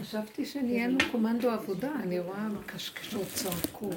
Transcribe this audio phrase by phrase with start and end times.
[0.00, 3.90] חשבתי שנהיינו קומנדו עבודה, אני רואה קשקשות צעקו,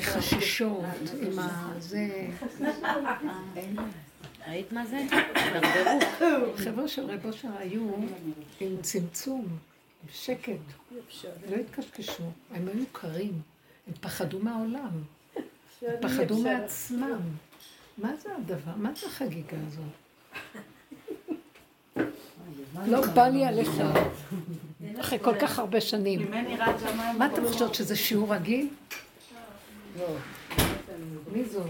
[0.00, 0.84] חשישות
[1.22, 2.28] עם הזה.
[4.48, 4.98] ראית מה זה?
[6.56, 7.90] חבר'ה של רב אושר היו
[8.60, 9.46] עם צמצום,
[10.02, 10.52] עם שקט,
[11.50, 12.22] לא התקשקשו,
[12.54, 13.42] הם היו קרים,
[13.86, 15.02] הם פחדו מהעולם,
[16.00, 17.20] פחדו מעצמם.
[17.98, 18.72] מה זה הדבר?
[18.76, 19.84] מה זה החגיגה הזאת?
[22.86, 23.70] לא בא לי עליך,
[25.00, 26.30] אחרי כל כך הרבה שנים.
[27.18, 28.68] מה אתם חושבות, שזה שיעור רגיל?
[31.32, 31.60] מי זו?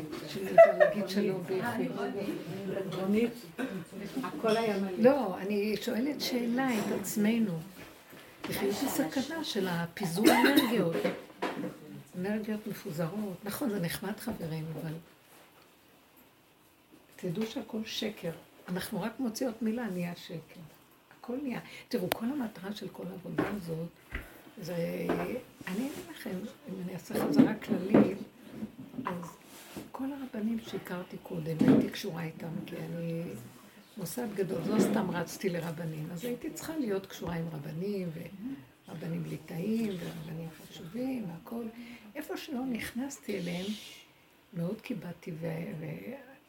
[0.79, 1.45] להגיד שלום.
[4.99, 7.59] לא, אני שואלת שאלה את עצמנו.
[8.49, 10.97] יש סכנה של הפיזור אנרגיות.
[12.19, 13.37] אנרגיות מפוזרות.
[13.45, 14.93] נכון, זה נחמד חברים, אבל
[17.23, 18.31] תדעו שהכל שקר.
[18.69, 20.61] אנחנו רק מוציאות מילה, נהיה שקר.
[21.19, 21.61] הכל נהיה.
[21.89, 23.89] תראו, כל המטרה של כל העבודה הזאת,
[24.61, 25.07] זה...
[25.69, 28.19] אני אגיד לכם, אם אני אעשה חזרה כללית,
[29.05, 29.37] אז
[29.93, 33.23] כל הרבנים שהכרתי קודם, הייתי קשורה איתם, כי אני
[33.97, 38.11] מוסד גדול, לא סתם רצתי לרבנים, אז הייתי צריכה להיות קשורה עם רבנים,
[38.89, 41.65] ורבנים ליטאים, ורבנים חשובים, והכל.
[42.15, 43.67] איפה שלא נכנסתי אליהם,
[44.55, 45.33] מאוד כיבדתי,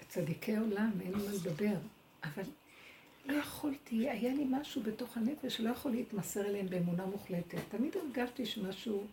[0.08, 1.76] וצדיקי עולם, אין מה לדבר.
[2.24, 2.44] אבל
[3.26, 7.60] לא יכולתי, היה לי משהו בתוך הנפש שלא יכול להתמסר אליהם באמונה מוחלטת.
[7.70, 9.04] תמיד הרגשתי שמשהו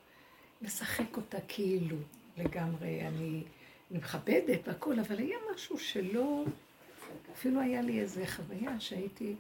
[0.63, 1.97] משחק אותה כאילו
[2.37, 3.01] לגמרי.
[3.01, 6.45] אני, אני מכבדת והכל, אבל היה משהו שלא...
[7.33, 9.35] אפילו היה לי איזו חוויה שהייתי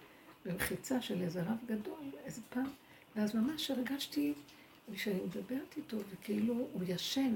[0.46, 2.70] במחיצה של איזה רב גדול, איזה פעם,
[3.16, 4.34] ואז ממש הרגשתי,
[4.94, 7.34] כשאני מדברת איתו, וכאילו הוא ישן.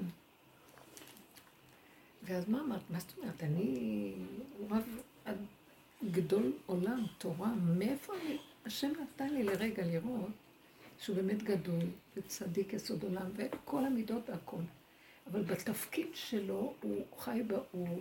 [2.24, 2.80] ואז מה אמרת?
[2.90, 3.42] מה זאת אומרת?
[3.42, 4.12] אני...
[4.70, 4.84] רב
[6.10, 8.38] גדול עולם, תורה, מאיפה אני...
[8.66, 10.30] השם נתן לי לרגע לראות
[10.98, 11.82] שהוא באמת גדול,
[12.16, 14.62] וצדיק יסוד עולם, וכל המידות והכל.
[15.30, 18.00] אבל בתפקיד שלו הוא חי, בה, הוא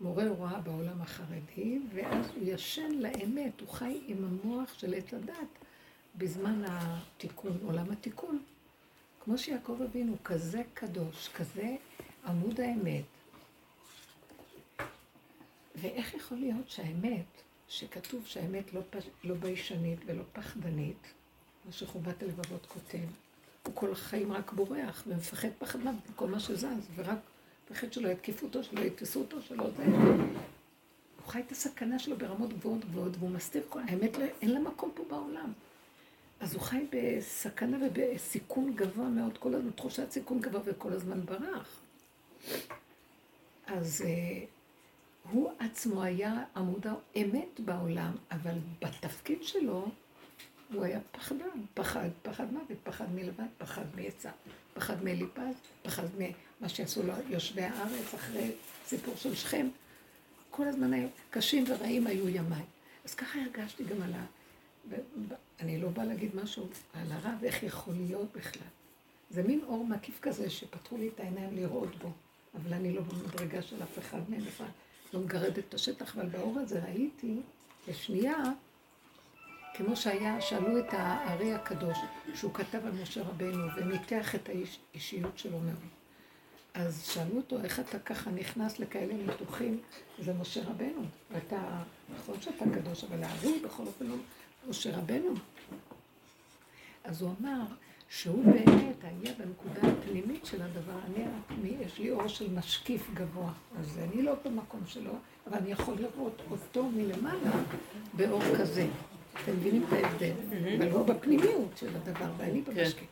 [0.00, 5.48] מורה הוראה בעולם החרדי, ואז הוא ישן לאמת, הוא חי עם המוח של עת הדת
[6.14, 8.42] בזמן התיקון, עולם התיקון.
[9.24, 11.76] כמו שיעקב אבינו, כזה קדוש, כזה
[12.26, 13.04] עמוד האמת,
[15.74, 19.04] ואיך יכול להיות שהאמת, שכתוב שהאמת לא, פש...
[19.24, 21.12] לא ביישנית ולא פחדנית,
[21.64, 22.98] מה שחובת הלבבות כותב,
[23.62, 27.18] הוא כל החיים רק בורח ומפחד פחד מוות מכל מה שזז, ורק
[27.70, 29.84] מפחד שלא יתקיפו אותו, שלא יתפסו אותו, שלא זה.
[29.84, 33.80] הוא חי את הסכנה שלו ברמות גבוהות גבוהות, והוא מסתיר כל...
[33.88, 35.52] האמת, לא, אין לה מקום פה בעולם.
[36.40, 41.80] אז הוא חי בסכנה ובסיכון גבוה מאוד, כל הזמן, תחושת סיכון גבוה וכל הזמן ברח.
[43.66, 44.04] אז...
[45.30, 49.88] הוא עצמו היה עמוד האמת בעולם, אבל בתפקיד שלו
[50.72, 54.30] הוא היה פחדן, פחד, פחד מוות, פחד מלבד, פחד מעצה,
[54.74, 58.50] פחד מאליפז, פחד ממה שעשו לו יושבי הארץ אחרי
[58.86, 59.68] סיפור של שכם.
[60.50, 62.62] כל הזמן היו קשים ורעים היו ימיי.
[63.04, 64.24] אז ככה הרגשתי גם על ה...
[65.60, 68.68] אני לא באה להגיד משהו על הרב, איך יכול להיות בכלל.
[69.30, 72.10] זה מין אור מקיף כזה שפתחו לי את העיניים לראות בו,
[72.54, 74.66] אבל אני לא במדרגה של אף אחד מהם בכלל.
[75.12, 77.36] לא מגרדת את השטח, אבל באור הזה ראיתי
[77.88, 78.36] לשנייה,
[79.74, 81.98] כמו שהיה, שאלו את הארי הקדוש,
[82.34, 86.00] שהוא כתב על משה רבנו וניתח את האישיות שלו מאוד.
[86.74, 89.80] אז שאלו אותו, איך אתה ככה נכנס לכאלה ניתוחים?
[90.18, 91.02] זה משה רבנו.
[91.30, 91.82] ואתה,
[92.14, 94.14] נכון שאתה קדוש, אבל הארי בכל אופן לא
[94.68, 95.34] משה רבנו.
[97.04, 97.62] אז הוא אמר,
[98.10, 103.52] שהוא באמת היה בנקודה הפנימית של הדבר, אני, אני, יש לי אור של משקיף גבוה,
[103.80, 105.12] אז אני לא במקום שלו,
[105.46, 107.50] אבל אני יכול לראות אותו מלמעלה
[108.12, 108.86] באור כזה.
[109.42, 110.32] אתם מבינים את ההבדל?
[110.78, 112.74] אבל לא בפנימיות של הדבר, ואני כן.
[112.74, 113.08] במשקיף.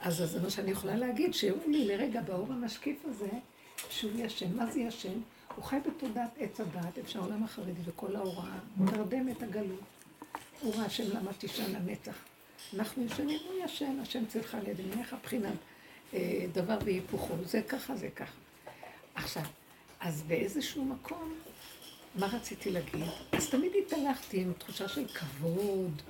[0.00, 3.28] אז זה מה שאני יכולה להגיד, שהראו לי לרגע באור המשקיף הזה,
[3.90, 4.56] שהוא ישן.
[4.56, 5.18] מה זה ישן?
[5.56, 9.80] הוא חי בתודעת עץ הדעת, איפה שהעולם החרדי וכל ההוראה, תרדם את הגלות.
[10.60, 12.33] הוא ראה השם למה תשען לנצח.
[12.74, 15.54] אנחנו ישנים, הוא ישן, השם צילך על ידיניך, בחינת
[16.14, 17.34] אה, דבר והיפוכו.
[17.44, 18.38] זה ככה, זה ככה.
[19.14, 19.42] עכשיו,
[20.00, 21.34] אז באיזשהו מקום,
[22.14, 23.04] מה רציתי להגיד?
[23.32, 26.02] אז תמיד התהלכתי עם תחושה של כבוד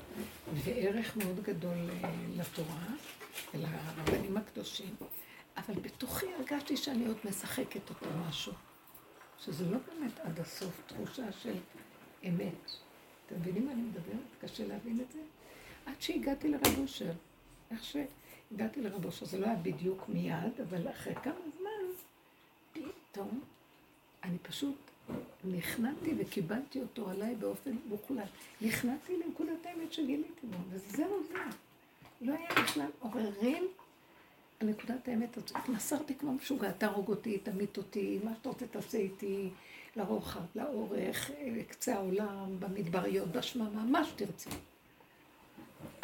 [0.55, 2.87] וערך מאוד גדול אה, לתורה
[3.55, 4.95] ולרבנים הקדושים,
[5.57, 8.53] אבל בתוכי הרגשתי שאני עוד משחקת אותו משהו,
[9.45, 11.55] שזה לא באמת עד הסוף תחושה של
[12.29, 12.71] אמת.
[13.27, 14.35] אתם מבינים מה אני מדברת?
[14.41, 15.19] קשה להבין את זה?
[15.87, 17.13] עד שהגעתי לרב אושר.
[17.71, 21.95] איך שהגעתי לרב אושר, זה לא היה בדיוק מיד, אבל אחרי כמה זמן,
[22.73, 23.41] פתאום,
[24.25, 24.77] אני פשוט
[25.45, 28.29] נכנעתי וקיבלתי אותו עליי באופן מוחלט.
[28.61, 31.39] נכנעתי לנקודת האמת שגיליתי בו, וזהו זה.
[32.21, 33.67] לא היה בכלל עוררין
[34.61, 35.53] על נקודת האמת הזאת.
[35.55, 39.51] התמסרתי כמו משוגע, תהרוג אותי, תמית אותי, מה שאתה רוצה תעשה איתי,
[39.97, 41.31] לרוחב, לאורך,
[41.69, 44.51] קצה העולם, במדבריות, בשממה, מה שתרצי.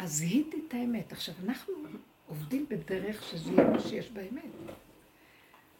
[0.01, 1.11] אז זיהיתי את האמת.
[1.11, 1.73] עכשיו, אנחנו
[2.27, 4.51] עובדים בדרך שזיהינו שיש באמת.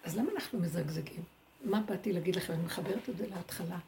[0.03, 1.23] אז למה אנחנו מזגזגים?
[1.63, 2.53] מה באתי להגיד לכם?
[2.53, 3.79] אני מחברת את זה להתחלה.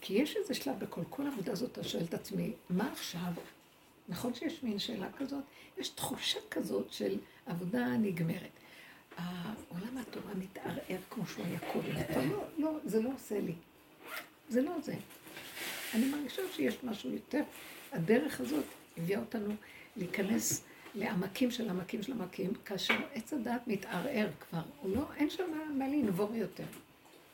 [0.00, 3.32] כי יש איזה שלב בכל כל העבודה הזאת, אתה שואל את עצמי, מה עכשיו?
[4.08, 5.44] נכון שיש מין שאלה כזאת?
[5.78, 8.50] יש תחושה כזאת של עבודה נגמרת.
[9.16, 12.30] העולם התורה מתערער כמו שהוא היה קודם.
[12.30, 13.54] לא, לא, זה לא עושה לי.
[14.48, 14.94] זה לא זה.
[15.94, 17.42] אני מרגישה שיש משהו יותר.
[17.92, 18.64] הדרך הזאת
[18.96, 19.54] הביאה אותנו
[19.96, 20.64] להיכנס
[20.94, 25.44] לעמקים של עמקים של עמקים, כאשר עץ הדעת מתערער כבר, הוא לא, אין שם
[25.78, 26.64] מה לנבור יותר.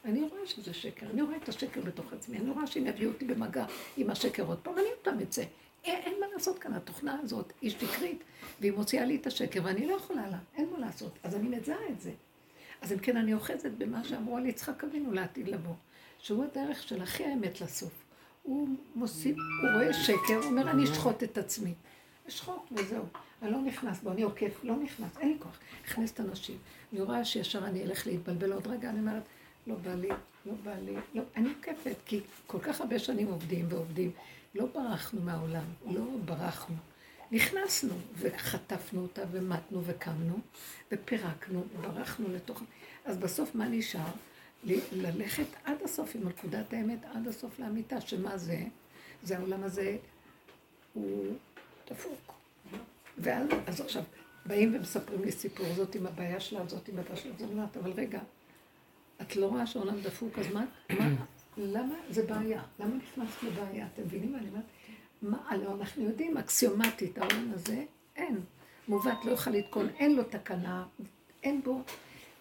[0.04, 3.24] אני רואה שזה שקר, אני רואה את השקר בתוך עצמי, אני רואה שהם יביאו אותי
[3.24, 3.66] במגע
[3.96, 5.44] עם השקר עוד פעם, אני אותם את זה.
[5.84, 8.24] אין, אין מה לעשות כאן, התוכנה הזאת היא שקרית,
[8.60, 11.18] והיא מוציאה לי את השקר, ואני לא יכולה לה, אין מה לעשות.
[11.22, 12.12] אז אני מזהה את זה.
[12.80, 15.74] אז אם כן, אני אוחזת במה שאמרו על יצחק אבינו לעתיד לבוא,
[16.18, 18.05] שהוא הדרך של הכי האמת לסוף.
[18.46, 21.74] הוא מוסיף, הוא רואה שקר, הוא אומר, אני אשחוט את עצמי.
[22.28, 23.04] אשחוט וזהו.
[23.42, 25.58] אני לא נכנס בו, אני עוקף, לא נכנס, אין לי כוח.
[25.84, 26.58] נכנס את הנשים.
[26.92, 29.22] אני רואה שישר אני אלך להתבלבל עוד רגע, אני אומרת,
[29.66, 30.08] לא בא לי,
[30.46, 34.10] לא בא לי, לא, אני עוקפת, כי כל כך הרבה שנים עובדים ועובדים.
[34.54, 36.76] לא ברחנו מהעולם, לא ברחנו.
[37.32, 40.38] נכנסנו וחטפנו אותה ומתנו וקמנו
[40.92, 42.62] ופירקנו, ברחנו לתוך...
[43.04, 44.10] אז בסוף מה נשאר?
[44.92, 48.58] ללכת עד הסוף עם נקודת האמת, עד הסוף לאמיתה, שמה זה?
[49.22, 49.96] זה העולם הזה,
[50.92, 51.34] הוא
[51.90, 52.32] דפוק.
[53.18, 54.02] ואז אז עכשיו,
[54.46, 57.92] באים ומספרים לי סיפור, זאת עם הבעיה שלה, זאת עם הבעיה שלה, זאת אומרת, אבל
[57.92, 58.20] רגע,
[59.22, 60.64] את לא רואה שהעולם דפוק, אז מה,
[60.98, 61.08] מה,
[61.56, 62.62] למה זה בעיה?
[62.78, 63.86] למה נכנסת לבעיה?
[63.94, 64.64] אתם מבינים מה אני אומרת?
[65.22, 67.84] מה, הלוא אנחנו יודעים, אקסיומטית, העולם הזה,
[68.16, 68.40] אין.
[68.88, 70.86] מעוות לא יוכל לתקון, אין לו תקנה,
[71.42, 71.82] אין בו,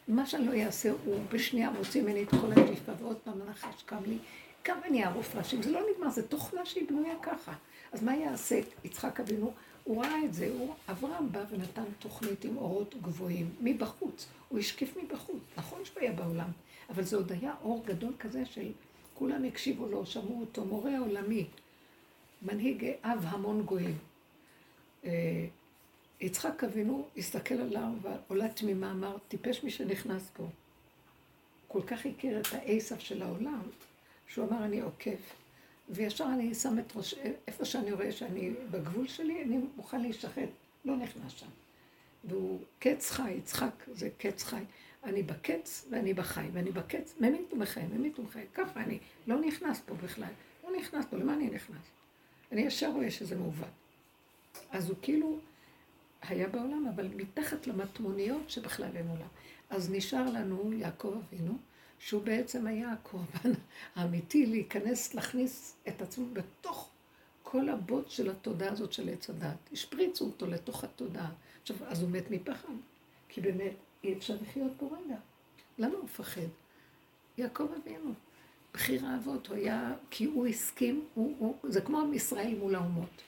[0.08, 4.04] מה שאני לא אעשה, הוא בשנייה מוציא ממני את כל הג'יפה, ועוד פעם הנחש קם
[4.08, 4.18] לי,
[4.64, 7.54] כמה אני אערוף ראשים, זה לא נגמר, זה תוכנה שהיא בנויה ככה.
[7.92, 9.54] אז מה יעשה יצחק אבינו?
[9.84, 14.98] הוא ראה את זה, הוא, אברהם בא ונתן תוכנית עם אורות גבוהים, מבחוץ, הוא השקיף
[15.04, 16.50] מבחוץ, נכון שהוא היה בעולם,
[16.90, 18.72] אבל זה עוד היה אור גדול כזה של
[19.14, 21.46] כולם הקשיבו לו, שמעו אותו, מורה עולמי,
[22.42, 23.98] מנהיג אב המון גויים.
[26.26, 30.48] יצחק אבינו הסתכל עליו ועולה תמימה, אמר, טיפש מי שנכנס פה.
[31.68, 33.62] כל כך הכיר את העשב של העולם,
[34.28, 35.34] שהוא אמר, אני עוקף.
[35.90, 37.16] וישר אני שם את ראש,
[37.48, 40.50] איפה שאני רואה שאני בגבול שלי, אני מוכן להישחט,
[40.86, 41.50] לא נכנס שם.
[42.24, 44.64] והוא קץ חי, יצחק זה קץ חי.
[45.04, 48.44] אני בקץ ואני בחי, ואני בקץ, ממית ומחי, ממית ומחי.
[48.54, 50.32] ככה אני, לא נכנס פה בכלל.
[50.64, 51.86] לא נכנס פה, למה אני נכנס?
[52.52, 53.68] אני ישר רואה שזה מעוות.
[54.72, 55.40] אז הוא כאילו
[56.28, 59.28] היה בעולם, אבל מתחת למטמוניות שבכלל אין עולם.
[59.70, 61.58] אז נשאר לנו יעקב אבינו,
[62.00, 63.52] שהוא בעצם היה הקורבן
[63.96, 66.90] האמיתי להיכנס, להכניס את עצמו בתוך
[67.44, 69.70] כל הבוט של התודעה הזאת של עץ הדת.
[69.74, 71.32] השפריצו אותו לתוך התודעה.
[71.62, 72.74] עכשיו, אז הוא מת מפחד,
[73.30, 73.74] כי באמת
[74.04, 75.16] אי אפשר לחיות פה רגע.
[75.78, 76.42] למה הוא מפחד?
[77.38, 78.14] יעקב אבינו.
[78.74, 83.22] בחיר האבות, הוא היה, כי הוא הסכים, הוא, הוא, זה כמו עם ישראל מול האומות.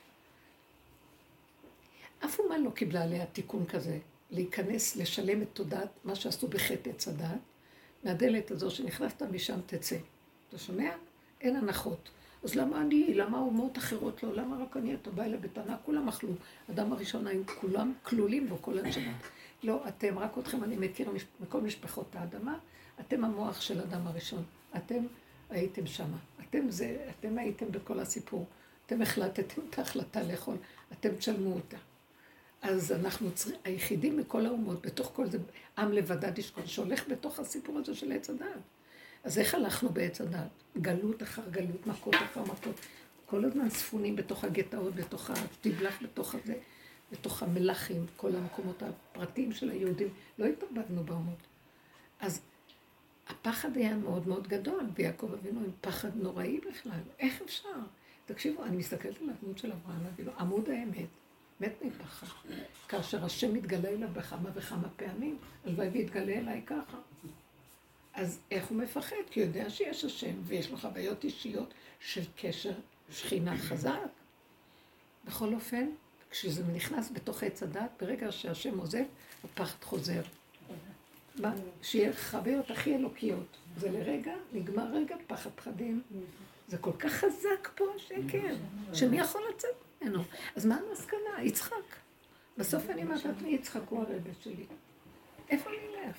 [2.28, 4.00] אף אומה לא קיבלה עליה תיקון כזה,
[4.32, 7.40] להיכנס, לשלם את תודעת מה שעשו בחטא עץ הדת,
[8.04, 9.98] מהדלת הזו שנכנסת משם תצא.
[10.50, 10.90] אתה שומע?
[11.42, 12.10] אין הנחות.
[12.44, 14.36] אז למה אני, למה אומות אחרות לא?
[14.36, 14.94] למה רק אני?
[14.96, 16.30] אתה בא אליי בטענה, כולם אכלו.
[16.70, 19.16] אדם הראשון היו כולם כלולים בו כל הנשמות.
[19.64, 22.58] לא, אתם, רק אתכם אני מכיר מכל משפחות האדמה,
[23.00, 24.44] אתם המוח של אדם הראשון.
[24.76, 25.06] אתם
[25.50, 26.18] הייתם שמה.
[26.50, 28.46] אתם זה, אתם הייתם בכל הסיפור.
[28.86, 30.56] אתם החלטתם את ההחלטה לאכול,
[30.92, 31.78] אתם תשלמו אותה.
[32.68, 35.38] אז אנחנו צריכים, היחידים מכל האומות, בתוך כל זה,
[35.78, 38.48] עם לבדד ישכון, שהולך בתוך הסיפור הזה של עץ הדת.
[39.24, 40.48] אז איך הלכנו בעץ הדת?
[40.78, 42.76] גלות אחר גלות, מכות אחר מכות.
[43.26, 46.54] כל הזמן ספונים בתוך הגטאות, בתוך התבלח, בתוך הזה,
[47.12, 50.10] בתוך המלכים, כל המקומות הפרטיים של היהודים.
[50.40, 51.40] לא התאבדנו באומות.
[52.20, 52.42] אז
[53.28, 57.00] הפחד היה מאוד מאוד גדול, ויעקב אבינו עם פחד נוראי בכלל.
[57.20, 57.80] איך אפשר?
[58.26, 60.02] תקשיבו, אני מסתכלת על הדמות של אברהם
[60.40, 61.08] עמוד האמת.
[61.62, 62.28] מת מפחד.
[62.88, 66.98] כאשר השם מתגלה אליו בכמה וכמה פעמים, הלוואי ויתגלה אליי ככה.
[68.14, 69.16] אז איך הוא מפחד?
[69.32, 72.74] כי הוא יודע שיש השם, ויש לו חוויות אישיות של קשר
[73.12, 74.00] שכינה חזק.
[75.26, 75.90] בכל אופן,
[76.30, 79.04] כשזה נכנס בתוך עץ הדת, ברגע שהשם עוזב,
[79.44, 80.22] הפחד חוזר.
[81.82, 83.58] שיהיה חוויות הכי אלוקיות.
[83.78, 86.02] זה לרגע, נגמר רגע, פחד פחדים.
[86.68, 88.56] זה כל כך חזק פה השקר,
[88.94, 90.24] שמי יכול לצאת ממנו?
[90.56, 91.44] אז מה המסקנה?
[91.44, 91.96] יצחק.
[92.58, 94.66] בסוף אני אומרת לעצמי, יצחק הוא הרבה שלי.
[95.50, 96.18] איפה אני אלך?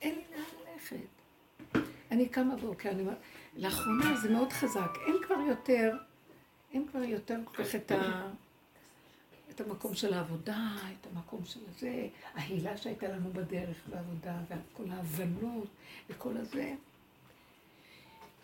[0.00, 0.96] אין לי לאן ללכת.
[2.10, 3.18] אני קמה בוקר, אני אומרת,
[3.56, 4.90] לאחרונה זה מאוד חזק.
[5.06, 5.96] אין כבר יותר,
[6.72, 8.30] אין כבר יותר כל כך את ה...
[9.50, 15.68] את המקום של העבודה, את המקום של זה, ההילה שהייתה לנו בדרך בעבודה, וכל ההבנות,
[16.10, 16.74] וכל הזה.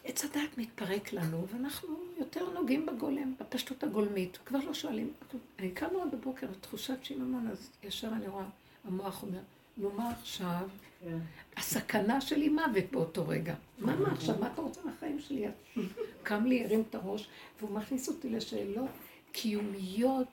[0.04, 4.38] עץ הדעת מתפרק לנו, ואנחנו יותר נוגעים בגולם, בפשטות הגולמית.
[4.46, 5.12] כבר לא שואלים.
[5.58, 8.44] אני קמה עוד בבוקר, תחושת שיממון, אז ישר אני רואה,
[8.84, 9.40] המוח אומר,
[9.76, 10.68] נו מה עכשיו?
[11.04, 11.18] כן.
[11.56, 13.54] הסכנה שלי מוות באותו רגע.
[13.78, 14.38] מה מה עכשיו?
[14.40, 15.46] מה אתה רוצה מהחיים שלי?
[16.22, 17.28] קם לי, הרים את הראש,
[17.60, 18.90] והוא מכניס אותי לשאלות
[19.32, 20.26] קיומיות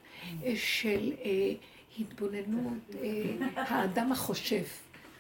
[0.44, 1.54] אה, של אה,
[2.00, 4.64] התבוננות, אה, האדם החושב,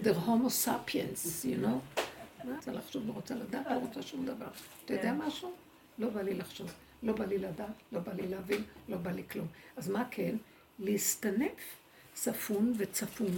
[0.03, 2.01] the homo sapiens, you know?
[2.45, 4.47] לא רוצה לחשוב, לא רוצה לדעת, לא רוצה שום דבר.
[4.85, 5.17] אתה יודע כן.
[5.17, 5.51] משהו?
[5.99, 9.23] לא בא לי לחשוב, לא בא לי לדעת, לא בא לי להבין, לא בא לי
[9.31, 9.47] כלום.
[9.77, 10.35] אז מה כן?
[10.79, 11.77] להסתנף
[12.13, 13.31] צפון וצפון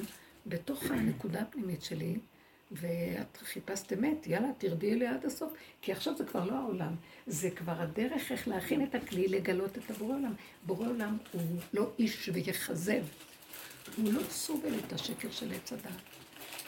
[0.46, 2.18] בתוך הנקודה הפנימית שלי,
[2.72, 6.96] ואת חיפשת אמת, יאללה, תרדי אליה עד הסוף, כי עכשיו זה כבר לא העולם,
[7.28, 10.34] זה כבר הדרך איך להכין את הכלי לגלות את הבורא עולם.
[10.66, 11.42] בורא עולם הוא
[11.74, 13.04] לא איש ויכזב,
[13.98, 16.23] הוא לא סובל את השקר של עץ הדעת.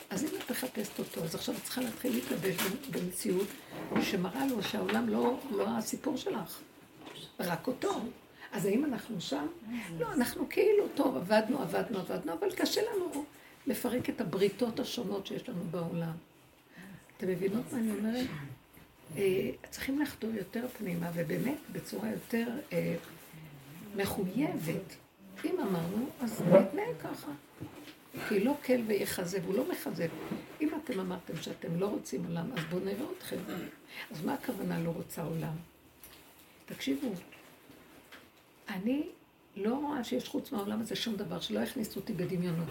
[0.09, 2.55] אז אם את מחפשת אותו, אז עכשיו את צריכה להתחיל להתלבש
[2.91, 3.47] במציאות
[4.01, 6.59] שמראה לו שהעולם לא, לא הסיפור שלך,
[7.39, 8.01] רק אותו.
[8.51, 9.47] אז האם אנחנו שם?
[9.99, 13.25] לא, אנחנו כאילו, טוב, עבדנו, עבדנו, עבדנו, אבל קשה לנו
[13.67, 16.13] לפרק את הבריתות השונות שיש לנו בעולם.
[17.17, 18.27] אתם מבינות מה אני אומרת?
[19.17, 22.95] אה, צריכים לחדור יותר פנימה, ובאמת בצורה יותר אה,
[23.95, 24.95] מחויבת.
[25.45, 27.31] אם אמרנו, אז נתנהג ככה.
[28.29, 30.07] כי לא כל ויכזב, הוא לא מכזב.
[30.61, 33.37] אם אתם אמרתם שאתם לא רוצים עולם, אז בואו נראה אתכם.
[34.11, 35.55] אז מה הכוונה לא רוצה עולם?
[36.65, 37.07] תקשיבו,
[38.69, 39.03] אני
[39.55, 42.69] לא רואה שיש חוץ מהעולם הזה שום דבר שלא יכניסו אותי בדמיונות.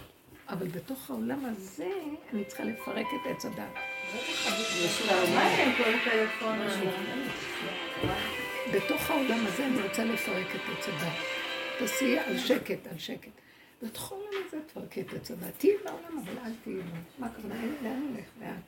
[0.49, 1.91] אבל בתוך העולם הזה
[2.33, 3.73] אני צריכה לפרק את עץ הדת.
[8.75, 11.13] בתוך העולם הזה אני רוצה לפרק את עץ הדת.
[11.79, 13.31] תעשי על שקט, על שקט.
[13.85, 15.55] בתוך העולם הזה תפרקי את הדת.
[15.59, 16.97] תהיי בעולם, אבל אל תהיי בו.
[17.19, 17.55] מה הכוונה?
[17.83, 18.27] לאן הולך?
[18.41, 18.61] לאן?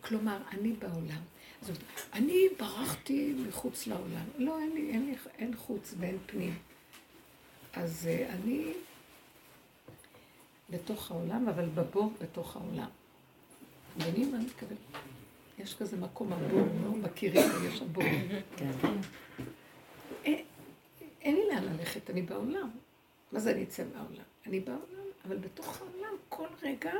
[0.00, 1.22] כלומר, אני בעולם.
[1.62, 1.76] זאת,
[2.12, 4.24] אני ברחתי מחוץ לעולם.
[4.38, 6.54] לא, אין לי, אין לי, אין חוץ ואין פנים.
[7.72, 8.72] אז uh, אני
[10.70, 12.88] בתוך העולם, אבל בבור בתוך העולם.
[13.96, 14.78] מבינים מה אני מתכוונת?
[15.58, 18.04] יש כזה מקום הבור, לא מכירים, יש הבור.
[18.56, 18.70] כן.
[20.26, 20.40] אה,
[21.22, 22.70] אין לי לאן ללכת, אני בעולם.
[23.32, 24.33] מה זה אני אצא מהעולם?
[24.46, 26.92] אני בעולם, אבל בתוך העולם כל רגע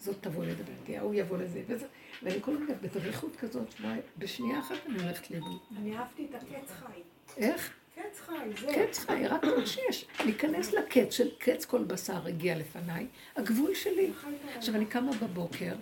[0.00, 1.86] זאת תבוא לדבר איתי, ההוא יבוא לזה, וזה,
[2.22, 3.74] ואני כל רגע בדריכות כזאת,
[4.18, 5.58] בשנייה אחת אני הולכת לאיבוד.
[5.76, 7.00] אני אהבתי את הקץ חי.
[7.36, 7.72] איך?
[7.94, 8.66] קץ חי, זה.
[8.74, 10.06] קץ חי, רק מה שיש.
[10.24, 13.06] להיכנס לקץ של קץ כל בשר הגיע לפניי,
[13.36, 14.10] הגבול שלי.
[14.56, 15.74] עכשיו, אני קמה בבוקר,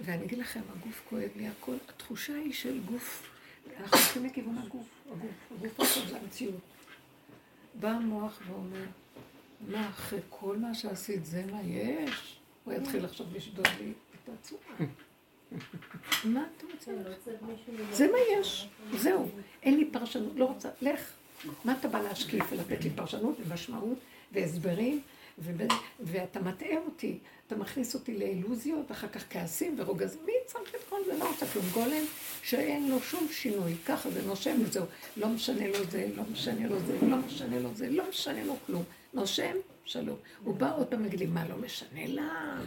[0.00, 3.30] ואני אגיד לכם, הגוף כואב לי, הכל, התחושה היא של גוף,
[3.80, 6.60] אנחנו הולכים לכיוון הגוף, הגוף, הגוף עכשיו זה המציאות.
[7.74, 8.84] בא המוח ואומר,
[9.68, 12.36] מה, אחרי כל מה שעשית, זה מה יש?
[12.64, 14.88] הוא יתחיל עכשיו לשדוד לי את הצורה.
[16.24, 16.92] מה אתה רוצה?
[17.92, 19.28] זה מה יש, זהו.
[19.62, 21.12] אין לי פרשנות, לא רוצה, לך.
[21.64, 23.98] מה אתה בא להשקיף ולתת לי פרשנות ומשמעות
[24.32, 25.00] והסברים,
[26.00, 31.00] ואתה מטעה אותי, אתה מכניס אותי לאילוזיות, אחר כך כעסים ורוגזים, מי צריך את כל
[31.06, 31.18] זה?
[31.18, 31.64] לא רוצה כלום.
[31.72, 32.04] גולם
[32.42, 34.84] שאין לו שום שינוי, ככה זה נושם וזהו.
[35.16, 38.56] לא משנה לו זה, לא משנה לו זה, לא משנה לו זה, לא משנה לו
[38.66, 38.82] כלום.
[39.14, 40.16] נושם, שלום.
[40.44, 42.60] הוא בא עוד פעם להגיד לי, מה לא משנה לה?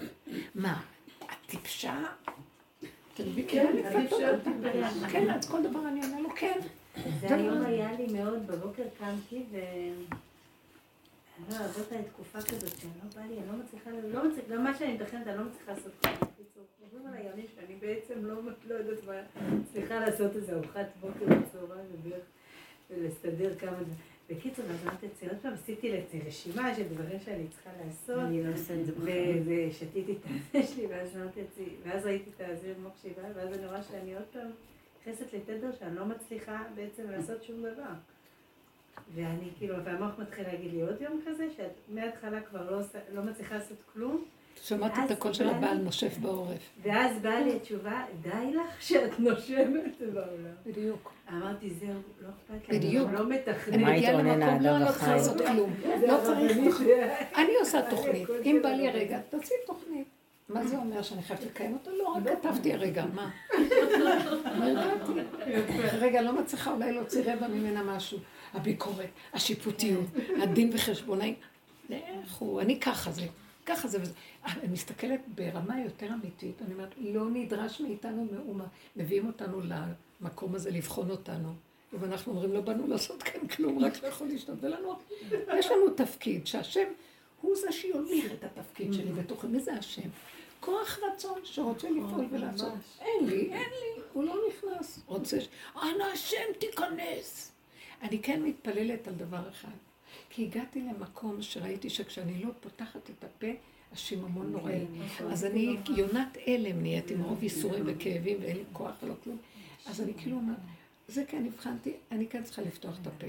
[0.55, 0.81] מה,
[1.19, 2.03] את טיפשה?
[3.15, 3.23] כן,
[5.11, 6.59] כן, אז כל דבר אני עונה לו כן.
[7.19, 9.57] זה היום היה לי מאוד, בבוקר קמתי ו...
[11.49, 14.77] לא, עברת תקופה כזאת שאני לא בא לי, אני לא מצליחה, לא מצליחה, גם מה
[14.77, 16.15] שאני מתכנת, אני לא מצליחה לעשות כלום.
[16.81, 18.35] עוברים על הימים שאני בעצם לא,
[18.67, 19.13] לא יודעת מה,
[19.73, 22.23] צריכה לעשות איזה ארוחת בוקר בצהריים ובערך
[22.89, 23.93] ולסדר כמה דברים.
[24.29, 28.19] בקיצור, אז אמרתי אצלי, עוד פעם עשיתי לעצמי רשימה של דברים שאני צריכה לעשות.
[28.19, 29.43] אני לא עושה את זה בחיים.
[29.45, 33.83] ושתיתי את הזה שלי, ואז אמרתי לעצמי, ואז ראיתי את הזה במחשיבה, ואז אני רואה
[33.83, 34.47] שאני עוד פעם
[35.01, 37.93] נכנסת לתדר שאני לא מצליחה בעצם לעשות שום דבר.
[39.15, 42.81] ואני כאילו, והמוח מתחיל להגיד לי עוד יום כזה, שאת מההתחלה כבר לא,
[43.13, 44.25] לא מצליחה לעשות כלום.
[44.63, 46.69] שמעת את הקול של הבעל נושף בעורף.
[46.83, 50.55] ואז באה לי התשובה, די לך שאת נושמת בעולם.
[50.65, 51.11] בדיוק.
[51.31, 51.89] אמרתי, זהו,
[52.21, 53.09] לא אכפת לי, בדיוק.
[53.11, 53.73] לא מתכנן.
[53.73, 55.73] אני מגיעה למקום, לא, לא צריכה לעשות כלום.
[56.07, 56.91] לא צריך תוכנית.
[57.35, 58.29] אני עושה תוכנית.
[58.45, 60.07] אם בא לי רגע, תעשי תוכנית.
[60.49, 61.91] מה זה אומר, שאני חייבת לקיים אותו?
[61.97, 63.29] לא, רק כתבתי הרגע, מה?
[64.59, 64.81] לא.
[65.99, 68.17] רגע, לא מצליחה אולי להוציא רבע ממנה משהו.
[68.53, 70.05] הביקורת, השיפוטיות,
[70.41, 71.35] הדין וחשבונאים.
[72.39, 73.21] הוא, אני ככה זה,
[73.67, 74.13] ככה זה וזה.
[74.45, 78.65] אני מסתכלת ברמה יותר אמיתית, אני אומרת, לא נדרש מאיתנו מאומה.
[78.95, 79.61] מביאים אותנו
[80.21, 81.53] למקום הזה לבחון אותנו.
[81.93, 84.55] אם אנחנו אומרים, לא באנו לעשות כאן כלום, רק לא יכול לשתות.
[84.61, 84.95] ולנו,
[85.59, 86.87] יש לנו תפקיד, שהשם
[87.41, 89.47] הוא זה שיוליך את התפקיד שלי בתוכי.
[89.47, 90.09] מי זה השם?
[90.59, 92.73] כוח רצון שרוצה לפעול ולעשות.
[92.99, 94.99] אין לי, אין לי, הוא לא נכנס.
[95.05, 95.47] רוצה ש...
[95.75, 97.51] אנא השם תיכנס.
[98.01, 99.86] אני כן מתפללת על דבר אחד.
[100.37, 103.47] כי הגעתי למקום שראיתי שכשאני לא פותחת את הפה,
[103.93, 104.85] השיממון נוראי.
[105.31, 109.37] אז אני יונת הלם נהייתי מרוב ייסורים וכאבים ואין לי כוח ולא כלום.
[109.85, 110.57] אז אני כאילו אומרת,
[111.07, 113.27] זה כן הבחנתי, אני כן צריכה לפתוח את הפה.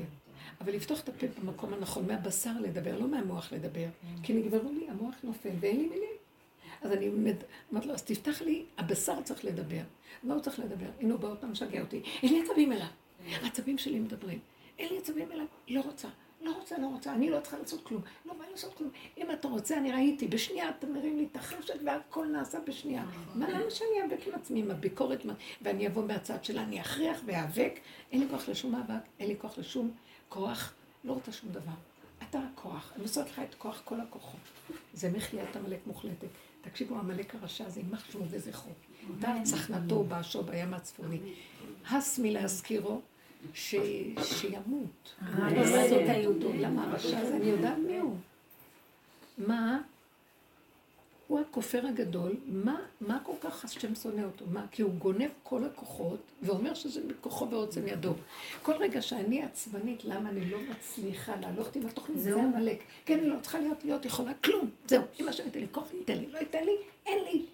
[0.61, 3.87] אבל לפתוח את הפה במקום הנכון, מהבשר לדבר, לא מהמוח לדבר.
[4.23, 6.17] כי נגמרו לי, המוח נופל ואין לי מילים.
[6.83, 9.83] אז אני אומרת לו, אז תפתח לי, הבשר צריך לדבר.
[10.23, 10.91] מה הוא צריך לדבר?
[11.01, 12.03] הנה הוא בא עוד פעם משגע אותי.
[12.23, 12.87] אין לי עצבים אליו.
[13.43, 14.39] העצבים שלי מדברים.
[14.79, 16.09] אין לי עצבים אליו, לא רוצה.
[16.41, 18.03] לא רוצה, לא רוצה, אני לא צריכה לעשות כלום.
[18.27, 18.91] לא בא לעשות כלום.
[19.19, 23.05] אם אתה רוצה, אני ראיתי, בשנייה אתה מרים לי את החשת והכל נעשה בשנייה.
[23.35, 25.27] מה למה שאני אאבק עם עצמי, עם הביקורת,
[25.63, 27.81] ואני אבוא מהצד שלה, אני אכריח ואאבק.
[28.13, 29.91] אין לי כוח לשום מאבק, אין לי כוח לשום
[30.29, 31.73] כוח, לא רוצה שום דבר.
[32.31, 34.41] אתה הכוח, אני עושה לך את כוח כל הכוחות.
[34.95, 36.29] זה מחיית עמלק מוחלטת.
[36.61, 38.73] תקשיבו, עמלק הרשע זה יימח שמו וזכרו.
[39.21, 41.19] תר צחנתו באשו בים הצפוני.
[41.91, 43.01] הס מלהזכירו,
[43.55, 45.15] שימות.
[46.61, 47.37] למה הרשע הזה?
[47.37, 48.17] אני יודעת מי הוא.
[49.39, 49.81] מה?
[51.29, 54.45] הוא הכופר הגדול, מה, מה כל כך השם שונא אותו?
[54.51, 54.67] מה?
[54.71, 58.15] כי הוא גונב כל הכוחות, ואומר שזה בכוחו ועוצם ידו.
[58.63, 62.83] כל רגע שאני עצבנית, למה אני לא מצליחה לעלות עם התוכנית, זה עמלק.
[63.05, 64.71] כן, אני לא צריכה להיות, להיות יכולה כלום.
[64.87, 66.77] זהו, אם השם ייתן לי כוח, ייתן לי, לא ייתן לי,
[67.07, 67.45] אין לי.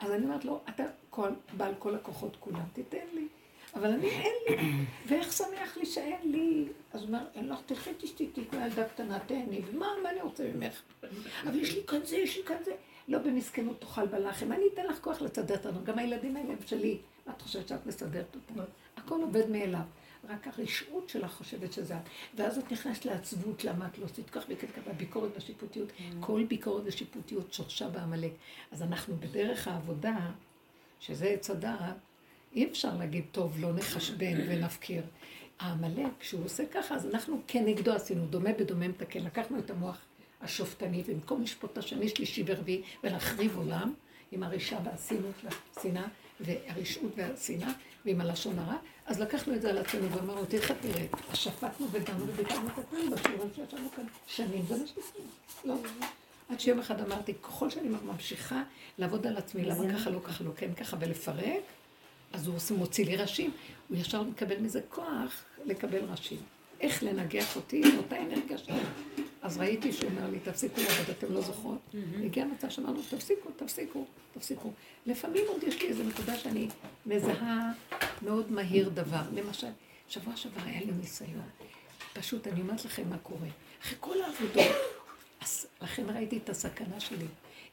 [0.00, 2.98] אז אני אומרת לו, אתה כל, בעל כל הכוחות כולם, תיתן.
[3.78, 4.56] אבל אני, אין לי.
[5.06, 6.64] ואיך שמח לי שאין לי.
[6.92, 10.50] אז הוא אומר, אין לך, תלכי תשתי כמו ילדה קטנה, תהני, ומה, מה אני רוצה
[10.54, 10.82] ממך?
[11.44, 12.72] אבל יש לי כאן זה, יש לי כאן זה.
[13.08, 15.84] לא במסכנות תאכל בלחם, אני אתן לך כוח לסדר אותנו.
[15.84, 16.98] גם הילדים האלה הם שלי.
[17.26, 18.62] מה את חושבת שאת מסדרת אותם?
[18.96, 19.80] הכל עובד מאליו.
[20.28, 22.02] רק הרשעות שלך חושבת שזה את.
[22.34, 25.88] ואז את נכנסת לעצבות, למה את לא עשית כך וכן ככה, ביקורת ושיפוטיות.
[26.20, 28.32] כל ביקורת ושיפוטיות שורשה בעמלק.
[28.72, 30.30] אז אנחנו בדרך העבודה,
[31.00, 31.96] שזה עץ הדעת,
[32.52, 35.02] אי אפשר להגיד, טוב, לא נחשבן ונפקיר.
[35.58, 39.24] העמלק, כשהוא עושה ככה, אז אנחנו כנגדו עשינו, דומה בדומה מתקן.
[39.24, 39.98] לקחנו את המוח
[40.40, 43.94] השופטני, ובמקום לשפוט השני, שלישי ורביעי, ולהחריב עולם,
[44.32, 46.06] עם הרישה והסינות והשנאה,
[46.40, 47.72] והרשעות והשנאה,
[48.04, 52.68] ועם הלשון הרע, אז לקחנו את זה על עצמנו ואמרנו, תראה, תראה, שפטנו ודנו וביקרנו
[52.68, 55.28] את עצמנו בשיעורים שישבנו כאן שנים, זה מה שעשינו.
[55.64, 55.74] לא.
[56.48, 58.62] עד שיום אחד אמרתי, ככל שאני ממשיכה
[58.98, 61.62] לעבוד על עצמי, למה ככה, לא ככה, לא כן ככה, ולפרק,
[62.32, 63.50] אז הוא מוציא לי ראשים,
[63.88, 66.38] הוא ישר מקבל מזה כוח לקבל ראשים.
[66.80, 68.76] איך לנגח אותי עם אותה אנרגיה שלו.
[69.42, 71.78] אז ראיתי שהוא אומר לי, תפסיקו לעבוד, אתם לא זוכרות.
[72.24, 74.72] הגיע מצב שאמרנו, תפסיקו, תפסיקו, תפסיקו.
[75.06, 76.68] לפעמים עוד יש לי איזו נקודה שאני
[77.06, 77.72] מזהה
[78.22, 79.22] מאוד מהיר דבר.
[79.34, 79.66] למשל,
[80.08, 81.48] שבוע שעבר היה לי ניסיון.
[82.12, 83.48] פשוט, אני אומרת לכם מה קורה.
[83.82, 84.76] אחרי כל העבודות,
[85.40, 87.26] אז לכן ראיתי את הסכנה שלי.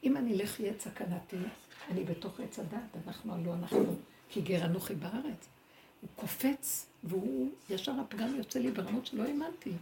[0.04, 1.36] אם אני אלך יהיה סכנתי,
[1.90, 3.96] אני בתוך עץ הדת, אנחנו הלא אנחנו,
[4.28, 5.48] כי גר אנוכי בארץ.
[6.00, 9.72] הוא קופץ, והוא, ישר הפגם יוצא לי ברמות שלא האמנתי.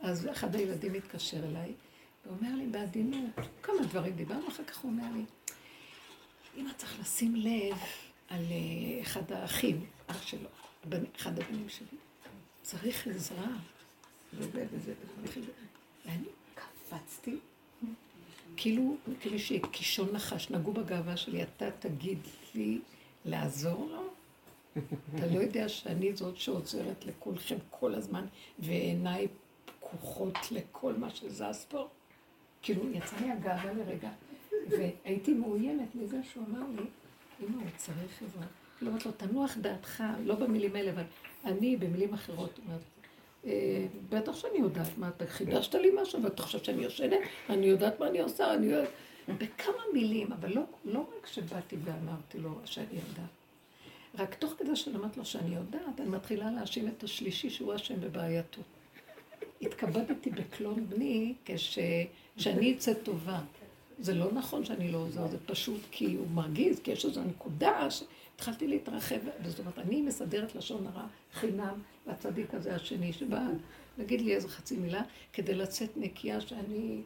[0.00, 1.72] אז אחד הילדים התקשר אליי,
[2.26, 3.30] ואומר לי בעדינות,
[3.62, 5.24] כמה דברים דיברנו, אחר כך הוא אומר לי,
[6.56, 7.76] אמא צריך לשים לב
[8.28, 10.48] על אה, אחד האחים, אח שלו,
[11.16, 11.98] אחד הבנים שלי,
[12.62, 13.48] צריך עזרה,
[14.34, 14.94] וזה וזה.
[16.06, 17.36] ואני קפצתי,
[18.56, 22.18] כאילו, כאילו שקישון נחש, נגעו בגאווה שלי, אתה תגיד
[22.54, 22.78] לי
[23.26, 24.02] לעזור לו?
[25.14, 28.26] אתה לא יודע שאני זאת שעוזרת לכולכם כל הזמן,
[28.58, 29.28] ועיניי
[29.64, 31.88] פקוחות לכל מה שזז פה?
[32.62, 34.10] כאילו, יצא לי הגאווה לרגע,
[34.68, 36.86] והייתי מאוימת מזה שהוא אמר לי,
[37.40, 38.46] אמא, הוא צריך עזרה.
[38.78, 41.04] כאילו, אמרת לו, תנוח דעתך, לא במילים האלה, אבל
[41.44, 42.80] אני במילים אחרות אומרת,
[43.46, 47.18] אה, בטח שאני יודעת מה, אתה חידשת לי משהו, ואתה חושב שאני יושנת,
[47.50, 48.88] אני יודעת מה אני עושה, אני יודעת...
[49.28, 53.30] בכמה מילים, אבל לא, לא רק שבאתי ואמרתי לו שאני יודעת.
[54.18, 58.60] רק תוך כדי שלמדתי לו שאני יודעת, אני מתחילה להאשים את השלישי שהוא אשם בבעייתו.
[59.62, 63.40] התכבדתי בקלון בני כשאני אצא טובה.
[63.98, 67.88] זה לא נכון שאני לא עוזר, זה פשוט כי הוא מרגיז, כי יש איזו נקודה
[67.90, 73.42] שהתחלתי להתרחב, זאת אומרת, אני מסדרת לשון הרע חינם לצדיק הזה השני, שבא
[73.98, 77.00] להגיד לי איזה חצי מילה, כדי לצאת נקייה שאני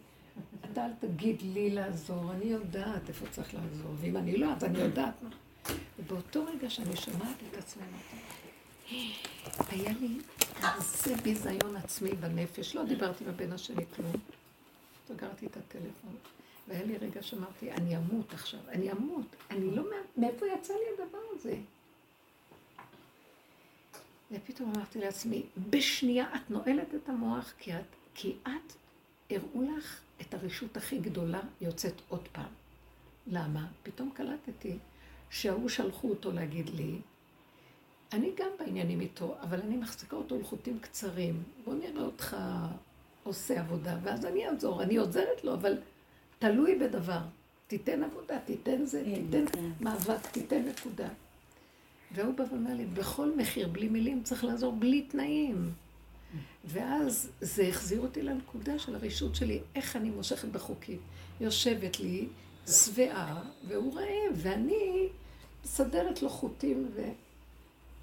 [0.72, 4.78] אתה אל תגיד לי לעזור, אני יודעת איפה צריך לעזור, ואם אני לא, אז אני
[4.78, 5.30] יודעת מה.
[5.98, 7.82] ובאותו רגע שאני שומעת את עצמי,
[9.68, 10.18] היה לי
[10.62, 14.12] כזה ביזיון עצמי בנפש, לא דיברתי עם הבן השני כלום.
[15.08, 16.16] סגרתי את הטלפון,
[16.68, 19.82] והיה לי רגע שאמרתי, אני אמות עכשיו, אני אמות, אני לא,
[20.16, 21.56] מאיפה יצא לי הדבר הזה?
[24.32, 28.72] ופתאום אמרתי לעצמי, בשנייה את נועלת את המוח, כי את, כי את,
[29.30, 32.52] הראו לך את הרשות הכי גדולה יוצאת עוד פעם.
[33.26, 33.66] למה?
[33.82, 34.78] פתאום קלטתי
[35.30, 36.98] שההוא שלחו אותו להגיד לי,
[38.12, 41.42] אני גם בעניינים איתו, אבל אני מחזיקה אותו לחוטים קצרים.
[41.64, 42.36] בוא נראה אותך
[43.22, 45.78] עושה עבודה, ואז אני אעזור, אני עוזרת לו, אבל
[46.38, 47.20] תלוי בדבר.
[47.66, 49.70] תיתן עבודה, תיתן זה, כן, תיתן כן.
[49.80, 51.08] מאבק, תיתן נקודה.
[52.14, 55.72] והוא בא ואומר לי, בכל מחיר, בלי מילים, צריך לעזור בלי תנאים.
[56.64, 60.98] ואז זה החזיר אותי לנקודה של הרשות שלי, איך אני מושכת בחוקים.
[61.40, 62.28] יושבת לי
[62.68, 65.08] שבעה, והוא רעב, ואני
[65.64, 67.02] מסדרת לו חוטים, ו...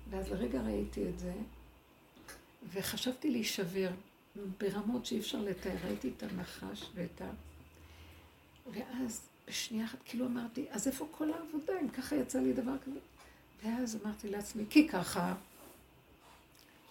[0.10, 1.34] ואז לרגע ראיתי את זה,
[2.74, 3.90] וחשבתי להישבר
[4.60, 5.76] ברמות שאי אפשר לתאר.
[5.86, 7.30] ראיתי את הנחש ואת ה...
[8.74, 13.00] ואז בשנייה אחת כאילו אמרתי, אז איפה כל העבודה אם ככה יצא לי דבר כזה?
[13.64, 15.36] ואז אמרתי לעצמי, כי ככה,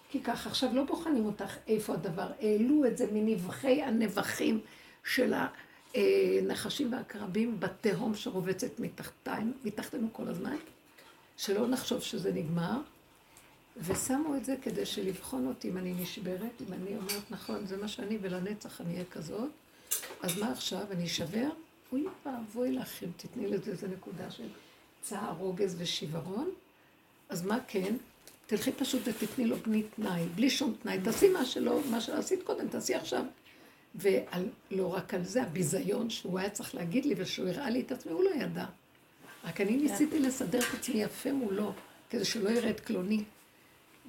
[0.09, 4.59] כי ככה, עכשיו לא בוחנים אותך איפה הדבר, העלו את זה מנבחי הנבחים
[5.05, 5.33] של
[5.95, 10.55] הנחשים והקרבים בתהום שרובצת מתחתנו, מתחתנו כל הזמן,
[11.37, 12.79] שלא נחשוב שזה נגמר,
[13.77, 17.87] ושמו את זה כדי שלבחון אותי אם אני נשברת, אם אני אומרת נכון, זה מה
[17.87, 19.49] שאני ולנצח אני אהיה כזאת,
[20.21, 21.49] אז מה עכשיו, אני אשבר?
[21.91, 24.47] אוי ואבוי לך אם תתני לזה איזה נקודה של
[25.01, 26.49] צער, רוגז ושיוורון,
[27.29, 27.95] אז מה כן?
[28.47, 32.67] תלכי פשוט ותתני לו בני תנאי, בלי שום תנאי, תעשי מה שלא, מה שעשית קודם,
[32.67, 33.23] תעשי עכשיו.
[33.95, 38.11] ולא רק על זה, הביזיון שהוא היה צריך להגיד לי ושהוא הראה לי את עצמי,
[38.11, 38.65] הוא לא ידע.
[39.43, 41.73] רק אני ניסיתי לסדר את עצמי יפה מולו,
[42.09, 43.23] כדי שלא יראה את קלוני.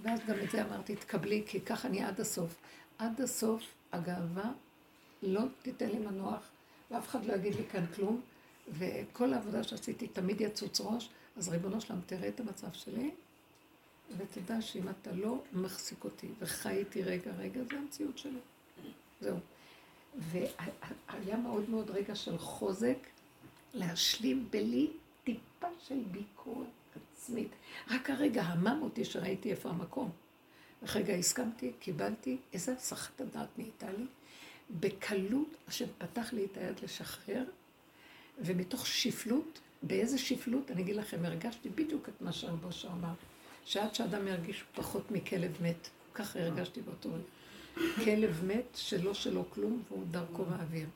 [0.03, 2.55] ואז גם את זה אמרתי, תקבלי, כי ככה אני עד הסוף.
[2.99, 4.51] עד הסוף הגאווה
[5.23, 6.51] לא תיתן לי מנוח,
[6.91, 8.21] ואף אחד לא יגיד לי כאן כלום,
[8.69, 13.11] וכל העבודה שעשיתי תמיד יצוץ ראש, אז ריבונו שלם, תראה את המצב שלי,
[14.17, 18.39] ותדע שאם אתה לא מחזיק אותי וחי איתי רגע רגע, זה המציאות שלי.
[19.21, 19.37] זהו.
[20.15, 22.99] והיה מאוד מאוד רגע של חוזק
[23.75, 24.91] להשלים בלי
[25.25, 26.67] טיפה של ביקורת
[26.97, 27.51] עצמית.
[27.91, 30.11] רק הרגע המם אותי שראיתי איפה המקום.
[30.83, 34.07] רגע הסכמתי, קיבלתי, איזה הסחת הדעת נהייתה לי.
[34.81, 37.45] בקלות השם פתח לי את היד לשחרר,
[38.39, 43.13] ומתוך שפלות, באיזה שפלות, אני אגיד לכם, הרגשתי בדיוק את מה שהרבושר אמר,
[43.69, 47.95] שעד שאדם ירגיש פחות מכלב מת, ככה הרגשתי באותו רגע.
[48.05, 50.87] כלב מת שלא שלו כלום, והוא דרכו באוויר.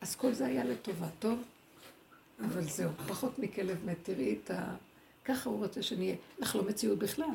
[0.00, 1.42] אז כל זה היה לטובה, טוב?
[2.40, 4.74] אבל זהו, פחות מכלב מת, תראי את ה...
[5.24, 6.16] ככה הוא רוצה שנהיה.
[6.40, 7.34] אנחנו לא מציאות בכלל.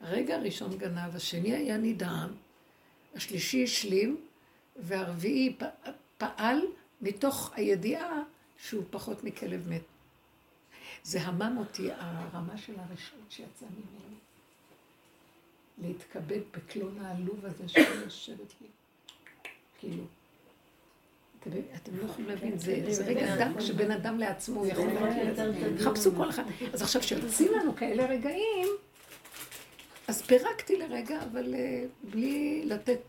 [0.00, 2.30] הרגע הראשון גנב, השני היה נדהם,
[3.14, 4.16] השלישי השלים,
[4.76, 5.56] והרביעי
[6.18, 6.60] פעל
[7.00, 8.22] מתוך הידיעה
[8.58, 9.97] שהוא פחות מכלב מת.
[11.08, 14.16] זה המם אותי, הרמה של הרשות שיצאה ממני.
[15.78, 18.66] להתכבד בקלון העלוב הזה שיושבת לי.
[19.78, 20.02] כאילו.
[21.74, 26.42] אתם לא יכולים להבין, זה רגע דם כשבן אדם לעצמו יכול להכיר חפשו כל אחד.
[26.72, 28.68] אז עכשיו, כשיוצאים לנו כאלה רגעים,
[30.08, 33.00] אז פירקתי לרגע, אבל אה, בלי לתת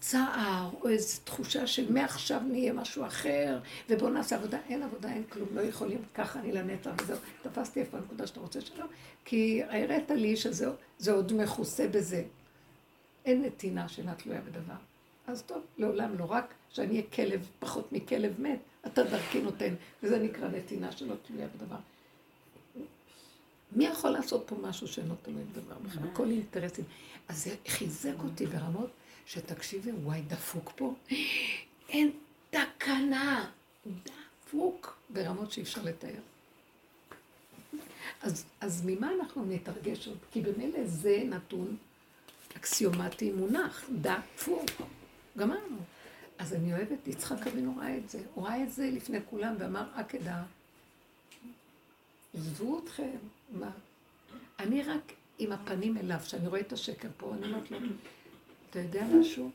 [0.00, 4.58] צער, או איזו תחושה של מעכשיו נהיה משהו אחר, ובואו נעשה עבודה.
[4.68, 7.16] אין עבודה, אין כלום, לא יכולים, ככה אני לנצח וזהו.
[7.42, 8.88] תפסתי איפה הנקודה שאתה רוצה שלום,
[9.24, 12.24] כי הראית לי שזה עוד מכוסה בזה.
[13.24, 14.74] אין נתינה שאינה תלויה בדבר.
[15.26, 20.18] אז טוב, לעולם לא רק שאני אהיה כלב, פחות מכלב מת, אתה דרכי נותן, וזה
[20.18, 21.76] נקרא נתינה שלא תלויה בדבר.
[23.72, 26.02] מי יכול לעשות פה משהו שאינו תלוי בדבר בכלל?
[26.12, 26.84] הכל אינטרסים.
[27.28, 28.90] אז זה חיזק אותי ברמות
[29.26, 30.94] שתקשיבי, וואי, דפוק פה.
[31.88, 32.10] אין
[32.50, 33.50] תקנה.
[33.86, 36.20] דפוק ברמות שאי אפשר לתאר.
[38.22, 40.18] אז, אז ממה אנחנו נתרגש עוד?
[40.32, 41.76] כי במילא זה נתון
[42.56, 44.70] אקסיומטי מונח, דפוק.
[45.38, 45.76] גמרנו.
[46.38, 48.22] אז אני אוהבת, יצחק אבינו ראה את זה.
[48.34, 50.42] הוא ראה את זה לפני כולם ואמר, עקדה,
[52.34, 53.16] עזבו אתכם,
[53.50, 53.70] מה?
[54.58, 57.78] אני רק עם הפנים אליו, שאני רואה את השקר פה, אני אומרת לו,
[58.76, 59.50] אתה יודע משהו?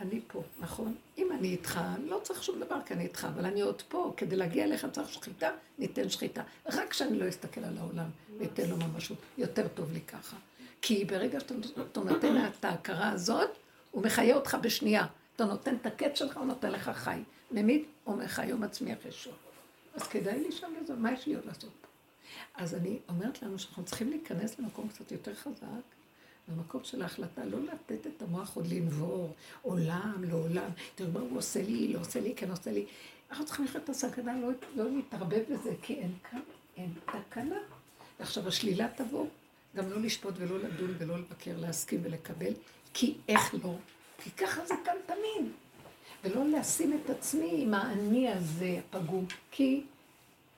[0.00, 0.94] אני פה, נכון?
[1.18, 4.12] אם אני איתך, אני לא צריך שום דבר כי אני איתך, אבל אני עוד פה,
[4.16, 6.42] כדי להגיע אליך צריך שחיטה, ניתן שחיטה.
[6.66, 8.06] רק שאני לא אסתכל על העולם
[8.38, 10.36] ואתן לו ממשות, יותר טוב לי ככה.
[10.82, 13.50] כי ברגע שאתה נותן את ההכרה הזאת,
[13.90, 15.06] הוא מחיה אותך בשנייה.
[15.36, 17.20] אתה נותן את הקץ שלך, הוא נותן לך חי.
[17.50, 19.32] ממית אומר לך יום מצמיח ישוע.
[19.94, 21.88] אז כדאי לי שם לזה, מה יש לי עוד לעשות פה?
[22.54, 25.95] אז אני אומרת לנו שאנחנו צריכים להיכנס למקום קצת יותר חזק,
[26.48, 30.70] במקום של ההחלטה לא לתת את המוח עוד לנבור, עולם, לעולם.
[30.94, 32.86] תראו מה הוא עושה לי, לא עושה לי, כן עושה לי.
[33.30, 36.40] אנחנו צריכים לחיות את הסכנה, לא, לא להתערבב בזה, כי אין כאן,
[36.76, 37.58] אין תקנה.
[38.20, 39.26] ועכשיו השלילה תבוא,
[39.76, 42.52] גם לא לשפוט ולא לדון ולא לבקר, להסכים ולקבל,
[42.94, 43.74] כי איך לא?
[44.18, 45.52] כי ככה זה כאן תמיד.
[46.24, 49.82] ולא לשים את עצמי עם האני הזה הפגום, כי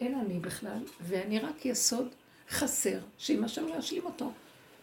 [0.01, 2.09] אין אני בכלל, ואני רק יסוד
[2.51, 4.33] חסר, שאם השם לא ישלים אותו.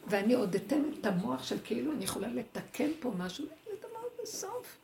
[0.08, 4.78] ואני עוד אתן את המוח של כאילו אני יכולה לתקן פה משהו, לדבר בסוף.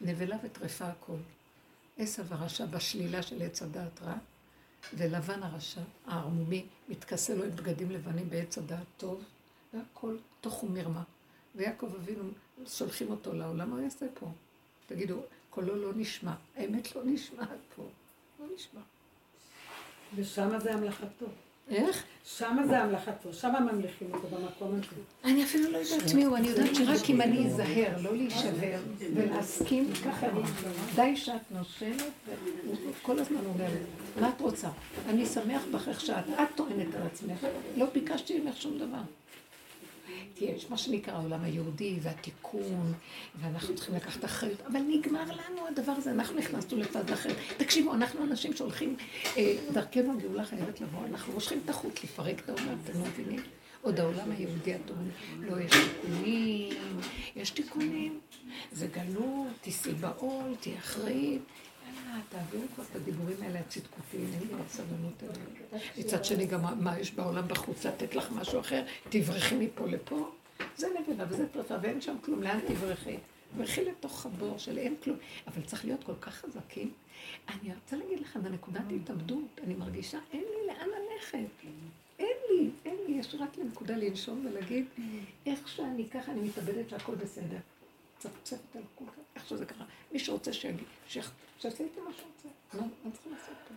[0.00, 1.16] נבלה וטרפה הכל.
[1.98, 4.14] עשב הרשע בשלילה של עץ הדעת רע,
[4.94, 9.24] ולבן הרשע, הערמומי, מתכסה לו עם בגדים לבנים בעץ הדעת טוב,
[9.74, 11.02] והכל תוך ומרמה.
[11.54, 12.22] ויעקב אבינו,
[12.66, 14.26] שולחים אותו לעולם, מה יעשה פה?
[14.86, 17.88] תגידו, קולו לא נשמע, האמת לא נשמעת פה,
[18.40, 18.80] לא נשמע.
[20.14, 21.26] ושמה זה המלאכתו.
[21.70, 22.04] איך?
[22.24, 25.02] שמה זה המלאכתו, שמה ממליכים אותו במקום הזה.
[25.24, 28.78] אני אפילו לא יודעת מי הוא, אני יודעת שרק אם אני אזהר, לא להישבר,
[29.14, 30.26] ולהסכים, ככה
[30.94, 32.12] די שאת נושמת,
[32.90, 33.80] וכל הזמן אומרת,
[34.20, 34.68] מה את רוצה?
[35.08, 39.00] אני שמח בך איך שאת, את טוענת על עצמך, לא ביקשתי ממך שום דבר.
[40.40, 42.92] יש מה שנקרא העולם היהודי והתיקון,
[43.40, 47.30] ואנחנו צריכים לקחת אחריות, אבל נגמר לנו הדבר הזה, אנחנו נכנסנו לצד אחר.
[47.56, 48.96] תקשיבו, אנחנו אנשים שהולכים,
[49.36, 53.42] אה, דרכנו הגאולה חייבת לבוא, אנחנו מושכים את החוט לפרק את העולם, אתם לא מבינים?
[53.82, 54.96] עוד העולם היהודי הטוב,
[55.40, 56.72] לא, יש תיקונים,
[57.36, 58.20] יש תיקונים,
[58.72, 61.42] זה גלות, תישאי בעול, תהיה אחראית.
[62.28, 65.82] תעבירו כבר את הדיבורים האלה הצדקותיים, אין לי סבלנות אליהם.
[65.98, 70.30] מצד שני, גם מה יש בעולם בחוץ לתת לך משהו אחר, תברחי מפה לפה.
[70.76, 73.16] זה נבלה וזה טרפה ואין שם כלום, לאן תברחי?
[73.54, 75.16] תברחי לתוך הבור של אין כלום.
[75.46, 76.90] אבל צריך להיות כל כך חזקים.
[77.48, 81.38] אני רוצה להגיד לכם, בנקודת התאבדות, אני מרגישה, אין לי לאן ללכת.
[82.18, 84.84] אין לי, אין לי, יש רק לנקודה לנשום ולהגיד,
[85.46, 87.56] איך שאני ככה, אני מתאבדת שהכל בסדר.
[88.18, 89.84] צפצפת על כולם, איך שזה קרה.
[90.12, 92.48] מי שרוצה שיגיד, שיעשה איתי מה שרוצה.
[93.04, 93.74] מה צריכים לעשות פה?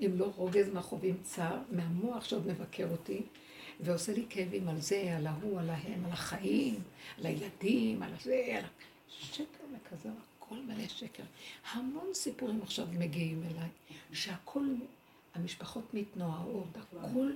[0.00, 3.22] אם לא רוגז מהחווים צער, מהמוח שעוד מבקר אותי,
[3.80, 6.82] ועושה לי כאבים על זה, על ההוא, על ההם, על החיים,
[7.18, 8.64] על הילדים, על זה, על...
[9.20, 11.22] שקר וכזה, הכל מלא שקר.
[11.72, 13.68] המון סיפורים עכשיו מגיעים אליי,
[14.12, 14.66] שהכל,
[15.34, 17.32] המשפחות מתנועעות, הכל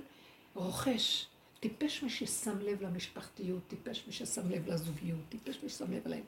[0.55, 1.25] רוכש.
[1.61, 6.23] טיפש מי ששם לב למשפחתיות, טיפש מי ששם לב לזוגיות, טיפש מי ששם לב אליהם.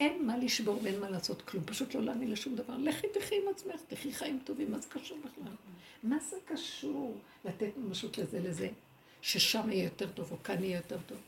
[0.00, 2.76] אין מה לשבור ואין מה לעשות כלום, פשוט לא להאמין לשום דבר.
[2.76, 5.54] לכי תחי עם עצמך, תחי חיים טובים, מה זה קשור בכלל?
[6.02, 8.68] מה זה קשור לתת ממשות לזה לזה,
[9.22, 11.18] ששם יהיה יותר טוב או כאן יהיה יותר טוב?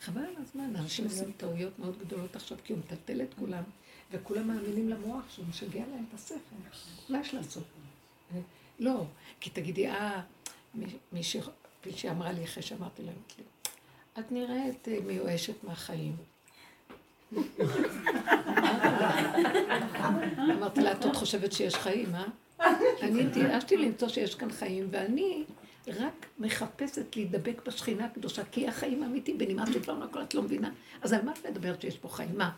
[0.00, 3.62] חבל על הזמן, אנשים עושים טעויות מאוד גדולות עכשיו, כי הוא מטלטל את כולם,
[4.10, 6.78] וכולם מאמינים למוח שהוא משגע להם את השכל.
[7.08, 7.64] מה יש לעשות?
[8.78, 9.04] לא,
[9.40, 10.22] כי תגידי, אה,
[11.86, 13.14] מישהי אמרה לי אחרי שאמרתי להם,
[14.18, 16.16] את נראית אה, מיואשת מהחיים.
[20.38, 22.24] אמרתי לה, את עוד חושבת שיש חיים, אה?
[23.02, 25.44] אני התייאשתי למצוא שיש כאן חיים, ואני
[25.88, 30.70] רק מחפשת להידבק בשכינה הקדושה, כי החיים האמיתיים, בנימה שלנו הכל את לא מבינה.
[31.02, 32.38] אז על מה את מדברת שיש פה חיים?
[32.38, 32.50] מה?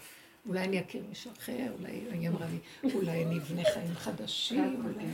[0.49, 5.07] אולי אני אכיר מישהו אחר, אולי, היא אמרה לי, אולי אני אבנה חיים חדשים, אולי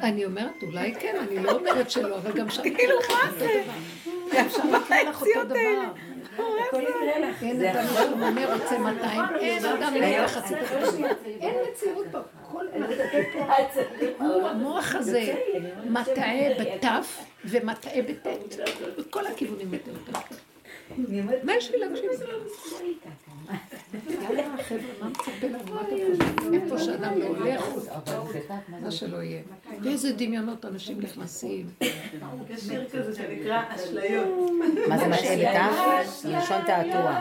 [0.00, 0.24] אני...
[0.24, 2.62] אומרת, אולי כן, אני לא אומרת שלא, אבל גם שם...
[2.62, 3.62] כאילו, מה זה?
[4.46, 5.92] אפשר לקרוא לך אותו דבר.
[7.42, 10.54] אין אדם שמונה רוצה 200, אין אדם לא חצי
[11.40, 12.18] אין מציאות פה.
[12.42, 12.66] כל
[14.46, 15.34] המוח הזה
[15.84, 18.56] מטעה בתף ומטעה בטית.
[18.98, 20.20] בכל הכיוונים מטעה.
[21.42, 22.10] מה יש לי להקשיב?
[24.22, 25.74] יאללה, חבר'ה, מה מצפה לנו?
[25.74, 26.54] מה אתם חושבים?
[26.54, 27.64] איפה שאדם לא הולך,
[28.80, 29.42] מה שלא יהיה.
[29.82, 31.70] ואיזה דמיונות אנשים נכנסים.
[32.50, 34.28] יש שיר כזה שנקרא אשליות.
[34.88, 36.24] מה זה משאל איתך?
[36.24, 37.20] מלשון תעתוע.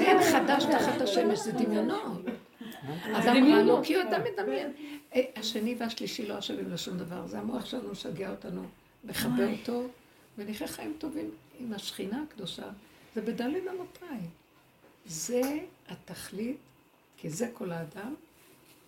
[0.00, 2.24] אין חדש תחת השמש, זה דמיונות.
[3.12, 4.72] אדם רע לו כי אדם מדמיין.
[5.36, 8.62] השני והשלישי לא אשמים לשום דבר, זה המוח שלנו משגע אותנו,
[9.04, 9.82] מכבה אותו,
[10.38, 11.30] ונחיה חיים טובים.
[11.58, 12.70] עם השכינה הקדושה,
[13.14, 14.20] זה בדלת אמותיי.
[15.06, 15.42] זה
[15.88, 16.56] התכלית,
[17.16, 18.14] כי זה כל האדם,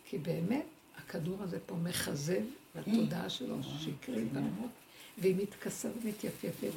[0.04, 0.64] כי באמת
[0.96, 2.42] הכדור הזה פה מכזב
[2.74, 4.70] לתודעה שלו, שקרי ברמות,
[5.18, 6.72] והיא מתכסה ומתייפייפת,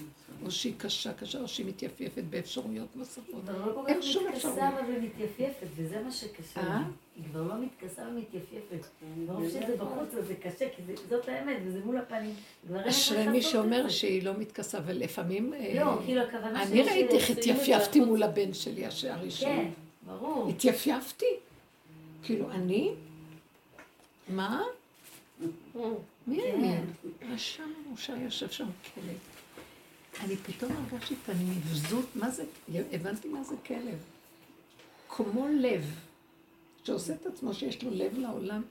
[0.45, 3.25] או שהיא קשה קשה, או שהיא מתייפייפת באפשרויות נוספות.
[3.33, 3.95] היא כבר לא כל כך
[4.29, 6.59] מתכסה ומתייפייפת, וזה מה שקשה.
[6.59, 6.83] אה?
[7.15, 8.87] היא כבר לא מתכסה ומתייפייפת.
[9.25, 12.35] ברור שזה בחוץ, אז זה קשה, כי זאת האמת, וזה מול הפנים.
[12.73, 15.53] אשרי מי שאומר שהיא לא מתכסה, אבל לפעמים...
[15.75, 19.49] לא, כאילו הכוונה אני ראיתי איך התייפייפתי מול הבן שלי הראשון.
[19.49, 19.69] כן.
[20.07, 20.49] ברור.
[20.49, 21.25] התייפייפתי.
[22.23, 22.93] כאילו, אני?
[24.29, 24.61] מה?
[26.27, 26.75] מי אני?
[27.33, 29.17] רשע מרושע יושב שם כלב.
[30.23, 32.43] אני פתאום הרגשתי את הנבזות, מה זה,
[32.91, 33.97] הבנתי מה זה כלב.
[35.09, 35.99] כמו לב,
[36.83, 38.61] שעושה את עצמו שיש לו לב לעולם,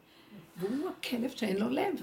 [0.57, 1.95] והוא הכלב שאין לו לב.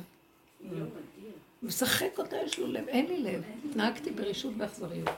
[1.63, 3.43] משחק אותה, יש לו לב, אין לי לב.
[3.75, 5.09] נהגתי ברשות באכזריות.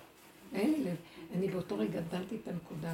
[0.54, 0.95] אין לי לב.
[1.36, 2.93] אני באותו רגע דלתי את הנקודה,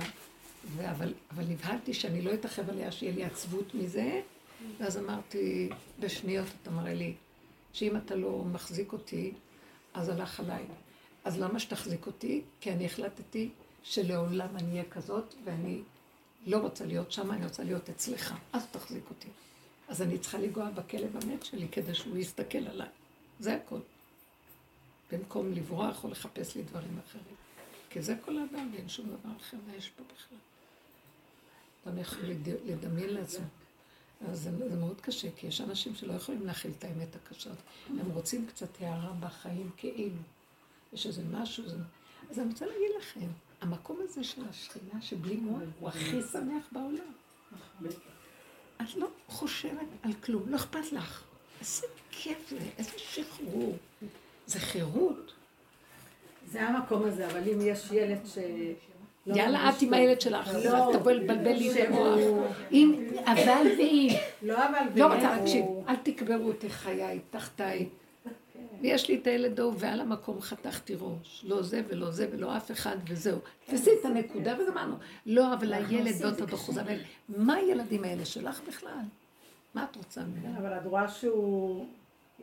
[0.89, 4.21] אבל, אבל נבהלתי שאני לא אתרחב עליה, שיהיה לי עצבות מזה,
[4.77, 7.13] ואז אמרתי, בשניות אתה מראה לי,
[7.73, 9.33] שאם אתה לא מחזיק אותי,
[9.93, 10.65] אז הלך עליי.
[11.25, 12.41] אז למה שתחזיק אותי?
[12.61, 13.49] כי אני החלטתי
[13.83, 15.81] שלעולם אני אהיה כזאת, ואני
[16.45, 18.35] לא רוצה להיות שם, אני רוצה להיות אצלך.
[18.53, 19.27] אז תחזיק אותי.
[19.87, 22.87] אז אני צריכה לנגוע בכלב המת שלי כדי שהוא יסתכל עליי.
[23.39, 23.79] זה הכל.
[25.11, 27.35] במקום לברוח או לחפש לי דברים אחרים.
[27.89, 30.37] כי זה כל האדם, ואין שום דבר אחר מה יש פה בכלל.
[31.87, 32.23] אדם יכול
[32.65, 33.45] לדמיין לעצמו.
[34.29, 37.49] אז זה, זה מאוד קשה, כי יש אנשים שלא יכולים להכיל את האמת הקשה.
[37.89, 40.21] הם רוצים קצת הערה בחיים כאילו.
[40.93, 41.77] יש איזה משהו, זה...
[42.29, 43.27] אז אני רוצה להגיד לכם,
[43.61, 47.11] המקום הזה של השכינה שבלי מוח הוא הכי שמח בעולם.
[48.81, 51.23] את לא חושבת על כלום, לא אכפת לך.
[51.59, 53.77] איזה כיף זה, איזה שחרור.
[54.45, 55.33] זה חירות.
[56.51, 58.37] זה המקום הזה, אבל אם יש ילד ש...
[59.27, 60.89] לא יאללה, את עם הילד שלך, לא.
[60.93, 62.19] תבואי לבלבל לי את המוח.
[62.71, 64.09] אם, אבל ואם.
[64.41, 67.89] לא אבל לא רוצה, תקשיב, אל תקברו אותי חיי, תחתיי.
[68.81, 71.45] ויש לי את הילד ההוא, ועל המקום חתכתי ראש.
[71.47, 73.39] לא זה ולא זה ולא אף אחד וזהו.
[73.65, 74.95] תפסי את הנקודה וגמרנו.
[75.25, 76.81] לא, אבל הילד באותו דחוזה.
[77.29, 78.99] מה הילדים האלה שלך בכלל?
[79.75, 80.59] מה את רוצה כן, ממנו?
[80.59, 81.85] אבל את רואה שהוא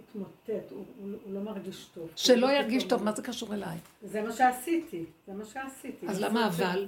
[0.09, 0.31] התמוטט,
[0.71, 2.09] הוא הוא- הוא לא מרגיש טוב.
[2.17, 3.77] שלא ירגיש טוב, מה זה קשור אליי?
[4.03, 6.07] זה מה שעשיתי, זה מה שעשיתי.
[6.09, 6.87] אז למה אבל?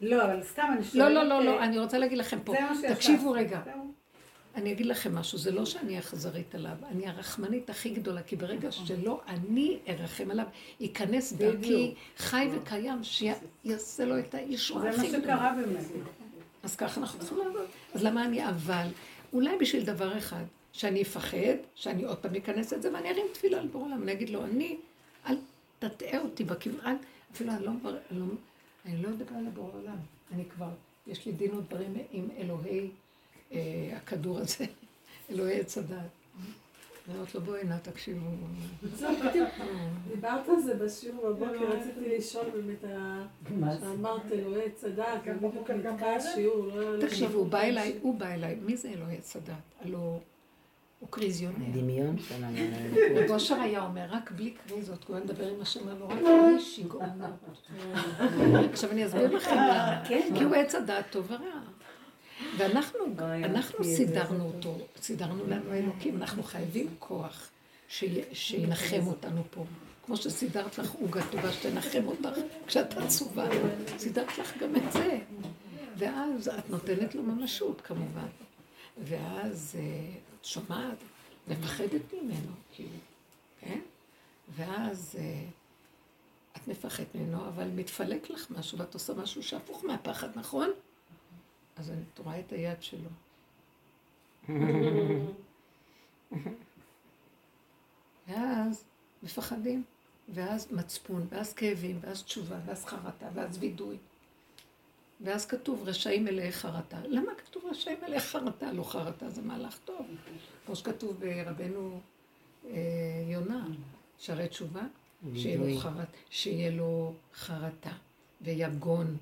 [0.00, 1.14] לא, אבל סתם אני לא, שואלת...
[1.14, 2.52] לא, לא, לא, אה, אני רוצה להגיד לכם פה.
[2.52, 3.30] זה מה תקשיבו.
[3.32, 3.60] רגע.
[4.54, 8.72] אני אגיד לכם משהו, זה לא שאני אכזרית עליו, אני הרחמנית הכי גדולה, כי ברגע
[8.72, 10.46] שלא אני ארחם עליו,
[10.80, 15.22] ייכנס דרכי חי וקיים, שיעשה לו את הישועה זה מה הכי גדולה.
[15.22, 15.84] שקרה באמת.
[16.62, 17.62] אז ככה אנחנו צריכים לעבוד.
[17.94, 18.86] אז למה אני אבל?
[19.32, 23.60] אולי בשביל דבר אחד, שאני אפחד, שאני עוד פעם אכנס את זה, ואני ארים תפילה
[23.60, 24.76] על בור העולם, אני אגיד לו, אני,
[25.26, 25.36] אל
[25.78, 26.96] תטעה אותי בכיוון,
[27.32, 27.70] אפילו אני לא,
[28.10, 28.26] אני לא,
[28.86, 29.96] אני לא אדבר על בור העולם.
[30.34, 30.68] אני כבר,
[31.06, 32.90] יש לי דין ודברים עם אלוהי
[33.52, 33.58] אה,
[33.96, 34.64] הכדור הזה,
[35.30, 35.96] אלוהי עץ הדת.
[37.08, 38.26] אני אומרת לו, בואי נא, תקשיבו.
[40.14, 42.80] דיברת על זה בשיעור בבוקר, רציתי לשאול באמת,
[43.80, 46.96] שאמרת אלוהי צדק, ובדיוק נתקע השיעור, לא...
[46.98, 49.86] לא תקשיבו, הוא בא אליי, הוא בא אליי, מי זה אלוהי עץ הדת?
[51.02, 51.56] הוא קריזיונר.
[51.72, 52.56] דמיון שלנו.
[53.16, 56.60] רב אושר היה אומר, רק בלי קריזות, הוא היה מדבר עם השם, לו, רק בלי
[56.60, 57.30] שיגעונות.
[58.72, 60.02] עכשיו אני אסביר לכם למה.
[60.38, 61.60] כי הוא עץ הדעת טוב ורע.
[62.56, 62.98] ואנחנו
[63.44, 67.48] אנחנו סידרנו אותו, סידרנו לנו אלוקים, אנחנו חייבים כוח
[67.88, 69.64] שי- שינחם אותנו פה.
[70.06, 73.46] כמו שסידרת לך עוגה טובה שתנחם אותך כשאת עצובה,
[73.98, 75.18] סידרת לך גם את זה.
[75.96, 78.26] ואז את נותנת לו ממשות כמובן.
[79.04, 79.82] ואז אה,
[80.42, 80.98] את שומעת,
[81.48, 82.98] מפחדת ממנו, כאילו,
[83.60, 83.80] כן?
[84.54, 85.44] ואז אה,
[86.56, 90.70] את מפחדת ממנו, אבל מתפלק לך משהו, ואת עושה משהו שהפוך מהפחד, נכון?
[91.76, 93.08] אז את רואה את היד שלו.
[98.28, 98.84] ואז
[99.22, 99.84] מפחדים,
[100.28, 103.98] ואז מצפון, ואז כאבים, ואז תשובה, ואז חרטה, ואז וידוי.
[105.22, 106.96] ואז כתוב רשעים מלאי חרטה.
[107.04, 108.72] למה כתוב רשעים מלאי חרטה?
[108.72, 110.06] לא חרטה זה מהלך טוב.
[110.66, 112.00] כמו שכתוב ברבנו
[112.66, 112.72] אה,
[113.26, 113.66] יונה,
[114.18, 114.82] שערי תשובה,
[115.34, 115.78] שיהיה לו.
[115.78, 117.92] חרט, שיהיה לו חרטה
[118.40, 119.16] ויגון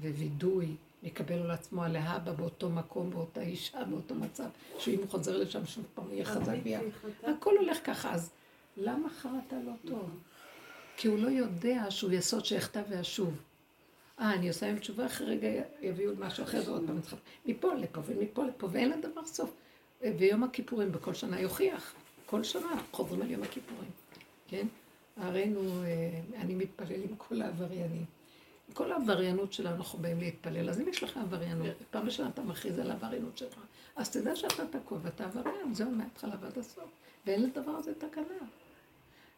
[0.00, 5.66] ווידוי, יקבל על עצמו הלהבא באותו מקום, באותה אישה, באותו מצב, שאם הוא חוזר לשם
[5.66, 6.80] שוב פעם יהיה חזק ביד.
[7.22, 8.30] הכל הולך ככה, אז
[8.76, 10.10] למה חרטה לא טוב?
[10.96, 13.34] כי הוא לא יודע שהוא יסוד שאחטא ואשוב.
[14.20, 15.48] אה, אני עושה עם תשובה, אחרי רגע
[15.80, 19.54] יביאו משהו אחר, ועוד פעם צריך מפה לפה ומפה לפה, ואין לדבר סוף.
[20.00, 21.94] ויום הכיפורים בכל שנה יוכיח.
[22.26, 23.90] כל שנה חוזרים על יום הכיפורים,
[24.48, 24.66] כן?
[25.16, 28.04] הרינו, אה, אני מתפלל עם כל העבריינים.
[28.68, 30.70] עם כל העבריינות שלנו אנחנו באים להתפלל.
[30.70, 33.58] אז אם יש לך עבריינות, פעם בשנה אתה מכריז על העבריינות שלך,
[33.96, 36.84] אז תדע שאתה תקוע ואתה עבריין, זהו מההתחלה ועד הסוף.
[37.26, 38.46] ואין לדבר הזה תקנה.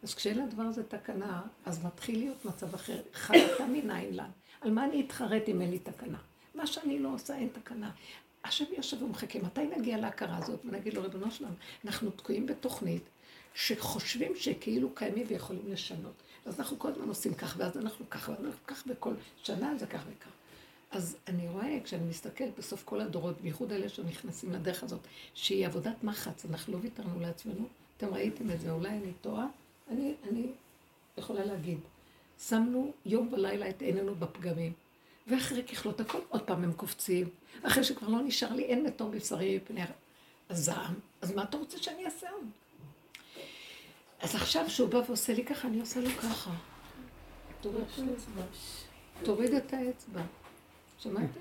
[0.03, 3.01] אז כשאין לדבר הזה תקנה, אז מתחיל להיות מצב אחר.
[3.15, 4.27] חרטה מנין לה.
[4.61, 6.19] על מה אני אתחרט אם אין לי תקנה?
[6.55, 7.91] מה שאני לא עושה, אין תקנה.
[8.45, 10.61] השם יושב ומחכה, מתי נגיע להכרה הזאת?
[10.65, 11.55] ונגיד לו, ריבונו שלנו,
[11.85, 13.03] אנחנו תקועים בתוכנית
[13.55, 16.13] שחושבים שכאילו קיימים ויכולים לשנות.
[16.47, 19.87] אז אנחנו כל הזמן עושים כך, ואז אנחנו כך, ואז אנחנו כך, וכל שנה זה
[19.87, 20.31] כך וכך.
[20.91, 25.01] אז אני רואה, כשאני מסתכלת בסוף כל הדורות, בייחוד אלה שנכנסים לדרך הזאת,
[25.35, 27.69] שהיא עבודת מחץ, אנחנו לא ויתרנו לעצמנו.
[27.97, 29.47] אתם ראיתם את זה, אולי אני טועה?
[29.91, 30.47] אני, אני
[31.19, 31.79] יכולה להגיד.
[32.39, 34.73] שמנו יום ולילה את עינינו בפגמים.
[35.27, 37.29] ואחרי ככלות הכל, עוד פעם הם קופצים.
[37.63, 39.83] אחרי שכבר לא נשאר לי, אין מתום בשרי מפני
[40.51, 40.95] הזעם.
[41.23, 42.47] אז מה אתה רוצה שאני אעשה עוד?
[44.21, 46.51] אז עכשיו שהוא בא ועושה לי ככה, אני עושה לו ככה.
[49.23, 50.23] תוריד את האצבע.
[50.99, 51.41] שמעתם?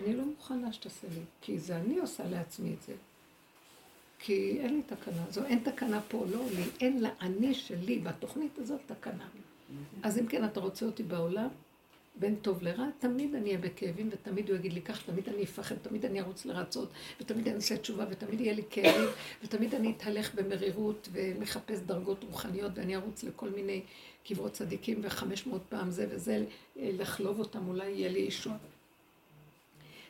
[0.00, 2.94] אני לא מוכנה שתעשה לי, כי זה אני עושה לעצמי את זה.
[4.18, 5.30] כי אין לי תקנה.
[5.30, 9.28] זו אין תקנה פה, לא לי, אין לאני שלי בתוכנית הזאת תקנה.
[10.02, 11.48] אז אם כן, אתה רוצה אותי בעולם,
[12.16, 15.74] בין טוב לרע, תמיד אני אהיה בכאבים, ותמיד הוא יגיד לי כך, תמיד אני אפחד,
[15.82, 19.08] תמיד אני ארוץ לרצות, ותמיד אני אעשה תשובה, ותמיד יהיה לי כאבים,
[19.44, 23.82] ותמיד אני אתהלך במרירות, ומחפש דרגות רוחניות, ואני ארוץ לכל מיני
[24.24, 26.44] קברות צדיקים, וחמש מאות פעם זה וזה,
[26.76, 28.52] לחלוב אותם, אולי יהיה לי אישור.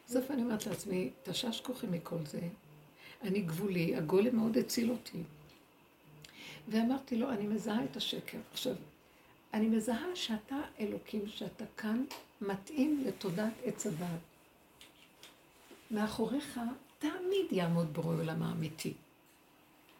[0.07, 2.41] בסוף אני אומרת לעצמי, תשש כוחי מכל זה,
[3.23, 5.19] אני גבולי, הגולם מאוד הציל אותי.
[6.69, 8.39] ואמרתי לו, אני מזהה את השקר.
[8.53, 8.75] עכשיו,
[9.55, 12.05] אני מזהה שאתה אלוקים, שאתה כאן,
[12.41, 14.21] מתאים לתודעת עץ הדעת.
[15.91, 16.61] מאחוריך
[16.99, 18.95] תמיד יעמוד בורא עולם האמיתי.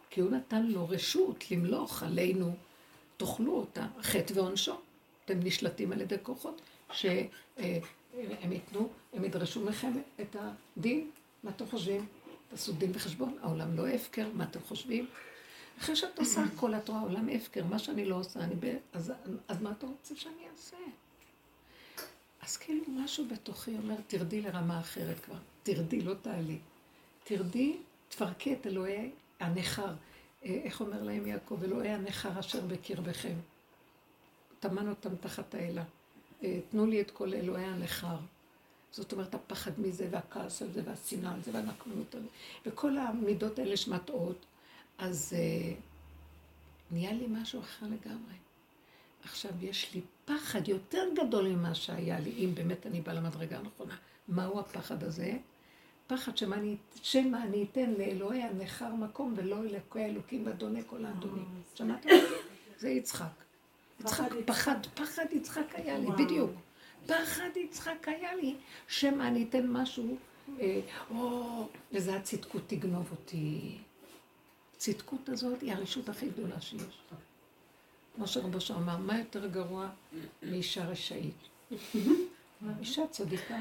[0.09, 2.55] כי הוא נתן לו רשות למלוך עלינו,
[3.17, 4.79] תאכלו אותה, חטא ועונשו.
[5.25, 7.31] אתם נשלטים על ידי כוחות שהם
[8.51, 9.91] ייתנו, הם ידרשו מכם
[10.21, 11.11] את הדין.
[11.43, 12.05] מה אתם חושבים?
[12.49, 15.07] תעשו דין וחשבון, העולם לא הפקר, מה אתם חושבים?
[15.81, 18.77] אחרי שאת עושה הכל, את רואה עולם הפקר, מה שאני לא עושה, אני ב...
[18.93, 19.13] אז,
[19.47, 20.77] אז מה אתה רוצה שאני אעשה?
[22.41, 25.35] אז כאילו משהו בתוכי אומר, תרדי לרמה אחרת כבר.
[25.63, 26.57] תרדי, לא תעלי.
[27.23, 27.77] תרדי,
[28.09, 29.93] תפרקי את אלוהי הנכר.
[30.45, 31.63] אה, איך אומר להם יעקב?
[31.63, 33.35] אלוהי הנכר אשר בקרבכם.
[34.59, 35.83] טמן אותם תחת האלה.
[36.43, 38.17] אה, תנו לי את כל אלוהי הנכר.
[38.91, 42.27] זאת אומרת, הפחד מזה, והכעס על זה, והשנאה על זה, והנקמנות על זה,
[42.65, 44.45] וכל המידות האלה שמטעות,
[44.97, 45.75] אז uh,
[46.91, 48.35] נהיה לי משהו אחר לגמרי.
[49.23, 53.95] עכשיו, יש לי פחד יותר גדול ממה שהיה לי, אם באמת אני באה למדרגה הנכונה.
[54.27, 55.37] מהו הפחד הזה?
[56.07, 61.45] פחד שמה אני, שמא אני אתן לאלוהי הנכר מקום ולא אלוקי האלוקים ואדוני כל האדונים.
[61.75, 62.09] שמעתם?
[62.77, 63.25] זה יצחק.
[63.99, 66.51] יצחק פחד, פחד יצחק היה לי, בדיוק.
[67.05, 68.55] פחד יצחק היה לי,
[68.87, 70.17] שמא אני אתן משהו,
[70.59, 70.79] אה,
[71.11, 73.77] או, וזה הצדקות תגנוב אותי.
[74.81, 77.01] הצדקות הזאת היא הרשות הכי גדולה שיש.
[78.15, 79.89] כמו שרבו שם אמר, מה יותר גרוע
[80.43, 81.35] מאישה רשאית?
[82.79, 83.57] אישה צדיקה.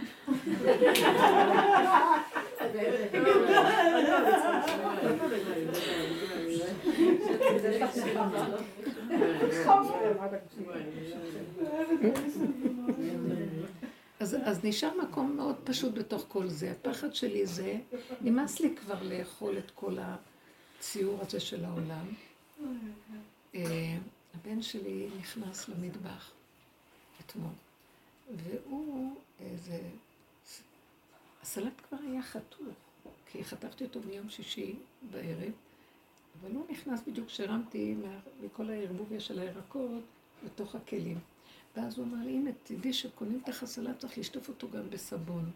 [14.20, 16.70] אז, אז נשאר מקום מאוד פשוט בתוך כל זה.
[16.70, 17.76] הפחד שלי זה,
[18.20, 19.98] נמאס לי כבר לאכול את כל
[20.80, 22.06] הציור הזה של העולם.
[23.54, 23.98] אה,
[24.34, 26.30] הבן שלי נכנס למטבח
[27.20, 27.52] אתמול,
[28.36, 29.80] והוא, איזה...
[31.42, 32.74] הסלט כבר היה חתוך,
[33.26, 34.74] כי חתכתי אותו מיום שישי
[35.10, 35.52] בערב,
[36.40, 37.94] אבל הוא נכנס בדיוק כשהרמתי
[38.42, 40.02] מכל הערבוביה של הירקות
[40.44, 41.18] לתוך הכלים.
[41.76, 45.50] ואז הוא אמר לי, הנה, תדעי שקונים את החסלה, צריך לשטוף אותו גם בסבון.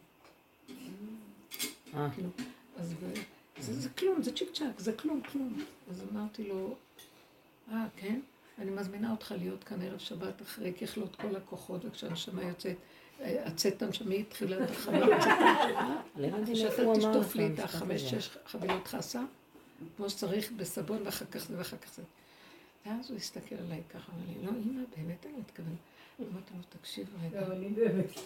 [1.95, 2.11] אה.
[2.15, 2.29] כאילו,
[2.77, 2.95] אז
[3.65, 5.65] זה, זה כלום, זה צ'יק צ'אק, זה כלום, כלום.
[5.91, 6.75] אז אמרתי לו,
[7.73, 8.21] אה, כן?
[8.59, 12.77] אני מזמינה אותך להיות כאן ערב שבת אחרי ככלות כל הכוחות, וכשהנשמה יוצאת,
[13.21, 15.23] הצאת הנשמי התחילה את החבילות
[16.55, 19.23] שאתה תשטוף לי את החמש-שש חבילות חסה,
[19.97, 22.03] כמו שצריך בסבון, ואחר כך זה ואחר כך זה.
[22.87, 25.77] ואז הוא הסתכל עליי ככה, אמר לי, לא, אמא, באמת אני מתכוון.
[26.21, 27.47] אמרתי לו, תקשיב רגע.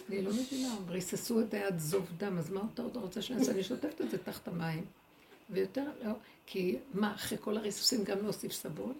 [0.09, 3.51] אני לא מבינה, ריססו את היד זוב דם, אז מה אתה עוד רוצה שאני אעשה?
[3.51, 4.85] אני שוטפת את זה תחת המים.
[5.49, 6.11] ויותר, לא,
[6.45, 8.93] כי מה, אחרי כל הריסוסים גם להוסיף סבון?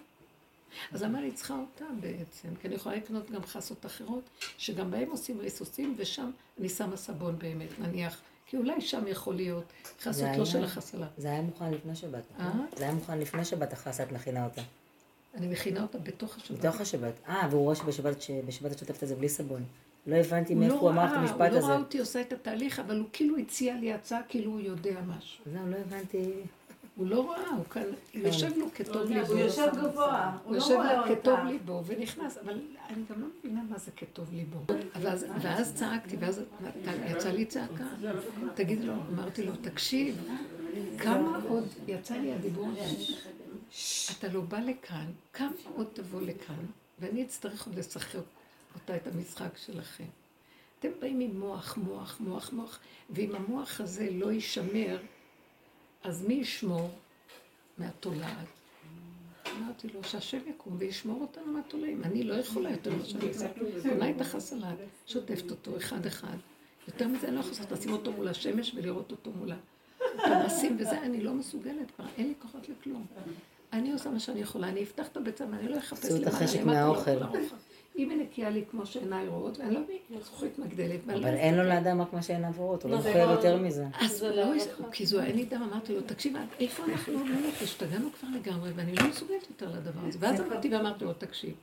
[0.92, 2.48] אז למה אני צריכה אותם בעצם?
[2.60, 4.24] כי אני יכולה לקנות גם חסות אחרות,
[4.58, 6.30] שגם בהם עושים ריסוסים, ושם
[6.60, 8.20] אני שמה סבון באמת, נניח.
[8.46, 9.64] כי אולי שם יכול להיות
[10.02, 11.06] חסות לא של החסלה.
[11.16, 12.22] זה היה מוכן לפני שבת.
[12.38, 12.50] אה?
[12.76, 14.62] זה היה מוכן לפני שבת החסה, את מכינה אותה.
[15.34, 16.58] אני מכינה אותה בתוך השבת.
[16.58, 17.14] בתוך השבת.
[17.28, 19.64] אה, והוא רואה שבשבת את שוטפת את זה בלי סבון.
[20.06, 21.58] לא הבנתי מאיפה הוא אמר את המשפט הזה.
[21.58, 24.60] הוא לא ראה אותי עושה את התהליך, אבל הוא כאילו הציע לי הצעה, כאילו הוא
[24.60, 25.44] יודע משהו.
[25.52, 26.32] זהו, לא הבנתי.
[26.96, 27.82] הוא לא ראה, הוא כאן,
[28.14, 29.32] יושב לו כטוב ליבו.
[29.32, 33.78] הוא יושב גבוה, הוא יושב לו כטוב ליבו, ונכנס, אבל אני גם לא מבינה מה
[33.78, 34.58] זה כטוב ליבו.
[35.40, 36.42] ואז צעקתי, ואז
[37.06, 37.84] יצא לי צעקה.
[38.54, 40.28] תגיד לו, אמרתי לו, תקשיב,
[40.98, 43.14] כמה עוד, יצא לי הדיבור הזה,
[44.18, 46.64] אתה לא בא לכאן, כמה עוד תבוא לכאן,
[46.98, 48.20] ואני אצטרך עוד לשחק
[48.74, 50.04] אותה את המשחק שלכם.
[50.78, 52.78] אתם באים עם מוח, מוח, מוח, מוח,
[53.10, 54.98] ואם המוח הזה לא יישמר,
[56.04, 56.90] אז מי ישמור
[57.78, 58.46] מהתולעת?
[59.56, 62.04] אמרתי לו, שהשם יקום וישמור אותנו מהתולעים.
[62.04, 63.48] אני לא יכולה יותר ממה שאני עושה.
[63.94, 66.36] אולי תחס עליו, שוטפת אותו אחד-אחד.
[66.88, 69.52] יותר מזה אני לא יכולה לשים אותו מול השמש ולראות אותו מול
[70.18, 73.06] הפנסים וזה, אני לא מסוגלת כבר, אין לי כוחות לכלום.
[73.72, 76.62] אני עושה מה שאני יכולה, אני אפתח את הביצה ואני לא אחפש למעלה, למטה, החשק
[76.62, 77.10] מהאוכל.
[77.98, 79.74] אם היא נקייה לי כמו שעיניי רואות, ואני
[80.10, 81.00] לא זכוכית מגדלת.
[81.08, 83.86] אבל אין לו לאדם רק מה שעיניו רואות, הוא לא זוכר יותר מזה.
[84.00, 84.44] אז לא,
[84.92, 88.94] כי זו אין לי דם, אמרתי לו, תקשיב, איפה אנחנו באמת, השתגענו כבר לגמרי, ואני
[88.94, 90.18] לא מסוגלת יותר לדבר הזה.
[90.20, 91.54] ואז אמרתי ואמרתי לו, תקשיב,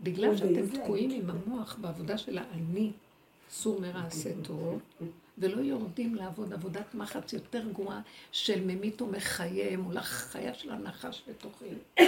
[0.00, 2.90] בגלל שאתם תקועים עם המוח בעבודה של האני,
[3.50, 4.80] סור מרע עשה טוב,
[5.38, 8.00] ולא יורדים לעבוד עבודת מחץ יותר גרועה
[8.32, 11.64] של ממית ומחיה מול החיה של הנחש בתוכי.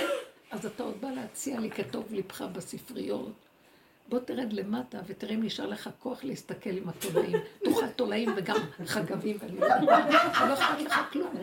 [0.50, 3.47] אז אתה עוד בא להציע לי כטוב ליבך בספריות.
[4.08, 7.38] בוא תרד למטה ותראה אם נשאר לך כוח להסתכל עם התולעים.
[7.64, 8.56] תאכל תולעים וגם
[8.86, 9.68] חגבים ואני לא
[10.48, 11.34] לא אכפת לך כלום.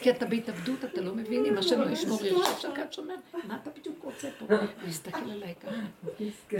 [0.00, 3.14] כי אתה בהתאבדות, אתה לא מבין אם השם לא ישמור ירשת שקד שומר,
[3.48, 4.46] מה אתה בדיוק רוצה פה?
[4.84, 5.76] להסתכל עליי ככה.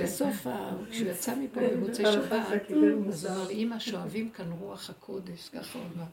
[0.02, 0.46] בסוף,
[0.90, 2.70] כשהוא יצא מפה במוצאי שבת,
[3.08, 6.06] אז הוא אמר אמא, שואבים כאן רוח הקודש, ככה הוא אמר.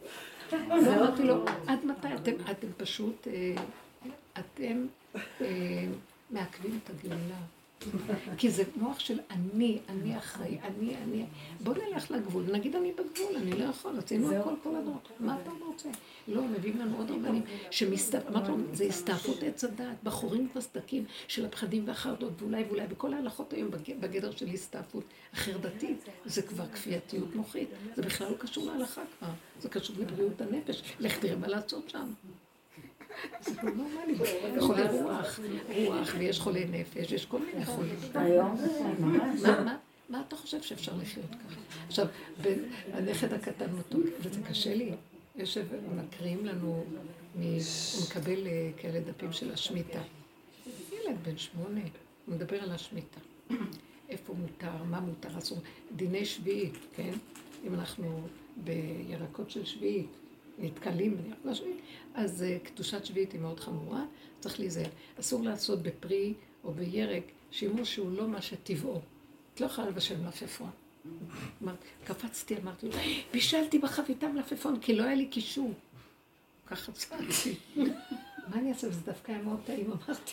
[0.98, 2.08] אמרתי לו, עד מתי
[2.52, 3.54] אתם פשוט, אה,
[4.40, 4.86] אתם
[5.16, 5.86] אה,
[6.30, 7.36] מעכבים את הגאולה.
[8.38, 11.26] כי זה מוח של אני, אני אחראי, אני, אני.
[11.64, 15.10] בוא נלך לגבול, נגיד אני בגבול, אני לא יכול, עשינו הכל כל הדעות.
[15.20, 15.90] מה אתה רוצה?
[16.28, 21.46] לא, מביאים לנו עוד רבנים שמסתכל, אמרתי לו, זה הסתעפות עץ הדעת, בחורים וסדקים של
[21.46, 23.70] הפחדים והחרדות, ואולי ואולי, וכל ההלכות היום
[24.00, 25.04] בגדר של הסתעפות
[25.34, 29.30] החרדתית, זה כבר כפייתיות מוחית, זה בכלל לא קשור להלכה כבר,
[29.60, 32.14] זה קשור לבריאות הנפש, לך תראה מה לעשות שם.
[33.42, 33.54] זה
[34.60, 35.40] חולי רוח,
[35.76, 37.96] רוח, ויש חולי נפש, יש כל מיני חולים.
[38.16, 38.58] היום
[39.00, 39.42] ממש.
[40.10, 41.60] מה אתה חושב שאפשר לחיות ככה?
[41.88, 42.08] עכשיו,
[42.94, 44.92] הנכד הקטן מתוק, וזה קשה לי.
[45.36, 46.84] יושב, מקריאים לנו,
[47.36, 47.44] הוא
[48.08, 50.02] מקבל אה, כאלה דפים של השמיטה.
[50.92, 51.82] ילד בן שמונה,
[52.26, 53.20] הוא מדבר על השמיטה.
[54.10, 55.58] איפה מותר, מה מותר, אסור.
[55.96, 57.12] דיני שביעית, כן?
[57.68, 60.10] אם אנחנו בירקות של שביעית,
[60.62, 61.82] נתקלים השביעית,
[62.14, 64.04] אז uh, קדושת שביעית היא מאוד חמורה,
[64.40, 64.90] צריך להיזהר.
[65.20, 66.34] אסור לעשות בפרי
[66.64, 69.02] או בירק שימוש שהוא לא מה שטבעו.
[69.54, 70.70] את לא יכולה לבשל מלפפון.
[72.04, 72.94] קפצתי, אמרתי לו,
[73.34, 75.74] בישלתי בחביתה מלפפון, כי לא היה לי קישור.
[76.68, 77.56] ככה צעקתי.
[78.48, 78.90] מה אני אעשה?
[78.90, 80.32] זה דווקא היה מאוד טעים, אמרתי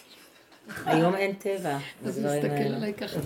[0.84, 1.78] היום אין טבע.
[2.04, 3.20] אז הוא הסתכל עליי ככה.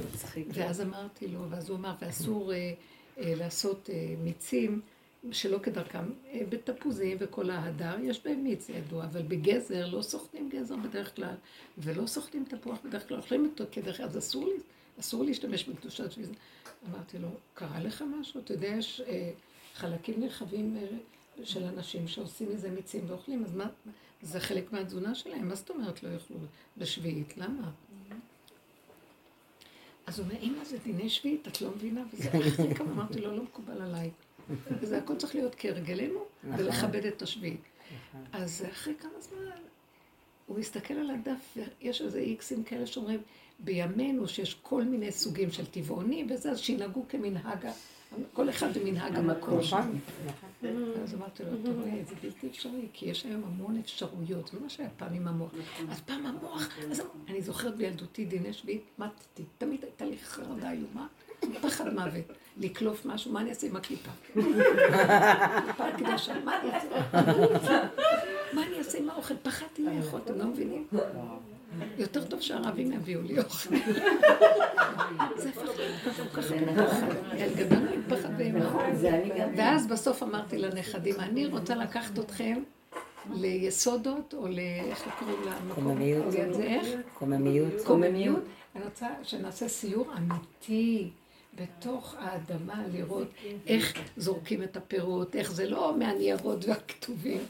[0.48, 2.72] ואז אמרתי לו, ואז הוא אמר, ואסור אה,
[3.18, 4.80] אה, לעשות מיצים.
[5.30, 10.76] שלא כדרכם, אה, בתפוזים וכל ההדר, יש בהם מיץ ידוע, אבל בגזר לא סוחטים גזר
[10.76, 11.34] בדרך כלל,
[11.78, 14.54] ולא סוחטים תפוח בדרך כלל, אוכלים אותו כדרך כלל, אז אסור, לי,
[15.00, 16.32] אסור להשתמש בקדושת שביזה.
[16.90, 18.40] אמרתי לו, קרה לך משהו?
[18.40, 19.30] אתה יודע, יש אה,
[19.74, 20.86] חלקים נרחבים אה,
[21.44, 23.66] של אנשים שעושים מזה מיצים ואוכלים, אז מה,
[24.22, 26.36] זה חלק מהתזונה שלהם, מה זאת אומרת לא יאכלו
[26.78, 27.36] בשביעית?
[27.36, 27.70] למה?
[30.06, 32.02] אז הוא אומר, אמא, זה דיני שביעית, את לא מבינה?
[32.12, 34.10] וזה אחרי כמה אמרתי לו, לא מקובל עליי.
[34.80, 36.64] וזה הכל צריך להיות כהרגלנו, נכון.
[36.64, 37.60] ולכבד את השביעית.
[37.60, 38.24] נכון.
[38.32, 39.50] אז אחרי כמה זמן,
[40.46, 43.20] הוא מסתכל על הדף, ויש איזה איקסים כאלה שאומרים,
[43.58, 47.66] בימינו שיש כל מיני סוגים של טבעונים, וזה, אז שינהגו כמנהג,
[48.32, 49.58] כל אחד במנהג המקום.
[49.60, 49.98] נכון.
[51.02, 54.68] אז אמרתי לו, אתה רואה, זה בלתי אפשרי, כי יש היום המון אפשרויות, זה מה
[54.68, 55.50] שהיה פעם עם המוח.
[55.90, 61.06] אז פעם המוח, אז אני זוכרת בילדותי דיני שביעית, מתתי, תמיד הייתה לי חרדה איומה,
[61.60, 62.32] פחד מוות.
[62.58, 64.10] לקלוף משהו, מה אני אעשה עם הקליפה?
[64.32, 67.82] קליפה הקדושה, מה אני אעשה?
[68.52, 69.34] מה אני אעשה עם האוכל?
[69.42, 70.86] פחדתי לאכול, אתם לא מבינים?
[71.98, 73.76] יותר טוב שהערבים יביאו לי אוכל.
[75.36, 77.06] זה הפך להיות כל כך פחד.
[77.56, 78.70] גדלנו עם פחד ואימה.
[79.56, 82.62] ואז בסוף אמרתי לנכדים, אני רוצה לקחת אתכם
[83.34, 84.58] ליסודות, או ל...
[84.58, 85.84] איך קוראים למקום?
[85.84, 86.24] קוממיות.
[87.18, 87.72] קוממיות.
[87.84, 88.42] קוממיות.
[88.76, 91.10] אני רוצה שנעשה סיור אמיתי.
[91.54, 93.28] בתוך האדמה, לראות
[93.66, 97.40] איך זורקים את הפירות, איך זה לא מהניירות והכתובים.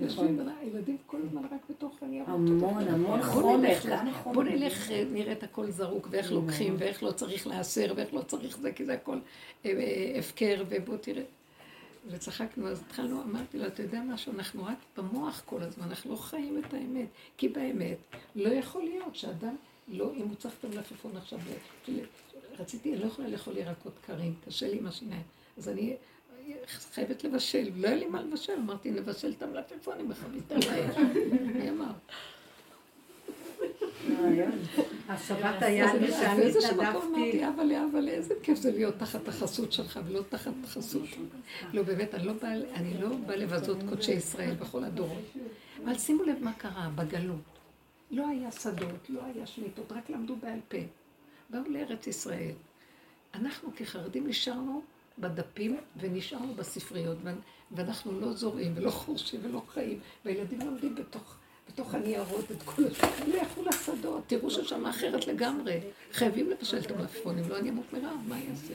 [0.00, 2.28] יושבים הילדים כל הזמן רק בתוך הניירות.
[2.28, 3.78] המון, המון חומר.
[4.24, 8.20] בוא נלך, אה, נראה את הכל זרוק, ואיך לוקחים, ואיך לא צריך להסר, ואיך לא
[8.20, 9.18] צריך זה, כי זה הכל
[9.64, 11.22] אה, אה, הפקר, ובוא תראה.
[12.06, 16.16] וצחקנו, אז התחלנו, אמרתי לו, אתה יודע משהו, אנחנו רק במוח כל הזמן, אנחנו לא
[16.16, 17.06] חיים את האמת.
[17.36, 17.98] כי באמת,
[18.36, 19.56] לא יכול להיות שאדם,
[19.88, 21.38] לא, אם הוא צריך את המלפפון עכשיו,
[22.60, 25.22] רציתי, אני לא יכולה לאכול ירקות קרים, קשה לי עם השיניים.
[25.58, 25.96] אז אני
[26.94, 30.96] חייבת לבשל, לא היה לי מה לבשל, אמרתי, נבשל את המלפפונים בחביתה לאש.
[31.54, 31.92] מי אמר?
[35.08, 36.78] השבת היה לי שאני התנדבתי.
[36.78, 41.08] אמרתי, אבל אבל איזה כיף זה להיות תחת החסות שלך ולא תחת חסות.
[41.72, 42.32] לא, באמת, לא
[42.74, 45.22] אני לא באה לבזות קודשי ישראל בכל הדורות.
[45.84, 47.40] אבל שימו לב מה קרה בגלות.
[48.10, 50.78] לא היה שדות, לא היה שמיטות, רק למדו בעל פה.
[51.50, 52.54] באו לארץ ישראל.
[53.34, 54.82] אנחנו כחרדים נשארנו
[55.18, 57.18] בדפים ונשארנו בספריות,
[57.70, 61.36] ואנחנו לא זורעים ולא חורשים ולא חיים, והילדים לומדים בתוך,
[61.68, 65.80] בתוך הניירות את כל השנים, לכו לשדות, תראו ששם אחרת לגמרי.
[66.12, 68.74] חייבים לבשל את המלפפונים, לא אני אמות מרעב, מה יעשה?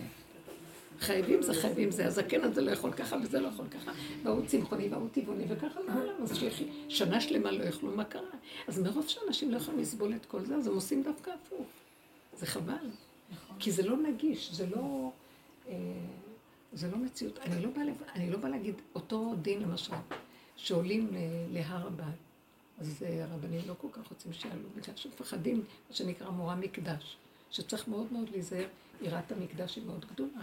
[1.00, 3.92] חייבים זה חייבים זה, הזקן הזה לא יכול ככה וזה לא יכול ככה,
[4.24, 8.22] והוא צמחוני והוא טבעוני וככה לעולם, אז שיחי, שנה שלמה לא יאכלו, מה קרה?
[8.68, 11.68] אז מרוב שאנשים לא יכולים לסבול את כל זה, אז הם עושים דווקא הפוך.
[12.38, 12.90] זה חבל.
[13.60, 15.12] כי זה לא נגיש, זה לא...
[15.68, 15.74] אה,
[16.74, 17.38] זה לא מציאות.
[17.40, 17.84] אני לא באה
[18.16, 19.94] אני לא באה להגיד אותו דין למשל,
[20.56, 21.10] שעולים
[21.52, 22.10] להר הבא,
[22.80, 27.18] אז אה, הרבנים לא כל כך רוצים שיעלו, בגלל שמפחדים, מה שנקרא מורה מקדש,
[27.52, 28.68] שצריך מאוד מאוד להיזהר,
[29.02, 30.42] יראת המקדש היא מאוד גדולה.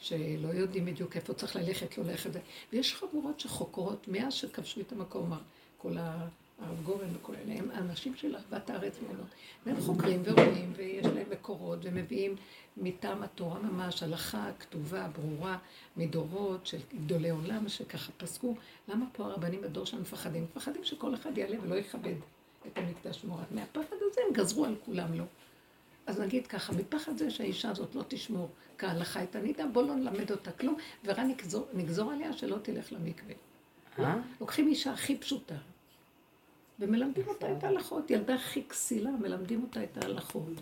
[0.00, 2.30] שלא יודעים בדיוק איפה צריך ללכת, לא ללכת.
[2.72, 5.32] ויש חבורות שחוקרות, מאז שכבשו את המקום,
[5.78, 6.28] כל ה-
[6.58, 9.26] הרב גורן וכל אלה, הם אנשים של אהבת הארץ מאוד.
[9.66, 12.36] והם חוקרים ורואים, ויש להם מקורות, ומביאים
[12.76, 15.58] מטעם התורה ממש, הלכה כתובה, ברורה,
[15.96, 18.54] מדורות של גדולי עולם, שככה פסקו.
[18.88, 20.44] למה פה הרבנים בדור שלנו מפחדים?
[20.44, 22.14] מפחדים שכל אחד יעלה ולא יכבד
[22.66, 23.44] את המקדש מורד.
[23.50, 25.24] מהפחד הזה הם גזרו על כולם, לא.
[26.06, 28.48] אז נגיד ככה, מפחד זה שהאישה הזאת לא תשמור
[28.78, 33.34] כהלכה את הנידה, בוא לא נלמד אותה כלום, ורק נגזור, נגזור עליה שלא תלך למקווה.
[33.98, 34.16] אה?
[34.40, 35.54] לוקחים אישה הכי פשוטה,
[36.80, 38.10] ומלמדים אותה את ההלכות.
[38.10, 40.52] ילדה הכי כסילה, מלמדים אותה את ההלכות.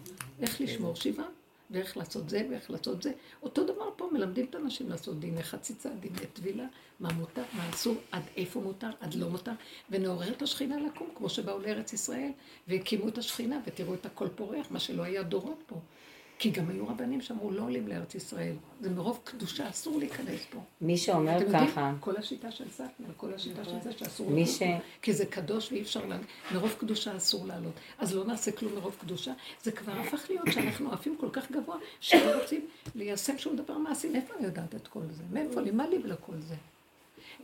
[0.40, 1.26] איך לשמור שבעה,
[1.70, 3.12] ואיך לעשות זה, ואיך לעשות זה.
[3.42, 6.66] אותו דבר פה, מלמדים את האנשים לעשות דיני חציצה, דיני טבילה,
[7.00, 9.52] מה מותר, מה אסור, עד איפה מותר, עד לא מותר,
[9.90, 12.30] ונעורר את השכינה לקום, כמו שבאו לארץ ישראל,
[12.68, 15.76] והקימו את השכינה, ותראו את הכל פורח, מה שלא היה דורות פה.
[16.38, 18.54] כי גם היו רבנים שאמרו, לא עולים לארץ ישראל.
[18.80, 20.58] זה מרוב קדושה, אסור להיכנס פה.
[20.80, 24.48] מי שאומר אתם יודעים, ככה, כל השיטה של סטנר, כל השיטה של זה שאסור לעלות
[24.48, 24.62] ש-
[25.02, 27.72] כי זה קדוש ואי אפשר לעלות, מרוב קדושה אסור לעלות.
[27.98, 29.32] אז לא נעשה כלום מרוב קדושה.
[29.62, 34.08] זה כבר הפך להיות שאנחנו עפים כל כך גבוה, שלא רוצים ליישם שום דבר מעשי.
[34.08, 35.22] מאיפה אני יודעת את כל זה?
[35.32, 35.70] מאיפה לי?
[35.70, 36.54] מה לי ולכל זה?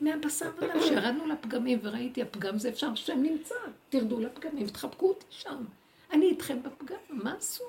[0.01, 3.55] מהבשר ודם, שירדנו לפגמים וראיתי, הפגם זה אפשר, השם נמצא.
[3.89, 5.65] תרדו לפגמים, תחבקו אותי שם.
[6.13, 7.65] אני איתכם בפגם, מה עשו?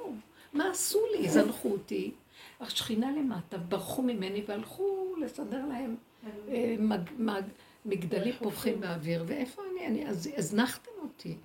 [0.54, 1.30] מה עשו לי?
[1.30, 2.12] זנחו אותי.
[2.60, 7.44] השכינה למטה, ברחו ממני והלכו לסדר להם אה, מג, מג,
[7.86, 9.24] מגדלים פורחים באוויר.
[9.28, 9.88] ואיפה אני?
[9.88, 11.36] אני אז הזנחתם אותי.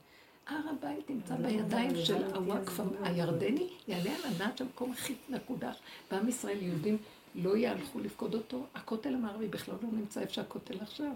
[0.47, 5.77] הר הבית נמצא בידיים של הוואקף הירדני, יעלה על הדעת שהמקום הכי מקודש.
[6.11, 6.99] בעם ישראל יהודים
[7.35, 8.67] לא יהלכו לפקוד אותו.
[8.75, 11.13] הכותל המערבי בכלל לא נמצא איפה שהכותל עכשיו.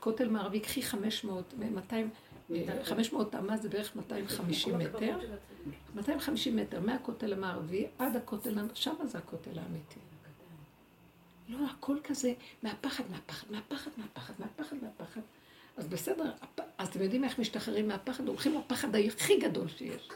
[0.00, 2.10] כותל מערבי, קחי 500, 200, אה,
[2.82, 5.18] 500 אמה זה בערך 250 מטר.
[5.94, 10.00] 250 מטר מהכותל המערבי עד הכותל, שם זה הכותל האמיתי.
[11.48, 12.32] לא, הכל כזה
[12.62, 15.20] מהפחד, מהפחד, מהפחד, מהפחד, מהפחד, מהפחד.
[15.76, 16.32] אז בסדר,
[16.78, 18.28] אז אתם יודעים איך משתחררים מהפחד?
[18.28, 20.08] הולכים לפחד הכי גדול שיש.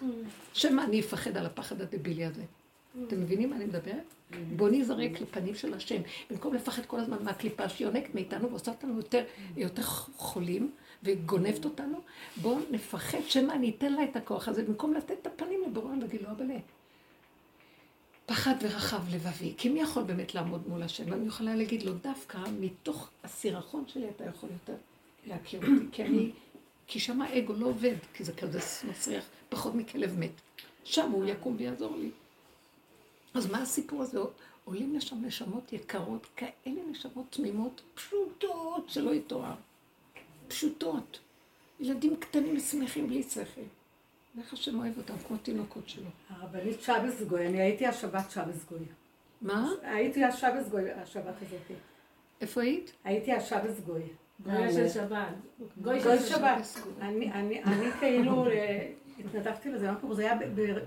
[0.52, 2.42] שמא אני אפחד על הפחד הדבילי הזה.
[3.06, 4.14] אתם מבינים מה אני מדברת?
[4.56, 6.02] בואו נזרק לפנים של השם.
[6.30, 9.24] במקום לפחד כל הזמן מהקליפה שהיא יונקת מאיתנו ועושה אותנו יותר,
[9.56, 10.70] יותר חולים
[11.02, 12.00] וגונבת אותנו,
[12.42, 16.22] בואו נפחד שמא אני אתן לה את הכוח הזה, במקום לתת את הפנים לבורא ולהגיד
[16.22, 16.46] לו, אבל
[18.26, 19.54] פחד ורחב לבבי.
[19.56, 21.12] כי מי יכול באמת לעמוד מול השם?
[21.12, 24.74] אני יכולה להגיד לו, דווקא מתוך הסירחון שלי אתה יכול יותר
[25.26, 25.86] להכיר אותי.
[25.92, 26.30] כי אני,
[26.86, 28.58] כי שם האגו לא עובד, כי זה כזה
[28.90, 30.30] מסריח, פחות מכלב מת.
[30.84, 32.10] שם הוא יקום ויעזור לי.
[33.34, 34.18] אז מה הסיפור הזה?
[34.64, 39.54] עולים לשם נשמות יקרות, כאלה נשמות תמימות, פשוטות, שלא יתואר.
[40.48, 41.18] פשוטות.
[41.80, 43.60] ילדים קטנים שמחים בלי שכל.
[44.36, 46.10] ואיך השם אוהב אותם, כמו תינוקות שלו.
[46.30, 48.84] הרבנית שבס גוי, אני הייתי השבת שבס גוי.
[49.42, 49.70] מה?
[49.82, 51.78] הייתי השבס גוי, השבת הזאת.
[52.40, 52.92] איפה היית?
[53.04, 54.02] הייתי השבס גוי.
[54.44, 55.28] גוי של שבת.
[55.82, 56.66] גוי של שבת.
[57.00, 60.14] אני- אני אני כאילו אה, התנדבתי לזה, מה קורה?
[60.14, 60.38] זה היה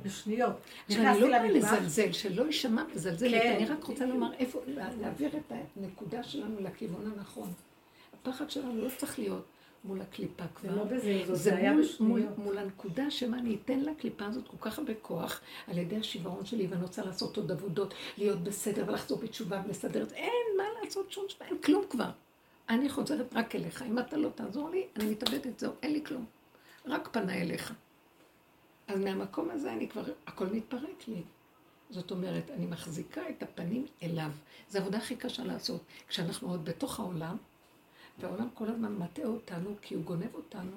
[0.04, 0.54] בשניות.
[0.88, 3.54] עכשיו, אני נכנסתי לא באה לזלזל, שלא יישמע מזלזלת, כן.
[3.56, 7.54] אני רק רוצה לומר איפה, לה- להעביר את הנקודה שלנו לכיוון הנכון.
[8.22, 9.46] הפחד שלנו לא צריך להיות
[9.84, 10.76] מול הקליפה זה כבר.
[10.76, 12.38] לא זה זה היה מול, מול, בשניות.
[12.38, 16.68] מול הנקודה שמה אני אתן לקליפה הזאת כל כך הרבה כוח על ידי השיוורון שלי,
[16.68, 20.16] ואני רוצה לעשות עוד עבודות, להיות בסדר ולחזור בתשובה ולסדר את זה.
[20.16, 22.10] אין מה לעשות שום דבר, אין כלום כבר.
[22.70, 23.82] אני חוזרת רק אליך.
[23.82, 26.26] אם אתה לא תעזור לי, אני מתאבדת, זהו, אין לי כלום.
[26.86, 27.74] רק פנה אליך.
[28.88, 31.22] אז מהמקום הזה אני כבר, הכל מתפרק לי.
[31.90, 34.32] זאת אומרת, אני מחזיקה את הפנים אליו.
[34.70, 35.82] זו העבודה הכי קשה לעשות.
[36.08, 37.38] כשאנחנו עוד בתוך העולם,
[38.20, 40.72] והעולם כל הזמן מטעה אותנו כי הוא גונב אותנו,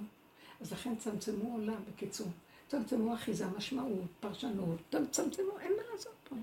[0.61, 2.28] אז לכן צמצמו עולם, בקיצור.
[2.68, 6.36] תצמצמו אחיזה, משמעות, פרשנות, תצמצמו, אין מה לעשות פה.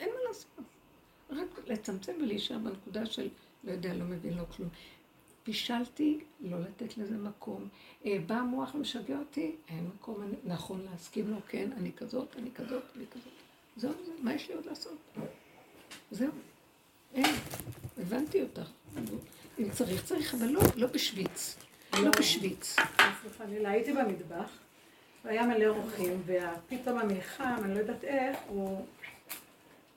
[0.00, 0.64] אין מה לעשות.
[1.30, 3.28] רק לצמצם ולהישאר בנקודה של
[3.64, 4.68] לא יודע, לא מבין, לא כלום.
[5.42, 7.68] פישלתי, לא לתת לזה מקום.
[8.06, 12.50] אה, בא המוח ומשגע אותי, אין מקום, אני, נכון להסכים לו, כן, אני כזאת, אני
[12.54, 13.32] כזאת, אני כזאת.
[13.76, 14.98] זהו, זה, מה יש לי עוד לעשות?
[16.10, 16.32] זהו,
[17.14, 17.34] אין,
[17.98, 18.70] הבנתי אותך.
[19.62, 21.56] אם צריך, צריך, אבל לא, לא בשוויץ.
[22.02, 22.76] לא בשוויץ.
[23.22, 24.58] סליחה, אני הייתי במטבח,
[25.24, 28.86] והיה מלא אורחים, ופתאום המלחם, אני לא יודעת איך, הוא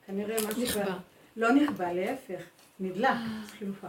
[0.06, 0.62] כנראה משהו...
[0.62, 0.96] נכבה.
[1.36, 2.42] לא נכבה, להפך,
[2.80, 3.10] נדלק,
[3.58, 3.88] סליחה.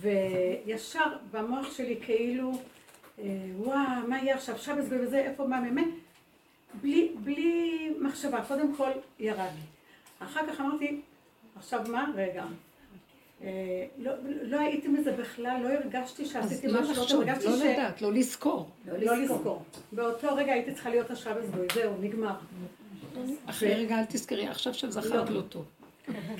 [0.00, 2.52] וישר במוח שלי כאילו,
[3.18, 3.24] אה,
[3.56, 5.88] וואו, מה יהיה עכשיו, שבס וזה, איפה, מה, באמת?
[6.82, 10.26] בלי, בלי מחשבה, קודם כל ירד לי.
[10.26, 11.00] אחר כך אמרתי,
[11.56, 12.10] עכשיו מה?
[12.14, 12.44] רגע.
[13.44, 13.48] אה,
[13.98, 14.12] לא,
[14.42, 18.12] לא הייתי מזה בכלל, לא הרגשתי שעשיתי לא משהו, לחשוב, הרגשתי לא ש- לדעת, לא
[18.12, 18.70] לזכור.
[18.98, 19.62] לא לזכור.
[19.92, 22.34] באותו רגע הייתי צריכה להיות השבס בוי, זהו, נגמר.
[23.46, 25.64] אחרי רגע אל תזכרי, עכשיו שזכרת לא טוב.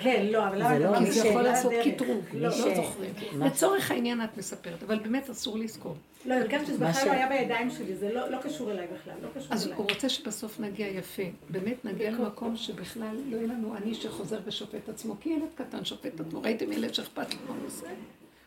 [0.03, 1.73] כן, לא, אבל למה לא אתה כי זה יכול לעשות?
[1.85, 3.13] קטרוג, לא, לא ש- זוכרים.
[3.41, 5.97] לצורך העניין את מספרת, אבל באמת אסור לזכור.
[6.25, 9.29] לא, הרגשתי שזה בכלל לא היה בידיים שלי, זה לא לא קשור אליי בכלל, לא
[9.41, 9.77] קשור אז אליי.
[9.79, 11.23] הוא רוצה שבסוף נגיע יפה.
[11.51, 16.15] באמת נגיע למקום שבכלל לא יהיה לנו אני שחוזר ושופט עצמו, כי ילד קטן שופט
[16.15, 16.43] את עצמו.
[16.43, 17.87] ראיתם ילד שאכפת לו מה עושה?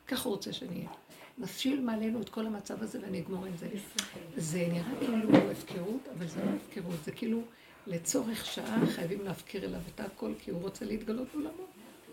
[0.08, 0.90] ככה הוא רוצה שנהיה.
[1.38, 3.68] נפשיל מעלינו את כל המצב הזה ונגמור עם זה.
[4.38, 7.42] זה נראה כאילו הפקרות, אבל זה לא הפקרות, זה כאילו
[7.90, 11.64] לצורך שעה חייבים להפקיר אליו את הכל, כי הוא רוצה להתגלות בעולמו.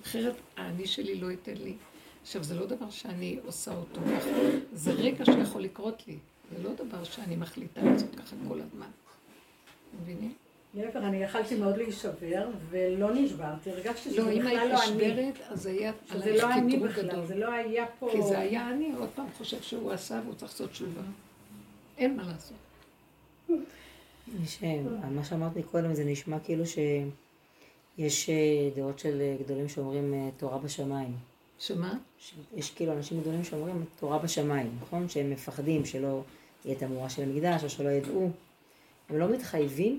[0.02, 1.74] אחרת האני שלי לא ייתן לי.
[2.22, 4.30] עכשיו, זה לא דבר שאני עושה אותו ככה,
[4.72, 6.16] זה רגע שיכול לקרות לי.
[6.50, 8.86] זה לא דבר שאני מחליטה לעשות ככה כל הזמן.
[10.02, 10.32] מבינים?
[10.74, 14.92] להפך, אני יכלתי מאוד להישבר, ולא נשברתי, הרגשתי שזה לא, אם בכלל היית לא אני.
[14.92, 17.26] נשברת, אז היה שזה עלייך לא אני קטרוג בכלל, גדול.
[17.26, 18.08] זה לא היה פה...
[18.12, 21.00] כי זה היה אני, עוד פעם חושב שהוא עשה והוא צריך לעשות תשובה.
[21.98, 22.56] אין מה לעשות.
[25.10, 28.34] מה שאמרת מקודם זה נשמע כאילו שיש אה,
[28.76, 31.12] דעות של אה, גדולים שאומרים אה, תורה בשמיים.
[31.58, 31.94] שמה?
[32.56, 35.08] יש כאילו אנשים גדולים שאומרים תורה בשמיים, נכון?
[35.08, 36.22] שהם מפחדים שלא
[36.64, 38.30] יהיה את המורה של המקדש או שלא ידעו.
[39.08, 39.98] הם לא מתחייבים.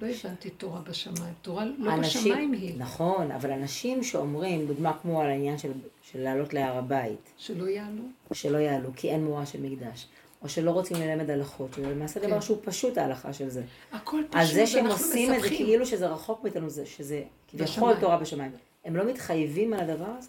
[0.00, 1.34] לא הבנתי תורה בשמיים.
[1.42, 2.74] תורה לא אנשים- בשמיים היא.
[2.78, 8.02] נכון, אבל אנשים שאומרים, דוגמה כמו על העניין של, של לעלות להר הבית, שלא יעלו.
[8.32, 10.06] שלא יעלו כי אין מורה של מקדש,
[10.44, 13.62] או שלא רוצים ללמד הלכות, שזה למעשה דבר שהוא פשוט ההלכה של זה.
[13.92, 15.48] הכל פשוט, אז זה שהם עושים את זה.
[15.48, 17.94] כאילו שזה רחוק מאיתנו, זה, שזה כביכול.
[18.00, 18.52] תורה בשמיים.
[18.84, 20.28] הם לא מתחייבים על הדבר הזה?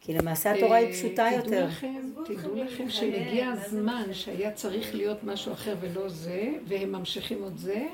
[0.00, 1.68] כי למעשה התורה היא אה, פשוטה יותר.
[2.24, 4.08] תדעו לכם שמגיע זה הזמן?
[4.12, 7.86] שהיה צריך להיות משהו אחר ולא זה, והם ממשיכים עוד זה,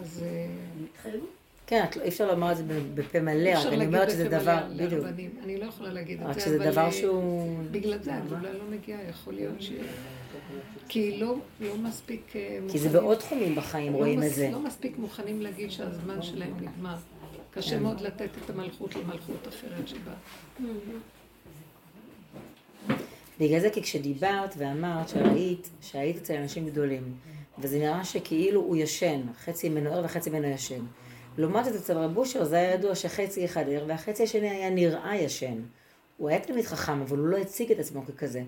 [0.00, 0.46] אז אה,
[0.84, 1.26] התחייבו.
[1.70, 2.62] כן, לא- אי אפשר לומר את זה
[2.94, 5.04] בפה מלא, אפשר אני אומרת שזה דבר, בדיוק.
[5.44, 7.58] אני לא יכולה להגיד את זה, שזה אבל, דבר שהוא...
[7.70, 9.70] בגלל זה הגאולה לא מגיעה, יכול להיות ש...
[10.88, 14.50] כי לא, לא מספיק אה, כי זה מוכנים- בעוד תחומים בחיים לא רואים את זה.
[14.52, 16.96] לא מספיק מוכנים להגיד שהזמן שלהם נגמר.
[17.50, 17.82] קשה כן.
[17.82, 20.14] מאוד לתת את המלכות למלכות אחרת שבאה.
[23.40, 27.02] בגלל זה כי כשדיברת ואמרת שראית, שהיית אצל אנשים גדולים,
[27.58, 30.80] וזה נראה שכאילו הוא ישן, חצי ממנו ער וחצי ממנו ישן.
[31.38, 35.16] לעומת זאת אצל רב אושר זה היה ידוע שחצי אחד ער והחצי השני היה נראה
[35.16, 35.60] ישן.
[36.16, 38.42] הוא היה תלמיד חכם, אבל הוא לא הציג את עצמו ככזה.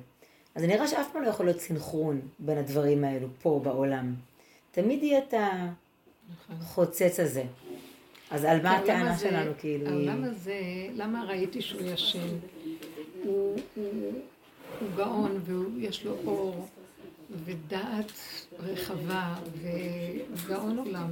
[0.54, 4.14] אז זה נראה שאף פעם לא יכול להיות סנכרון בין הדברים האלו פה בעולם.
[4.70, 5.34] תמיד יהיה את.
[6.60, 7.44] החוצץ הזה.
[8.30, 9.86] אז על מה העולם הטענה הזה- שלנו, כאילו?
[9.86, 10.60] היא- העולם הזה,
[10.94, 12.18] למה ראיתי שהוא ישן?
[13.24, 14.12] הוא, הוא,
[14.80, 15.40] הוא גאון
[15.76, 16.68] ויש לו אור
[17.44, 18.12] ודעת
[18.58, 19.34] רחבה
[20.34, 21.08] וגאון עולם,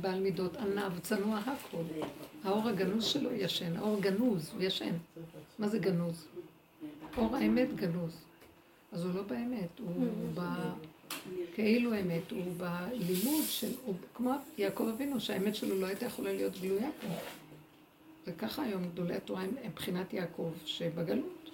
[0.00, 1.82] בעל מידות ענב, צנוע הכל.
[2.44, 4.94] האור הגנוז שלו ישן, האור גנוז, הוא ישן.
[5.58, 6.26] מה זה גנוז?
[7.16, 8.12] אור האמת גנוז.
[8.92, 10.40] אז הוא לא באמת, הוא ב...
[11.54, 16.60] כאילו אמת, הוא בלימוד של, הוא כמו יעקב אבינו, שהאמת שלו לא הייתה יכולה להיות
[16.60, 17.08] גלויה פה.
[18.26, 21.50] וככה היום גדולי התורה הם מבחינת יעקב שבגלות.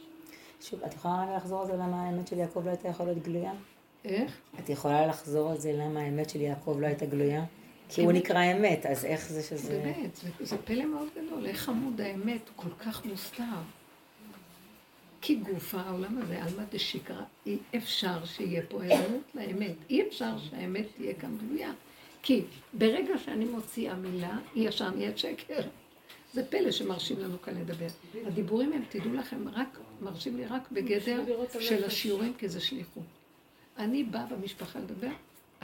[0.60, 3.52] שוב, את יכולה לחזור על זה למה האמת של יעקב לא הייתה יכולה להיות גלויה?
[4.04, 4.32] איך?
[4.58, 7.44] את יכולה לחזור על זה למה האמת של יעקב לא הייתה גלויה?
[7.88, 9.80] כי הוא נקרא אמת, אז איך זה שזה...
[9.82, 13.44] באמת, זה, זה פלא מאוד גדול, איך עמוד האמת הוא כל כך מוסתר.
[15.20, 19.74] כי גוף העולם הזה, עלמא דשיקרא, אי אפשר שיהיה פה ערנות לאמת.
[19.90, 21.72] אי אפשר שהאמת תהיה כאן גלויה.
[22.22, 25.60] כי ברגע שאני מוציאה מילה, היא ישר נהיית שקר.
[26.32, 27.86] זה פלא שמרשים לנו כאן לדבר.
[28.26, 31.24] הדיבורים הם, תדעו לכם, רק, מרשים לי רק בגדר
[31.60, 33.04] של השיעורים, כי זה שליחות.
[33.78, 35.10] אני באה במשפחה לדבר,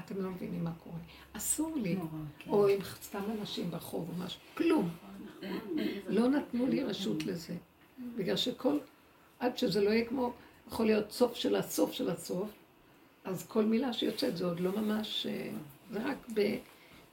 [0.04, 0.98] אתם לא מבינים מה קורה.
[1.32, 1.96] אסור לי,
[2.48, 4.88] או עם סתם אנשים ברחוב או משהו, כלום.
[6.08, 7.54] לא נתנו לי רשות לזה.
[8.16, 8.78] בגלל שכל,
[9.38, 10.32] עד שזה לא יהיה כמו,
[10.68, 12.50] יכול להיות סוף של הסוף של הסוף,
[13.24, 15.50] אז כל מילה שיוצאת זה עוד לא ממש, אה,
[15.90, 16.28] זה רק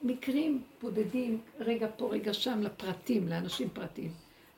[0.04, 4.12] במקרים בודדים, רגע פה, רגע שם, לפרטים, לאנשים פרטיים.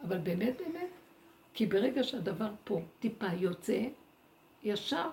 [0.03, 0.89] אבל באמת, באמת,
[1.53, 3.81] כי ברגע שהדבר פה טיפה יוצא,
[4.63, 5.09] ישר,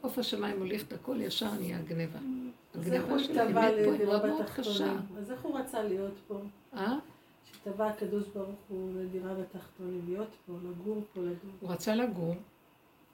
[0.00, 2.18] עוף השמיים מוליך את הכל, ישר נהיה הגניבה.
[2.74, 4.94] הגניבה של האמת פה היא מאוד מאוד קשה.
[5.18, 6.40] אז איך הוא רצה להיות פה?
[6.74, 6.98] אה?
[7.52, 11.50] שטבע הקדוש ברוך הוא לדירה בתחתונים, להיות פה, לגור פה, לדור.
[11.60, 12.34] הוא רצה לגור,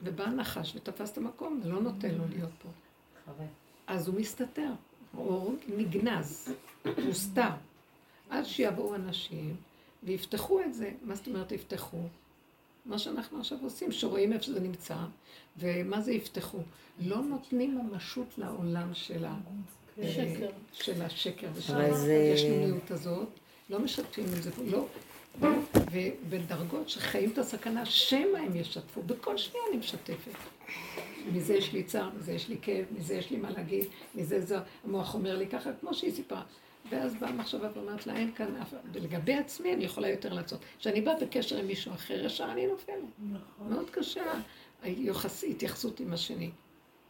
[0.00, 2.68] ובא הנחש ותפס את המקום, ולא נותן לו להיות פה.
[3.86, 4.70] אז הוא מסתתר,
[5.12, 6.52] הוא נגנז,
[6.84, 7.50] הוא סתם.
[8.30, 9.56] עד שיבואו אנשים
[10.02, 10.92] ויפתחו את זה.
[11.02, 11.98] מה זאת אומרת יפתחו?
[12.86, 14.96] מה שאנחנו עכשיו עושים, שרואים איפה שזה נמצא,
[15.58, 16.58] ומה זה יפתחו.
[16.98, 19.34] לא נותנים ממשות לעולם של, ה...
[20.02, 20.50] שקר.
[20.72, 23.28] של השקר ושל זה- הישנוניות הזאת.
[23.70, 24.86] לא משתפים עם זה, לא.
[25.92, 29.02] ובדרגות שחיים את הסכנה, שמא הם ישתפו.
[29.02, 30.32] בכל שנייה אני משתפת.
[31.32, 33.84] מזה יש לי צער, מזה יש לי כאב, מזה יש לי מה להגיד,
[34.14, 36.42] מזה זה, המוח אומר לי ככה, כמו שהיא סיפרה.
[36.90, 38.74] ואז באה המחשבה ואומרת לה, אין כאן אף...
[38.92, 40.60] ולגבי עצמי אני יכולה יותר לעשות.
[40.78, 42.96] כשאני באה בקשר עם מישהו אחר, ישר אני נופלת.
[43.18, 43.72] נכון.
[43.72, 44.22] מאוד קשה
[44.82, 46.50] היחס, התייחסות עם השני.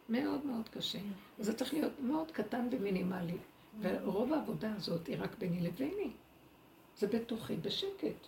[0.09, 0.99] מאוד מאוד קשה.
[1.39, 3.37] זה צריך להיות מאוד קטן ומינימלי.
[3.81, 6.11] ורוב העבודה הזאת היא רק ביני לביני.
[6.99, 8.27] זה בתוכי, בשקט.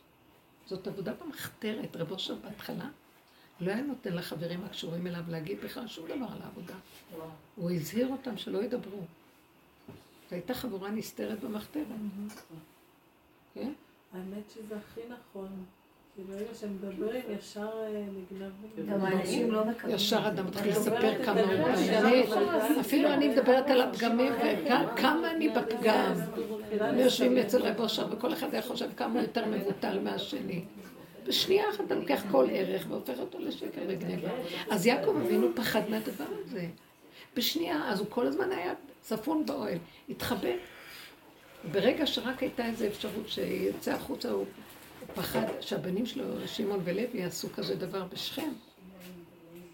[0.66, 1.96] זאת עבודה במחתרת.
[1.96, 2.88] רב אושר בהתחלה
[3.60, 6.74] לא היה נותן לחברים הקשורים אליו להגיד בכלל שום דבר על העבודה.
[7.56, 9.02] הוא הזהיר אותם שלא ידברו.
[10.30, 11.84] זו הייתה חבורה נסתרת במחתרת.
[13.54, 13.72] כן?
[14.12, 15.48] האמת שזה הכי נכון.
[16.16, 18.86] כי ברגע שמדברים, ישר אה, נגנבים.
[18.92, 19.96] גם האנשים לא מקבלים.
[19.96, 22.28] ישר אדם מתחיל לספר כמה הוא באמת.
[22.80, 26.12] אפילו אני מדברת על הפגמים וכמה אני בפגם.
[26.96, 30.64] יושבים אצל רב אושר וכל אחד היה חושב כמה הוא יותר מבוטל מהשני.
[31.26, 34.28] בשנייה אחת אתה לוקח כל ערך והופך אותו לשקר וגניבה.
[34.70, 36.66] אז יעקב אבינו פחד מהדבר הזה.
[37.36, 40.48] בשנייה, אז הוא כל הזמן היה צפון באוהל, התחבא.
[41.72, 44.44] ברגע שרק הייתה איזו אפשרות שיצא החוצה, הוא
[45.14, 48.50] פחד שהבנים שלו, שמעון ולוי, יעשו כזה דבר בשכם.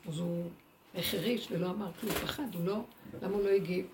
[0.08, 0.44] אז הוא
[0.94, 2.80] החריש ולא אמר כלום, פחד, הוא לא,
[3.22, 3.86] למה הוא לא הגיב?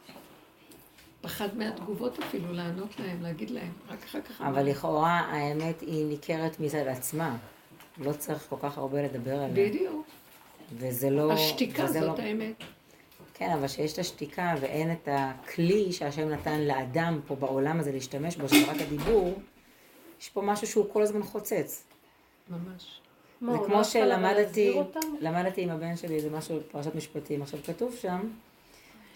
[1.20, 4.40] פחד מהתגובות אפילו, לענות להם, להגיד להם, רק אחר כך.
[4.40, 7.36] אבל לכאורה האמת היא ניכרת מצד עצמה.
[7.98, 9.68] לא צריך כל כך הרבה לדבר עליה.
[9.68, 10.06] בדיוק.
[10.72, 11.32] וזה לא...
[11.32, 12.54] השתיקה זאת לא- האמת.
[13.40, 18.36] כן, אבל שיש את השתיקה ואין את הכלי שהשם נתן לאדם פה בעולם הזה להשתמש
[18.36, 19.34] בו, שזה רק הדיבור,
[20.20, 21.84] יש פה משהו שהוא כל הזמן חוצץ.
[22.50, 23.00] ממש.
[23.40, 24.80] זה כמו לא שלמדתי?
[25.20, 27.42] למדתי עם הבן שלי, זה משהו בפרשת משפטים.
[27.42, 28.20] עכשיו כתוב שם,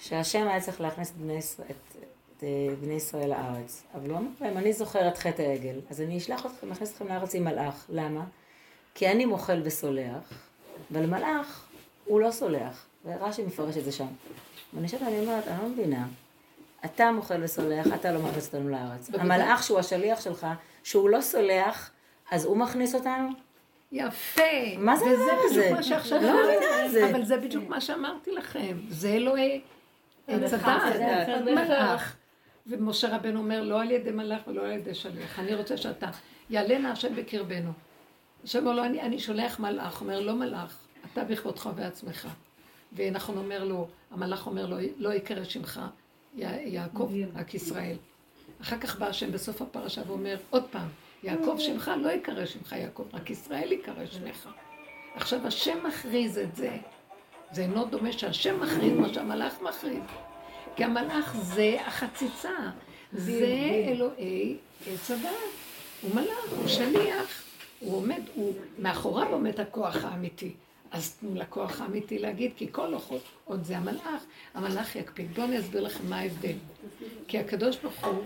[0.01, 1.97] שהשם היה צריך להכניס את בני ישראל, את,
[2.37, 3.83] את אה, בני ישראל לארץ.
[3.95, 7.09] אבל הוא אמר להם, אני זוכר את חטא העגל, אז אני אשלח אתכם, אכניס אתכם
[7.09, 7.87] לארץ עם מלאך.
[7.89, 8.25] למה?
[8.95, 10.49] כי אני מוחל וסולח,
[10.93, 11.66] אבל מלאך
[12.05, 12.87] הוא לא סולח.
[13.05, 14.07] ורש"י מפרש את זה שם.
[14.72, 16.07] ואני יושבת ואני אומרת, אני לא מבינה.
[16.84, 19.11] אתה מוחל וסולח, אתה לא מכניס אותנו לארץ.
[19.14, 20.46] המלאך שהוא השליח שלך,
[20.82, 21.90] שהוא לא סולח,
[22.30, 23.28] אז הוא מכניס אותנו?
[23.92, 24.42] יפה.
[24.78, 25.61] מה זה וזה הדבר הזה?
[25.61, 26.32] בדיוק מה שעכשיו לא.
[26.32, 27.11] מבינה את זה.
[27.11, 28.76] אבל זה בדיוק מה שאמרתי לכם.
[28.88, 29.61] זה אלוהי
[30.28, 31.42] עץ הדעת.
[31.44, 32.16] מלאך.
[32.66, 35.38] ומשה רבנו אומר, לא על ידי מלאך ולא על ידי שליח.
[35.38, 36.11] אני רוצה שאתה,
[36.50, 37.72] יעלנה השם בקרבנו.
[38.44, 40.00] השם אומר לו, אני, אני שולח מלאך.
[40.00, 40.78] אומר, לא מלאך,
[41.12, 42.28] אתה בכבודך ובעצמך.
[42.95, 45.80] ונכון אומר לו, המלאך אומר לו, לא יקרא שמך
[46.36, 47.97] יעקב, רק ישראל.
[48.62, 50.88] אחר כך בא השם בסוף הפרשה ואומר, עוד פעם,
[51.22, 54.49] יעקב שמך, לא יקרא שמך יעקב, רק ישראל יקרא שמך.
[55.14, 56.76] עכשיו השם מכריז את זה.
[57.53, 60.03] זה אינו דומה שהשם מכריז מה שהמלאך מכריז.
[60.76, 62.51] כי המלאך זה החציצה,
[63.12, 63.47] זה
[63.88, 65.28] אלוהי עץ הדת.
[66.03, 67.42] הוא מלאך, הוא שליח,
[67.80, 70.53] הוא עומד, הוא, מאחוריו עומד הכוח האמיתי.
[70.95, 74.24] אז תנו לכוח האמיתי להגיד, כי כל אוחות, עוד זה המלאך,
[74.55, 75.34] המלאך יקפיד.
[75.34, 76.53] בואו אני אסביר לכם מה ההבדל.
[77.28, 78.24] כי הקדוש ברוך הוא,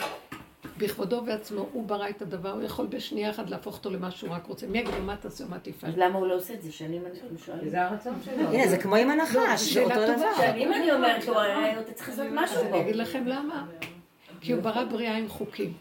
[0.79, 4.47] בכבודו ובעצמו, הוא ברא את הדבר, הוא יכול בשנייה אחת להפוך אותו למה שהוא רק
[4.47, 4.67] רוצה.
[4.67, 5.91] מי יגיד לו מה תעשה ומה תפעל?
[5.91, 6.73] אז למה הוא לא עושה את זה?
[6.73, 7.69] שנים אנחנו שואלים.
[7.69, 8.35] זה הרצון שלו.
[8.49, 10.17] הנה, זה כמו עם הנחש, שאלה אותו טובה.
[10.17, 10.47] דבר.
[10.47, 12.81] שנים אני אומרת לו, "אה, אתה צריך לעשות משהו אז אני פה.
[12.81, 13.67] אגיד לכם למה.
[14.41, 15.73] כי הוא ברא בריאה עם חוקים.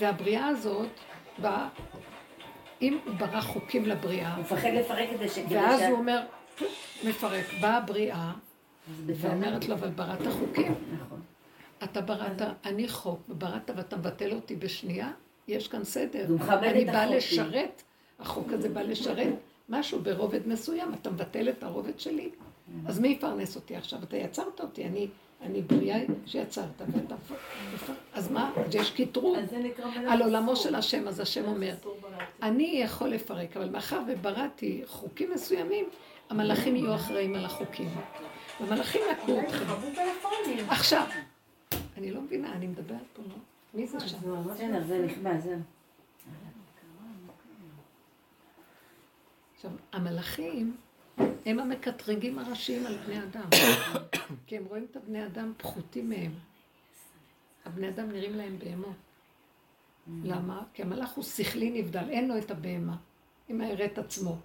[0.00, 0.88] והבריאה הזאת,
[1.38, 1.68] באה,
[2.82, 6.22] אם הוא ברא חוקים לבריאה, הוא מפחד לפרק את זה ואז הוא אומר,
[7.04, 8.32] מפרק, באה הבריאה,
[9.06, 10.74] ואומרת לו, אבל בראת חוקים.
[11.04, 11.20] נכון.
[11.84, 15.10] אתה בראת, אני חוק, ובראת ואתה מבטל אותי בשנייה,
[15.48, 16.26] יש כאן סדר.
[16.48, 17.06] אני באה.
[17.06, 17.82] לשרת,
[18.18, 19.34] החוק הזה בא לשרת
[19.68, 22.30] משהו ברובד מסוים, אתה מבטל את הרובד שלי.
[22.86, 24.02] אז מי יפרנס אותי עכשיו?
[24.02, 25.08] אתה יצרת אותי, אני,
[25.42, 27.14] אני בריאה שיצרת, ואתה...
[28.12, 28.52] אז מה?
[28.56, 29.36] אז יש קטרוג
[30.08, 30.56] על עולמו.
[30.56, 31.74] של השם, אז השם אומר.
[32.42, 35.84] אני יכול לפרק, אבל מאחר ובראתי חוקים מסוימים,
[36.30, 37.88] המלאכים יהיו אחראים על החוקים.
[38.60, 39.64] המלאכים יקרו אתכם.
[40.68, 41.06] עכשיו,
[41.96, 43.34] אני לא מבינה, אני מדברת פה, לא?
[43.74, 44.16] מי זה שם?
[44.44, 45.58] בסדר, זה נכבה, זהו.
[49.54, 50.76] עכשיו, המלאכים
[51.46, 53.48] הם המקטרגים הראשיים על בני אדם.
[54.46, 56.32] כי הם רואים את הבני אדם פחותים מהם.
[57.64, 58.96] הבני אדם נראים להם בהמות.
[60.24, 60.62] למה?
[60.74, 62.96] כי המלאך הוא שכלי נבדל, אין לו את הבהמה.
[63.50, 64.36] אם יראה את עצמו.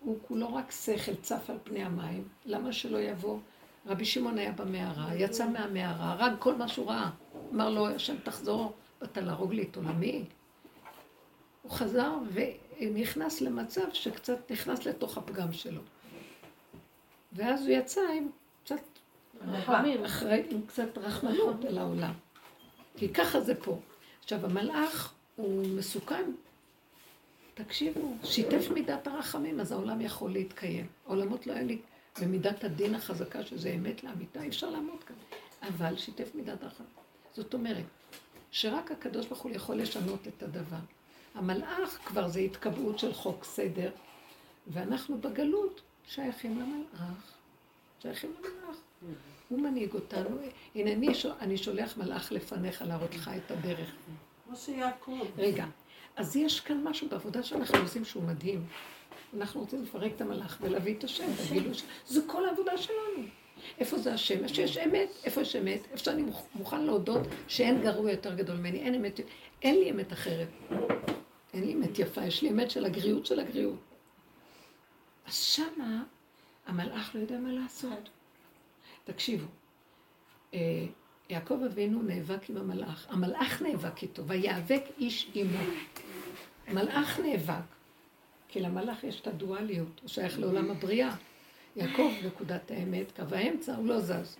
[0.00, 2.28] הוא כולו רק שכל צף על פני המים.
[2.46, 3.38] למה שלא יבוא?
[3.86, 7.10] רבי שמעון היה במערה, יצא מהמערה, הרג כל מה שהוא ראה.
[7.52, 10.24] אמר לו, השם תחזור, באת להרוג לי את עולמי.
[11.62, 12.18] הוא חזר
[12.80, 15.80] ונכנס למצב שקצת נכנס לתוך הפגם שלו.
[17.32, 18.28] ואז הוא יצא עם
[18.64, 18.80] קצת
[19.40, 22.12] רחמים, אחרי, עם קצת רחמנות אל העולם.
[22.96, 23.78] כי ככה זה פה.
[24.22, 26.30] עכשיו, המלאך הוא מסוכן.
[27.54, 30.86] תקשיבו, שיתף מידת הרחמים, אז העולם יכול להתקיים.
[31.06, 31.78] העולמות לא היה לי
[32.20, 35.16] במידת הדין החזקה, שזה אמת לאמיתה, אי אפשר לעמוד כאן.
[35.62, 36.90] אבל שיתף מידת הרחמים.
[37.34, 37.84] זאת אומרת,
[38.50, 40.76] שרק הקדוש ברוך הוא יכול לשנות את הדבר.
[41.34, 43.90] המלאך כבר זה התקבעות של חוק סדר,
[44.66, 47.34] ואנחנו בגלות שייכים למלאך.
[48.02, 48.76] שייכים למלאך.
[49.48, 50.38] הוא מנהיג אותנו.
[50.74, 51.08] הנה, אני,
[51.40, 53.90] אני שולח מלאך לפניך להראות לך את הדרך.
[54.46, 55.18] כמו שיעקב.
[55.38, 55.64] רגע,
[56.16, 58.66] אז יש כאן משהו בעבודה שאנחנו עושים שהוא מדהים.
[59.36, 61.82] אנחנו רוצים לפרק את המלאך ולהביא את השם, תגידו ש...
[62.06, 63.26] זה כל העבודה שלנו.
[63.78, 64.34] איפה זה השם?
[64.34, 65.08] איפה שיש אמת?
[65.24, 65.80] איפה יש אמת?
[65.92, 66.22] איפה שאני
[66.54, 69.20] מוכן להודות שאין גרוע יותר גדול ממני, אין אמת,
[69.62, 70.48] אין לי אמת אחרת.
[71.54, 73.80] אין לי אמת יפה, יש לי אמת של הגריעות של הגריעות.
[75.26, 76.02] אז שמה
[76.66, 78.08] המלאך לא יודע מה לעשות.
[79.04, 79.46] תקשיבו,
[80.54, 80.86] אה,
[81.30, 85.58] יעקב אבינו נאבק עם המלאך, המלאך נאבק איתו, ויאבק איש עמו.
[86.68, 87.54] מלאך נאבק,
[88.48, 91.14] כי למלאך יש את הדואליות, הוא שייך לעולם הבריאה.
[91.76, 94.36] יעקב, נקודת האמת, קו האמצע, הוא לא זז.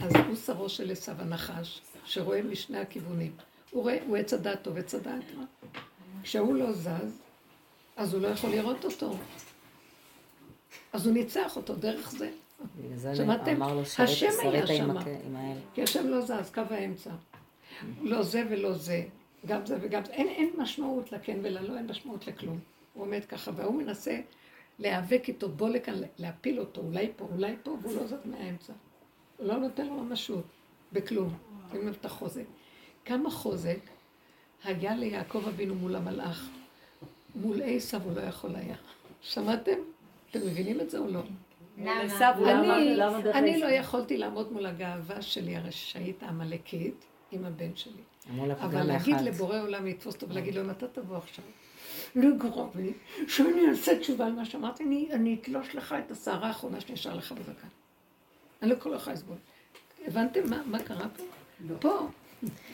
[0.00, 3.32] אז הוא שרו של עשו הנחש, שרואה משני הכיוונים.
[3.70, 5.44] הוא רואה, הוא עץ הדת טוב, עץ הדת רע.
[6.22, 7.18] כשהוא לא זז,
[7.96, 9.14] אז הוא לא יכול לראות אותו.
[10.92, 12.30] אז הוא ניצח אותו דרך זה.
[13.14, 13.62] שמעתם?
[13.98, 14.96] השם היה שם.
[15.74, 17.10] כי השם לא זז, קו האמצע.
[18.02, 19.04] לא זה ולא זה.
[19.46, 20.12] גם זה וגם זה.
[20.12, 22.58] אין, אין משמעות לכן וללא, אין משמעות לכלום.
[22.94, 24.20] הוא עומד ככה, והוא מנסה
[24.78, 28.72] להיאבק איתו, בוא לכאן, להפיל אותו, אולי פה, אולי פה, והוא לא זז מהאמצע.
[29.36, 30.44] הוא לא נותן לו ממשות,
[30.92, 31.34] בכלום.
[31.72, 32.42] שימו את החוזק.
[33.08, 33.78] כמה חוזק
[34.64, 36.48] היה ליעקב אבינו מול המלאך.
[37.34, 38.76] מול עשיו הוא לא יכול היה.
[39.20, 39.72] שמעתם?
[40.30, 41.20] אתם מבינים את זה או לא?
[43.34, 48.02] אני לא יכולתי לעמוד מול הגאווה שלי הרשעית העמלקית עם הבן שלי.
[48.60, 51.44] אבל להגיד לבורא עולם לתפוס אותו ולהגיד לו, אם אתה תבוא עכשיו,
[52.16, 52.92] לגרום לי,
[53.28, 57.68] שאני אעשה תשובה על מה שאמרתי, אני אתלוש לך את השערה האחרונה שנשאר לך בזקן.
[58.62, 59.36] אני לא כל כך לסבול.
[60.06, 61.22] הבנתם מה קרה פה?
[61.68, 61.74] לא.
[61.80, 62.08] פה.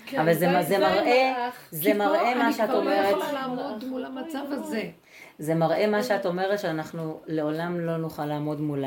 [0.07, 3.07] כן, אבל זה מראה, זה מראה מה שאת אומרת.
[3.07, 4.91] כי פה אני כבר לא יכולה לעמוד מול המצב הזה.
[5.39, 8.85] זה מראה מה שאת אומרת, שאנחנו לעולם לא נוכל לעמוד מול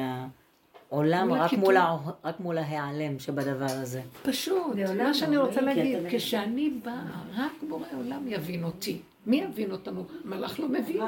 [0.89, 1.77] העולם, רק מול,
[2.25, 4.01] רק מול ההיעלם שבדבר הזה.
[4.23, 8.99] פשוט, מה שאני רוצה להגיד, כשאני באה, רק בורא עולם יבין אותי.
[9.25, 10.05] מי יבין אותנו?
[10.25, 11.01] מלאך לא מבין.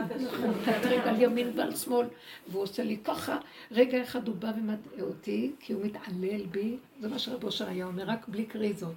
[0.84, 2.08] רגע על ימין ועל שמאל,
[2.48, 3.38] והוא עושה לי ככה.
[3.72, 7.86] רגע אחד הוא בא ומטעה אותי, כי הוא מתעלל בי, זה מה שרב אושר היה
[7.86, 8.94] אומר, רק בלי קריזות.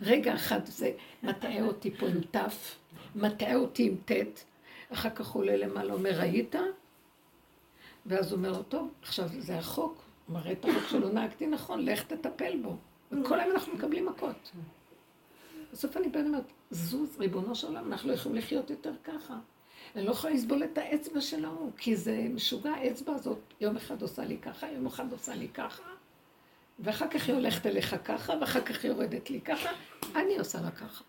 [0.00, 0.92] רגע אחד זה
[1.22, 2.36] מטעה אותי פה עם ת',
[3.14, 4.44] מטעה אותי עם ט',
[4.92, 6.54] אחר כך הוא עולה למעלה, אומר, ראית?
[8.06, 12.02] ואז הוא אומר לו, טוב, עכשיו זה החוק, מראה את החוק שלו, נהגתי נכון, לך
[12.02, 12.76] תטפל בו.
[13.12, 14.50] וכל היום אנחנו מקבלים מכות.
[15.72, 19.38] בסוף אני בן אומרת, זוז, ריבונו של עולם, אנחנו לא יכולים לחיות יותר ככה.
[19.96, 24.02] אני לא יכולה לסבול את האצבע של ההוא, כי זה משוגע, האצבע הזאת יום אחד
[24.02, 25.82] עושה לי ככה, יום אחד עושה לי ככה,
[26.78, 29.70] ואחר כך היא הולכת אליך ככה, ואחר כך היא יורדת לי ככה,
[30.16, 31.04] אני עושה לה ככה.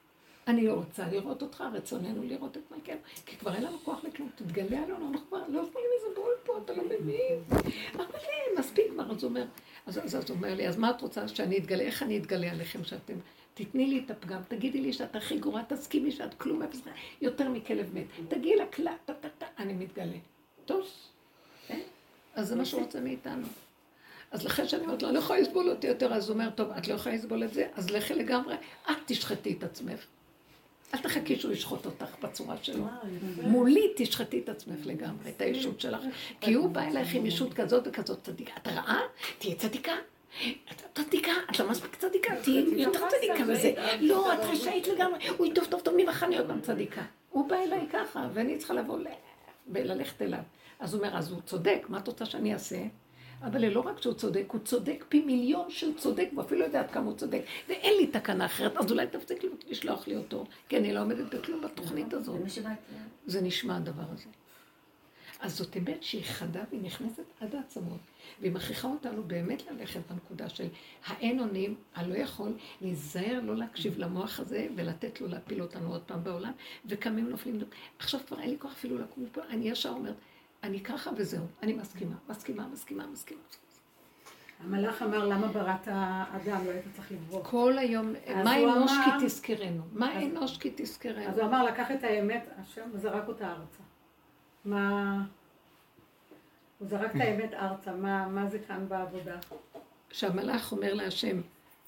[0.48, 2.96] אני לא רוצה לראות אותך, רצוננו לראות את מלכנו,
[3.26, 6.58] כי כבר אין לנו כוח לכלום, תתגלה עלינו, אנחנו כבר לא יכולים איזה בול פה,
[6.66, 7.40] אתה לא מבין.
[7.96, 9.46] אבל אין, מספיק כבר, אז הוא אומר,
[9.86, 13.14] אז, הוא אומר לי, אז מה את רוצה שאני אתגלה, איך אני אתגלה עליכם שאתם,
[13.54, 16.62] תתני לי את הפגם, תגידי לי שאת הכי גרועה, תסכימי שאת כלום
[17.22, 19.10] יותר מכלב מת, תגיעי לקלט,
[19.60, 20.18] אני מתגלה.
[20.66, 20.86] טוב,
[21.70, 21.80] אה?
[22.36, 23.48] אז זה מה שהוא רוצה מאיתנו.
[24.32, 26.72] אז לכן שאני אומרת לו, אני לא יכולה לסבול אותי יותר, אז הוא אומר, טוב,
[26.78, 28.56] את לא יכולה לסבול את זה, אז לכי לגמרי,
[28.92, 30.06] את תשחטי את עצמך.
[30.94, 32.86] אל תחכי שהוא ישחוט אותך בצורה שלו.
[33.44, 36.02] מולי תשחטי את עצמך לגמרי, את הישות שלך.
[36.42, 38.54] כי הוא בא אלייך עם ישות כזאת וכזאת צדיקה.
[38.58, 39.00] את רעה?
[39.40, 39.94] תהיי צדיקה.
[40.72, 43.74] את צדיקה, את לא מספיק צדיקה, תהיי יותר צדיקה וזה.
[44.00, 45.30] לא, את רשאית לגמרי.
[45.40, 47.02] אוי, טוב, טוב, טוב, ממחר אני עוד פעם צדיקה.
[47.30, 48.98] הוא בא אליי ככה, ואני צריכה לבוא
[49.68, 50.40] וללכת אליו.
[50.80, 52.78] אז הוא אומר, אז הוא צודק, מה את רוצה שאני אעשה?
[53.42, 56.80] אבל לא רק שהוא צודק, הוא צודק פי מיליון של צודק, הוא אפילו לא יודע
[56.80, 57.42] עד כמה הוא צודק.
[57.68, 61.62] ואין לי תקנה אחרת, אז אולי תפסיק לשלוח לי אותו, כי אני לא עומדת בכלום
[61.62, 62.40] בתוכנית הזאת.
[63.26, 64.26] זה נשמע הדבר הזה.
[65.40, 68.00] אז זאת אמת שהיא חדה והיא נכנסת עד העצמות,
[68.42, 70.68] והיא מכריחה אותנו באמת ללכת בנקודה של
[71.06, 76.24] האין אונים, הלא יכול להיזהר לא להקשיב למוח הזה ולתת לו להפיל אותנו עוד פעם
[76.24, 76.52] בעולם,
[76.86, 77.60] וקמים נופלים.
[78.00, 80.16] עכשיו כבר אין לי כוח אפילו לקום פה, אני ישר אומרת,
[80.64, 83.42] אני ככה וזהו, אני מסכימה, מסכימה, מסכימה, מסכימה.
[84.64, 87.44] המלאך אמר, למה בראת האדם, לא היית צריך לברוא.
[87.44, 89.84] כל היום, מה אנוש כי תזכרנו?
[89.92, 91.30] מה אנוש כי תזכרנו?
[91.30, 93.84] אז הוא אמר, לקח את האמת, השם, וזרק אותה ארצה.
[94.66, 95.24] מה...
[96.80, 99.36] הוא זרק את האמת ארצה, מה, מה זה כאן בעבודה?
[100.12, 101.42] שהמלאך אומר להשם,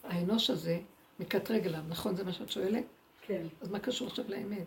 [0.03, 0.79] האנוש הזה
[1.19, 2.15] מקטרג אליו, נכון?
[2.15, 2.83] זה מה שאת שואלת?
[3.21, 3.43] כן.
[3.61, 4.65] אז מה קשור עכשיו לאמת?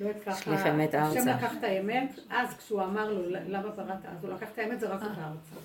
[0.00, 1.20] לא שליח אמת ארצה.
[1.20, 4.80] השם לקח את האמת, אז כשהוא אמר לו, למה בראת, אז הוא לקח את האמת,
[4.80, 5.56] זרק אותה ארצה.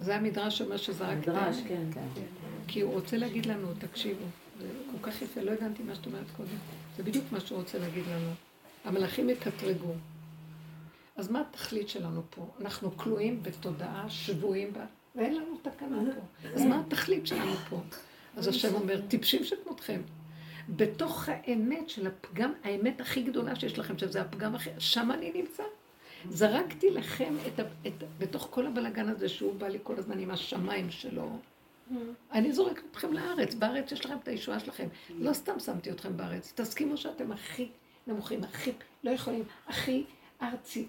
[0.00, 1.56] זה המדרש שאומר שזרק את האמת.
[1.68, 2.22] כן, כן.
[2.68, 4.24] כי הוא רוצה להגיד לנו, תקשיבו,
[4.60, 6.56] זה כל כך יפה, לא הבנתי מה שאת אומרת קודם.
[6.96, 8.30] זה בדיוק מה שהוא רוצה להגיד לנו.
[8.84, 9.92] המלאכים יקטרגו.
[11.16, 12.46] אז מה התכלית שלנו פה?
[12.60, 14.84] אנחנו כלואים בתודעה, שבויים בה,
[15.16, 16.48] ואין לנו תקנה פה.
[16.54, 17.80] אז מה התכלית שלנו פה?
[18.36, 20.00] אז השם אומר, טיפשים שכמותכם.
[20.76, 25.62] בתוך האמת של הפגם, האמת הכי גדולה שיש לכם, שזה הפגם הכי, שם אני נמצא.
[26.30, 30.30] זרקתי לכם את, ה, את, בתוך כל הבלגן הזה שהוא בא לי כל הזמן עם
[30.30, 31.38] השמיים שלו.
[32.32, 34.88] אני זורקת אתכם לארץ, בארץ יש לכם את הישועה שלכם.
[35.10, 37.68] לא סתם שמתי אתכם בארץ, תסכימו שאתם הכי
[38.06, 38.72] נמוכים, הכי
[39.04, 40.04] לא יכולים, הכי
[40.42, 40.86] ארצי,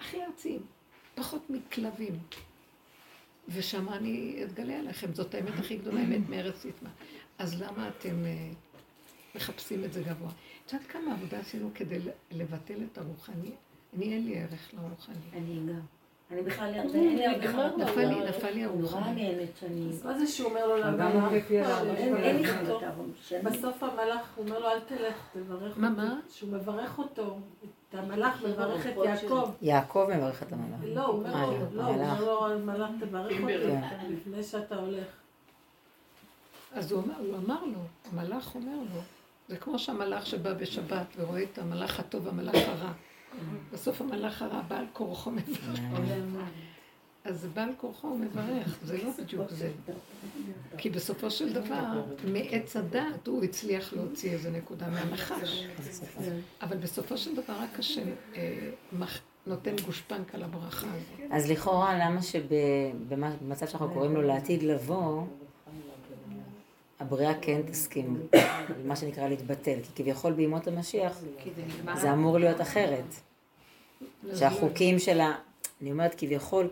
[0.00, 0.60] הכי ארציים,
[1.14, 2.18] פחות מכלבים.
[3.48, 6.90] ושם אני אתגלה עליכם, זאת האמת הכי גדולה, אמת מארץ נתמה.
[7.38, 8.54] אז למה אתם uh,
[9.36, 10.30] מחפשים את זה גבוה?
[10.66, 11.98] את יודעת כמה עבודה עשינו כדי
[12.30, 13.50] לבטל את הרוחני?
[13.96, 15.14] אני אין לי ערך לרוחני.
[15.32, 15.80] אני גם.
[16.30, 19.34] אני בכלל אין לי ערך נפל לי, נפל לי הרוחני.
[20.04, 21.32] מה זה שהוא אומר לו למלאך?
[22.16, 25.80] אין לי בסוף המלאך, הוא אומר לו אל תלך, תברך אותו.
[25.80, 26.20] מה, מה?
[26.30, 27.38] שהוא מברך אותו.
[27.92, 29.50] המלאך מברך את יעקב.
[29.62, 30.80] יעקב מברך את המלאך.
[30.84, 33.54] לא, הוא אומר לו, לא, הוא אומר לו, המלאך תברך אותי
[34.08, 35.06] לפני שאתה הולך.
[36.72, 37.02] אז הוא
[37.46, 37.80] אמר לו,
[38.12, 39.00] המלאך אומר לו,
[39.48, 42.92] זה כמו שהמלאך שבא בשבת ורואה את המלאך הטוב והמלאך הרע.
[43.72, 45.80] בסוף המלאך הרע בעל כורחו מברך.
[47.24, 49.70] אז בעל כורחו מברך, זה לא בדיוק זה.
[50.78, 55.66] כי בסופו של דבר, מעץ הדעת הוא הצליח להוציא איזה נקודה מהנחש.
[56.62, 58.70] אבל בסופו של דבר רק השם אה,
[59.46, 61.30] נותן גושפנקה לברכה הזאת.
[61.30, 65.22] אז לכאורה, למה שבמצב שאנחנו קוראים לו לעתיד לבוא,
[67.00, 68.26] הבריאה כן תסכים,
[68.84, 71.20] מה שנקרא להתבטל, כי כביכול בימות המשיח
[71.94, 73.14] זה אמור להיות אחרת.
[74.34, 75.34] שהחוקים של ה...
[75.82, 76.68] אני אומרת כביכול,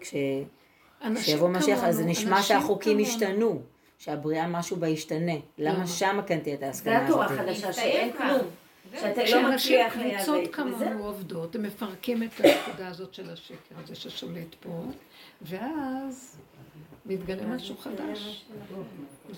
[1.15, 3.63] כשיבוא משיח, אז זה נשמע שהחוקים ישתנו,
[3.99, 5.33] שהבריאה משהו בה ישתנה.
[5.59, 7.09] למה שמה כן תהיה את ההסכמה הזאת?
[7.09, 8.47] זה התורה החדשה שאין כלום.
[9.01, 10.23] שאתה לא מצליח להיאבק.
[10.23, 14.85] כשקבוצות כמונו עובדות, הם מפרקים את הנקודה הזאת של השקר הזה ששולט פה,
[15.43, 16.37] ואז
[17.07, 18.45] מתגלה משהו חדש.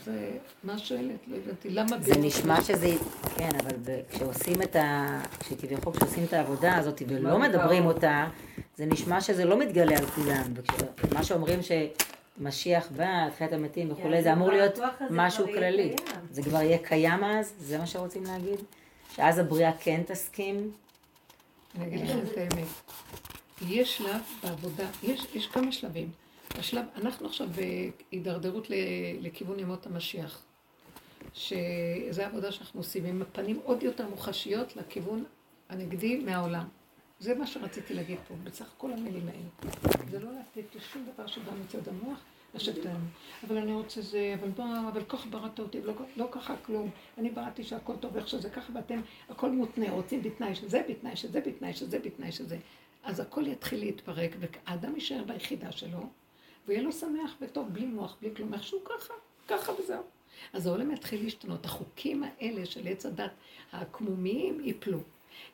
[0.04, 0.30] זה,
[0.64, 1.18] מה שואלת?
[1.26, 1.70] לא הבנתי.
[1.70, 1.96] למה...
[2.00, 2.88] זה נשמע שזה,
[3.36, 3.76] כן, אבל
[4.10, 5.20] כשעושים את ה...
[5.40, 8.28] כשכביכול כשעושים את העבודה הזאת ולא מדברים אותה,
[8.76, 10.54] זה נשמע שזה לא מתגלה על כולם.
[11.14, 14.78] מה שאומרים שמשיח בא, תחיית המתים וכולי, זה אמור להיות
[15.10, 15.96] משהו כללי.
[16.30, 17.52] זה כבר יהיה קיים אז?
[17.58, 18.60] זה מה שרוצים להגיד?
[19.14, 20.70] שאז הבריאה כן תסכים?
[21.78, 22.66] אני אגיד לכם את האמת.
[23.68, 26.25] יש שלב בעבודה, יש, יש כמה שלבים.
[26.58, 27.48] השלב, אנחנו עכשיו
[28.10, 28.66] בהידרדרות
[29.20, 30.42] לכיוון ימות המשיח,
[31.34, 35.24] שזו העבודה שאנחנו עושים, עם הפנים עוד יותר מוחשיות לכיוון
[35.68, 36.68] הנגדי מהעולם.
[37.20, 39.72] זה מה שרציתי להגיד פה, בסך כל המילים האלה.
[40.10, 42.18] זה לא לתת לשום דבר שבא מצד המוח,
[42.54, 43.04] לשבת עלינו.
[43.46, 46.90] אבל אני רוצה זה, אבל בוא, אבל ככה בראת אותי, ולא לא ככה כלום.
[47.18, 51.40] אני בראתי שהכל טוב איך שזה ככה, ואתם, הכל מותנה, רוצים בתנאי שזה, בתנאי שזה,
[51.40, 52.58] בתנאי שזה, בתנאי שזה.
[53.04, 55.98] אז הכל יתחיל להתפרק, והאדם יישאר ביחידה שלו,
[56.66, 59.14] ויהיה לו שמח וטוב, בלי מוח, בלי כלום, איכשהו ככה,
[59.48, 60.02] ככה וזהו.
[60.52, 61.64] אז העולם יתחיל להשתנות.
[61.64, 63.30] החוקים האלה של עץ הדת,
[63.72, 64.98] העקמומיים, ייפלו.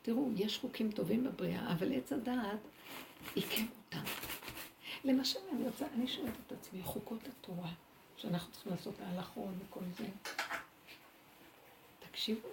[0.03, 2.59] תראו, יש חוקים טובים בבריאה, אבל עץ הדעת
[3.35, 4.05] עיקם אותם.
[5.05, 7.71] למשל, אני רוצה, אני שואלת את עצמי, חוקות התורה,
[8.17, 10.07] שאנחנו צריכים לעשות ההלכות וכל זה,
[12.11, 12.49] תקשיבו,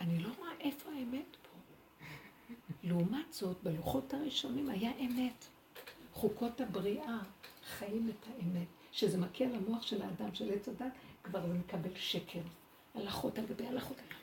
[0.00, 1.58] אני לא רואה איפה האמת פה.
[2.84, 5.44] לעומת זאת, בלוחות הראשונים היה אמת.
[6.12, 7.18] חוקות הבריאה
[7.78, 8.66] חיים את האמת.
[8.92, 12.40] שזה מכה על המוח של האדם, של עץ הדת, כבר זה מקבל שקר.
[12.94, 14.22] הלכות על גבי הלכות על הלכות.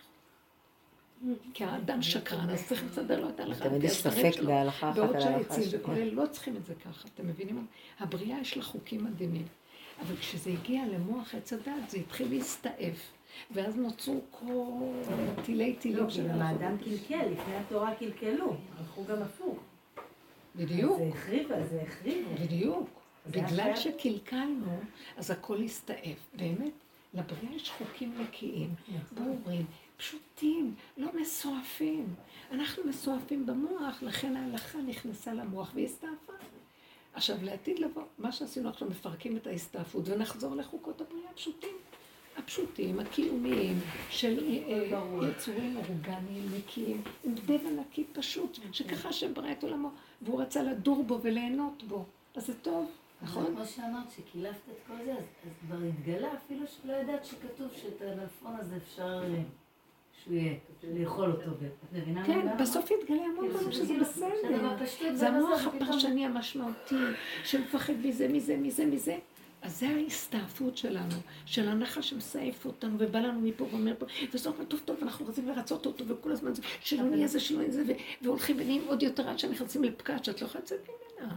[1.53, 3.69] כי האדם שקרן, אז צריך לסדר לו את ההלכה.
[3.69, 7.07] תמיד יש ספק בהלכה אחת על בעוד ההלכה שהעצים וכולל לא צריכים את זה ככה,
[7.15, 7.67] אתם מבינים?
[7.99, 9.45] הבריאה יש לה חוקים מדהימים.
[10.01, 13.11] אבל כשזה הגיע למוח עץ הדת, זה התחיל להסתעף.
[13.51, 14.45] ואז נוצרו כל
[15.43, 16.61] תילי לא, תילים כי של גם הלכות.
[16.61, 19.57] האדם קלקל, לפני התורה קלקלו, הלכו גם הפוך.
[20.55, 22.29] בדיוק, זה החריבה, זה החריבה.
[22.43, 22.98] בדיוק.
[23.31, 24.79] בגלל שקלקלנו,
[25.17, 26.29] אז הכל הסתעף.
[26.33, 26.73] באמת,
[27.13, 28.75] לבריאה יש חוקים נקיים,
[29.11, 29.65] ברורים,
[29.97, 32.15] פשוטים, לא מסועפים.
[32.51, 36.33] אנחנו מסועפים במוח, לכן ההלכה נכנסה למוח והסתעפה.
[37.13, 41.75] עכשיו, לעתיד לבוא, מה שעשינו עכשיו, מפרקים את ההסתעפות ונחזור לחוקות הבריאה הפשוטים.
[42.37, 43.79] הפשוטים, הקיומיים,
[44.09, 49.89] של אה, יצורים אורגניים, נקיים, עם טבע נקי פשוט, שככה השם ברא את עולמו,
[50.21, 52.05] והוא רצה לדור בו וליהנות בו.
[52.35, 52.91] אז זה טוב,
[53.21, 53.45] נכון?
[53.45, 58.01] כמו שאמרת, שקילפת את כל זה, אז אז כבר התגלה אפילו שלא ידעת שכתוב שאת
[58.01, 59.41] המלפון הזה אפשר אה,
[60.23, 61.51] שהוא יהיה, לאכול אותו.
[62.25, 65.15] כן, בסוף יתגלה המון כאילו, דברים שזה בסדר.
[65.15, 66.95] זה המוח הפרשני המשמעותי,
[67.43, 69.17] שמפחד מזה, מזה, מזה, מזה.
[69.61, 71.15] אז זה ההסתעפות שלנו,
[71.45, 75.47] של הנחש שמסעף אותנו, ובא לנו מפה ואומר פה, וזה אומר, טוב, טוב, אנחנו רוצים
[75.47, 77.83] לרצות אותו, וכל הזמן זה, שלא נהיה זה, שלא נהיה זה,
[78.21, 81.35] והולכים ונהיים עוד יותר עד שנכנסים לפקעת שאת לא יכולה לצאת ממנה.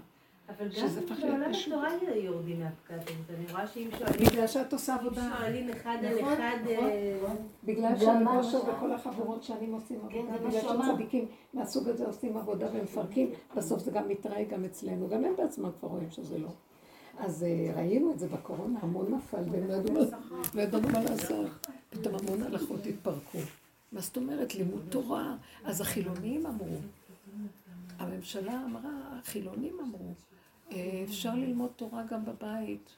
[0.58, 0.88] אבל גם
[1.20, 1.52] בעולם.
[1.52, 3.30] התורה יורדים מהפקעת הזאת.
[3.38, 5.34] אני רואה שאם שואלים, בגלל שאת עושה אם עבודה.
[5.38, 6.70] שואלים אחד על נכון, אחד, נכון.
[6.86, 7.34] אה,
[7.64, 8.76] בגלל גם מה שהבושר שאמר.
[8.76, 10.92] וכל החברות שאני עושים כן, עבודה, בגלל.
[10.92, 11.24] שצדיקים
[11.54, 15.88] מהסוג הזה עושים עבודה ומפרקים, בסוף זה גם מתראה גם אצלנו, גם הם בעצמם כבר
[15.88, 16.48] רואים שזה לא.
[17.18, 20.00] אז אה, ראינו את זה בקורונה, המון נפל, והם לא ידעו מה-
[20.54, 21.66] לא ידענו מה לעשות.
[21.90, 23.38] פתאום המון הלכות התפרקו.
[23.92, 24.54] מה זאת אומרת?
[24.54, 25.36] לימוד תורה.
[25.64, 26.66] אז החילונים אמרו,
[27.98, 30.12] הממשלה אמרה, החילונים אמרו, "אה,
[31.04, 32.90] אפשר ללמוד תורה גם בבית.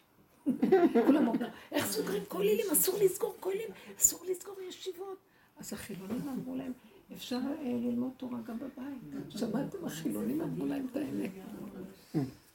[1.06, 1.34] כולם אמרו,
[1.72, 2.66] איך סוגרים כוללים?
[2.72, 3.68] אסור לסגור כוללים,
[3.98, 5.18] אסור לסגור ישיבות.
[5.58, 6.72] אז החילונים אמרו להם,
[7.12, 9.30] אפשר אה, ללמוד תורה גם בבית.
[9.30, 9.84] שמעתם?
[9.84, 11.30] החילונים אמרו להם את האמת.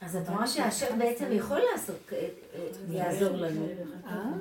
[0.02, 2.18] אז את רואה שהשם בעצם יכול לעשות, אה,
[2.56, 3.68] אה, לעזור לנו.
[4.06, 4.32] אה?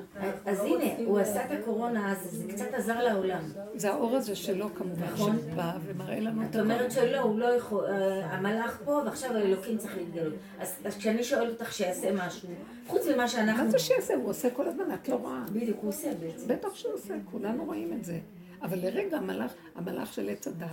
[0.46, 3.42] אז הנה, הוא עשה את הקורונה, אז זה קצת עזר לעולם.
[3.74, 7.84] זה האור הזה שלו כמובן, שבא ומראה לנו את את אומרת שלא, הוא לא יכול,
[8.22, 10.34] המלאך פה ועכשיו האלוקים צריך להתגלות.
[10.60, 12.48] אז כשאני שואלת אותך שיעשה משהו,
[12.86, 13.64] חוץ ממה שאנחנו...
[13.64, 14.14] מה זה שיעשה?
[14.14, 15.44] הוא עושה כל הזמן, את לא רואה.
[15.52, 16.48] בדיוק, הוא עושה בעצם.
[16.48, 18.18] בטח שהוא עושה, כולנו רואים את זה.
[18.62, 20.68] אבל לרגע המלאך, המלאך של עץ הדת,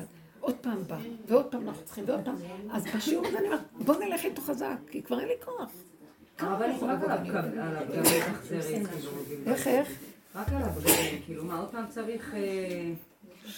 [0.45, 0.97] עוד פעם בא,
[1.27, 2.35] ועוד פעם אנחנו צריכים, ועוד פעם.
[2.71, 5.71] אז בשיעור הזה אני אומרת, בוא נלך איתו חזק, כי כבר אין לי כוח.
[6.39, 8.83] אבל רק על תחזרי.
[9.45, 9.99] איך, איך?
[10.35, 12.33] רק על הפגמים, כאילו, מה, עוד פעם צריך...
[12.33, 12.91] אה,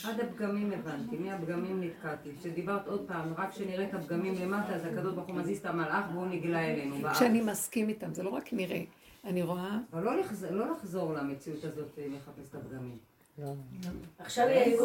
[0.03, 2.29] עד הפגמים הבנתי, מהפגמים נתקעתי.
[2.39, 6.05] כשדיברת עוד פעם, רק כשנראה את הפגמים למטה, אז הקדוש ברוך הוא מזיז את המלאך
[6.13, 6.95] והוא נגלה אלינו.
[7.01, 7.15] בארץ.
[7.15, 8.83] כשאני מסכים איתם, זה לא רק נראה.
[9.25, 12.97] אני רואה, אבל לא לחזור- לא לחזור למציאות הזאת אה, לחפש את הפגמים.
[14.19, 14.47] עכשיו.
[14.47, 14.75] אני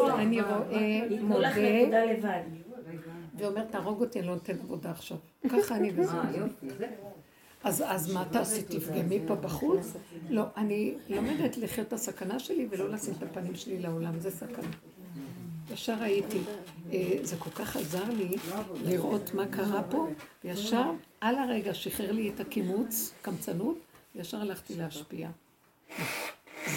[0.41, 1.07] רואה,
[1.39, 2.41] לך מודה.
[3.37, 5.17] ואומר, תהרוג אותי, אני לא נותן עבודה עכשיו.
[5.49, 6.17] ככה אני וזהו.
[6.17, 6.87] אה.
[7.63, 8.63] אז, אז מה תעשי?
[8.63, 9.93] תפגמי פה בחוץ?
[10.29, 14.67] לא, אני לומדת לחיות את הסכנה שלי ולא לשים את הפנים שלי לעולם, זה סכנה.
[15.73, 16.39] ישר ראיתי,
[16.91, 18.35] אה, זה כל כך עזר לי
[18.83, 20.07] לראות מה קרה פה,
[20.43, 23.77] וישר על הרגע שחרר לי את הקימוץ, קמצנות,
[24.15, 25.29] וישר הלכתי להשפיע.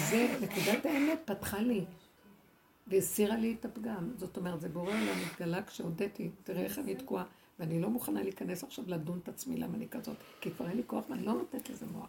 [0.09, 1.85] זה, נקודת האמת פתחה לי,
[2.87, 4.11] והסירה לי את הפגם.
[4.17, 7.23] זאת אומרת, זה בורא עולם התגלה כשהודיתי, תראה איך אני תקועה,
[7.59, 10.83] ואני לא מוכנה להיכנס עכשיו לדון את עצמי למה אני כזאת, כי כבר אין לי
[10.87, 12.07] כוח ואני לא נותנת לזה מוח.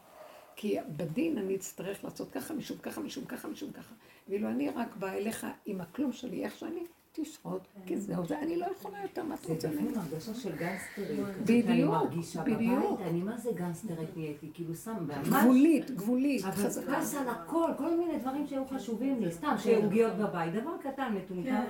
[0.56, 3.94] כי בדין אני אצטרך לעשות ככה, משום ככה, משום ככה, משום ככה.
[4.28, 6.81] ואילו אני רק באה אליך עם הכלום שלי, איך שאני,
[7.23, 9.82] תשרוד, כי זהו, זה אני לא יכולה יותר, מה אתה זה רוצה ממני?
[9.82, 11.20] לפעמים הרגשה של גנסטרית.
[11.43, 12.05] בדיוק,
[12.45, 13.01] בדיוק.
[13.01, 15.28] אני מה זה גנסטרית נהייתי, כאילו שם ממש...
[15.28, 16.93] גבולית, גבולית, אבל חזקה.
[16.93, 21.65] כעס על הכל, כל מיני דברים שהיו חשובים לי, סתם שעוגיות בבית, דבר קטן, מטומטם.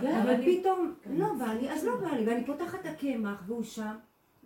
[0.00, 3.62] כן, אבל פתאום, לא בא לי, אז לא בא לי, ואני פותחת את הקמח, והוא
[3.62, 3.94] שם,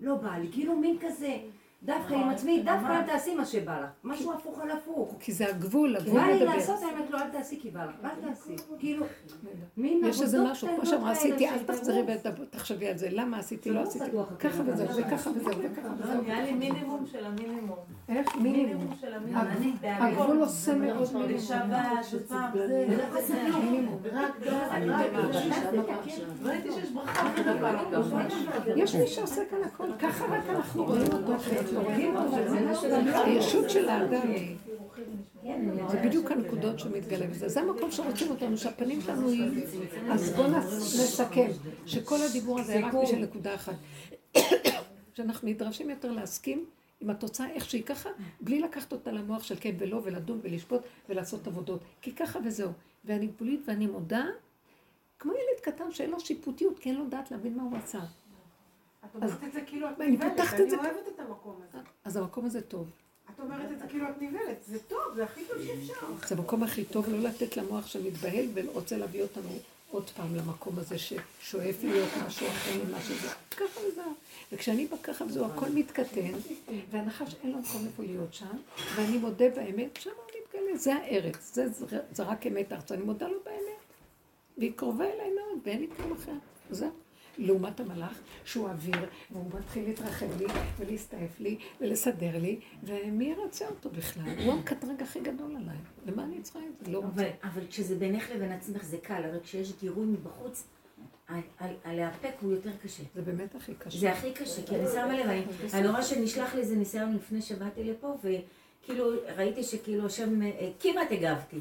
[0.01, 1.39] לא בא לי, כאילו מין כזה,
[1.85, 5.17] דווקא עם עצמי, דווקא אל תעשי מה שבא לך, משהו הפוך על הפוך.
[5.21, 6.55] כי זה הגבול, הגבול בא לי מדבר.
[6.55, 9.07] לעשות, האמת לא, אל תעשי כי בא לך, אל תעשי, כאילו,
[9.77, 12.03] מין יש איזה משהו, כמו שאמרה, עשיתי, אל תחזרי.
[12.43, 15.03] ותחשבי על זה, למה עשיתי, לא לא עשיתי, סגור ככה וזהו, זה.
[15.07, 16.23] וככה וזהו, וככה לא, וזהו.
[16.23, 17.77] נראה לי מינימום של המינימום.
[18.09, 18.67] איך מינימום?
[18.67, 19.77] מינימום של המינימום.
[19.85, 21.37] הגבול עושה מאוד מינימום.
[21.37, 21.67] בשבת,
[22.15, 22.51] בפעם
[23.27, 24.01] זה, מינימום.
[24.13, 24.33] רק
[24.89, 25.13] רק
[26.43, 27.77] ראיתי שיש ברכה ודבר.
[28.77, 31.33] יש מי שעושה כאן הכל, ככה רק אנחנו רואים אותו,
[31.81, 34.31] אחרת לא הישות של האדם.
[34.31, 34.57] היא,
[35.89, 39.65] זה בדיוק הנקודות שמתגלה בזה, זה המקום שרוצים אותנו, שהפנים שלנו היא,
[40.11, 41.51] אז בואו נסכם,
[41.87, 43.75] שכל הדיבור הזה רק בשביל נקודה אחת,
[45.15, 46.65] שאנחנו נדרשים יותר להסכים
[47.01, 51.47] עם התוצאה איך שהיא ככה, בלי לקחת אותה למוח של כן ולא, ולדון ולשפוט ולעשות
[51.47, 52.71] עבודות, כי ככה וזהו,
[53.05, 54.25] ואני גבולית ואני מודה,
[55.19, 58.01] כמו ילד קטן שאין לו שיפוטיות, כי אין לו דעת להבין מה הוא עשה.
[59.05, 61.79] את אומרת את זה כאילו את אני נבהלת, אני אוהבת את המקום הזה.
[62.05, 62.91] אז המקום הזה טוב.
[63.35, 66.27] את אומרת את זה כאילו את נבהלת, זה טוב, זה הכי טוב שאפשר.
[66.29, 69.49] זה המקום הכי טוב לא לתת למוח שמתבהל ורוצה להביא אותנו
[69.91, 73.29] עוד פעם למקום הזה ששואף להיות משהו אחר ממה שזה.
[73.51, 74.03] ככה וזה.
[74.53, 76.33] וכשאני בא ככה וזהו, הכל מתקטן,
[76.91, 78.57] והנחש אין לו מקום איפה להיות שם,
[78.97, 81.59] ואני מודה באמת, שם הוא מתגלה, זה הארץ,
[82.13, 83.83] זה, רק אמת ארץ, אני מודה לו באמת.
[84.59, 86.33] והיא קרובה אליי מאוד, ואין לי כלום אחר.
[86.71, 87.02] זהו.
[87.39, 88.97] לעומת המלאך, שהוא אוויר,
[89.31, 90.47] והוא מתחיל להתרחב לי,
[90.79, 94.25] ולהסתעף לי, ולסדר לי, ומי ירצה אותו בכלל?
[94.45, 95.77] הוא המקטרג הכי גדול עליי.
[96.07, 96.93] למה אני צריכה את זה?
[96.93, 97.31] לא רוצה.
[97.45, 100.65] אבל, כשזה בינך לבין עצמך זה קל, אבל כשיש גירוי מבחוץ,
[101.85, 103.03] הלהפק הוא יותר קשה.
[103.15, 103.99] זה באמת הכי קשה.
[103.99, 105.45] זה הכי קשה, כי אני שמה לב, אני-
[105.75, 109.05] אני רואה שנשלח לי איזה ניסיון לפני שבאתי לפה, וכאילו
[109.37, 111.57] ראיתי שכאילו השם, אה, כמעט הגבתי,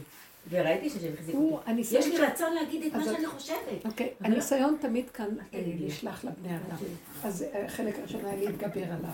[0.49, 1.71] וראיתי החזיק הוא, אותי.
[1.79, 3.85] יש לי רצון להגיד את מה שאני חושבת.
[3.85, 5.61] אוקיי, הניסיון תמיד כאן אה.
[5.79, 6.77] נשלח לבני אדם.
[7.23, 9.11] אז אה, החלק הראשון היה להתגבר עליו,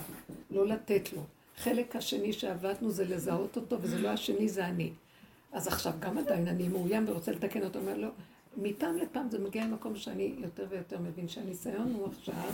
[0.50, 1.22] לא לתת לו.
[1.56, 4.90] חלק השני שעבדנו זה לזהות אותו, וזה לא השני, זה אני.
[5.52, 8.08] אז עכשיו גם עדיין אני מאוים ורוצה לתקן אותו, אומר לו,
[8.56, 12.50] מפעם לפעם זה מגיע למקום שאני יותר ויותר מבין שהניסיון הוא עכשיו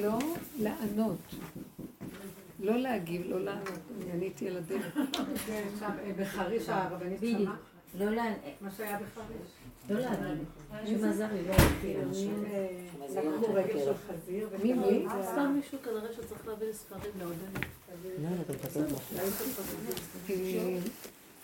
[0.00, 0.18] לא
[0.58, 1.18] לענות,
[2.60, 3.68] לא להגיב, לא לענות,
[4.02, 4.94] אני עניתי על הדרך.
[5.46, 7.20] כן, אה, בחריש הרבנית.
[7.20, 7.56] שמעה,
[7.98, 9.48] לא לה- מה שהיה בחריש.
[9.90, 10.06] לא לא
[11.14, 12.30] להגיד משהו.
[12.46, 12.68] אה,
[13.22, 15.06] לקחו רגל של חזיר, מי, מי?
[15.22, 17.36] סתם מישהו כנראה שצריך להביא ספרים לעודד.
[20.30, 20.78] אה,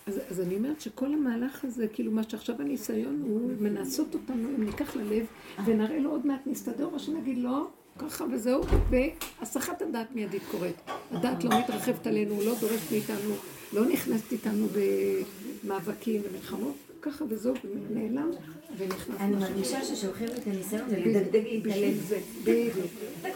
[0.07, 4.65] אז, אז אני אומרת שכל המהלך הזה, כאילו מה שעכשיו הניסיון הוא מנסות אותנו, אם
[4.65, 5.27] ניקח ללב
[5.67, 7.69] ונראה לו עוד מעט נסתדר, או שנגיד לא,
[7.99, 10.77] ככה וזהו, והסחת הדעת מיידית קורית.
[11.11, 13.35] הדעת לא מתרחבת עלינו, לא דורשת מאיתנו,
[13.73, 14.67] לא נכנסת איתנו
[15.65, 17.55] במאבקים ומלחמות, ככה וזהו,
[17.91, 18.31] נעלם
[18.79, 19.37] ונכנס אני.
[19.37, 21.95] מרגישה ששולחים את הניסיון ולדגדג.
[22.09, 22.87] זה, בדיוק.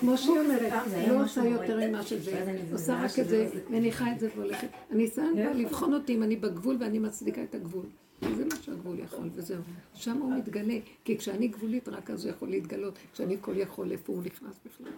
[0.00, 1.44] כמו שהיא אומרת, זה היה לא עושה.
[1.44, 3.48] יותר ממה שזה, עושה רק את לא זה.
[3.70, 4.68] מניחה את זה והולכת.
[4.90, 7.86] הניסיון בא לבחון אותי אם אני בגבול ואני מצדיקה את הגבול.
[8.20, 9.62] זה מה שהגבול יכול, וזהו.
[9.94, 10.78] שם הוא מתגלה.
[11.04, 12.98] כי כשאני גבולית, רק אז הוא יכול להתגלות.
[13.12, 14.92] כשאני כל יכול, איפה הוא נכנס בכלל.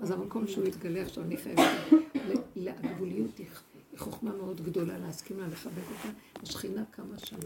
[0.00, 1.60] אז המקום שהוא יתגלה עכשיו, אני חייבת...
[2.66, 3.46] הגבוליות היא
[3.92, 6.08] היא חוכמה מאוד גדולה להסכים לה, לכבד אותה.
[6.42, 7.36] השכינה כמה שם.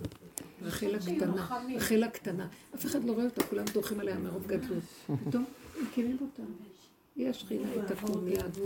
[0.63, 2.49] רחל הקטנה, רחל הקטנה.
[2.75, 4.83] אף אחד לא רואה אותה, כולם דורכים עליה מרוב גדלות.
[5.29, 5.45] פתאום
[5.83, 6.43] מכירים אותה.
[7.17, 8.59] יש שכינה, היא תקום מיד.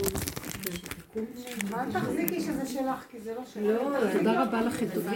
[1.74, 4.16] אל תחזיקי שזה שלך, כי זה לא שלך.
[4.18, 5.12] תודה רבה לכם, תודה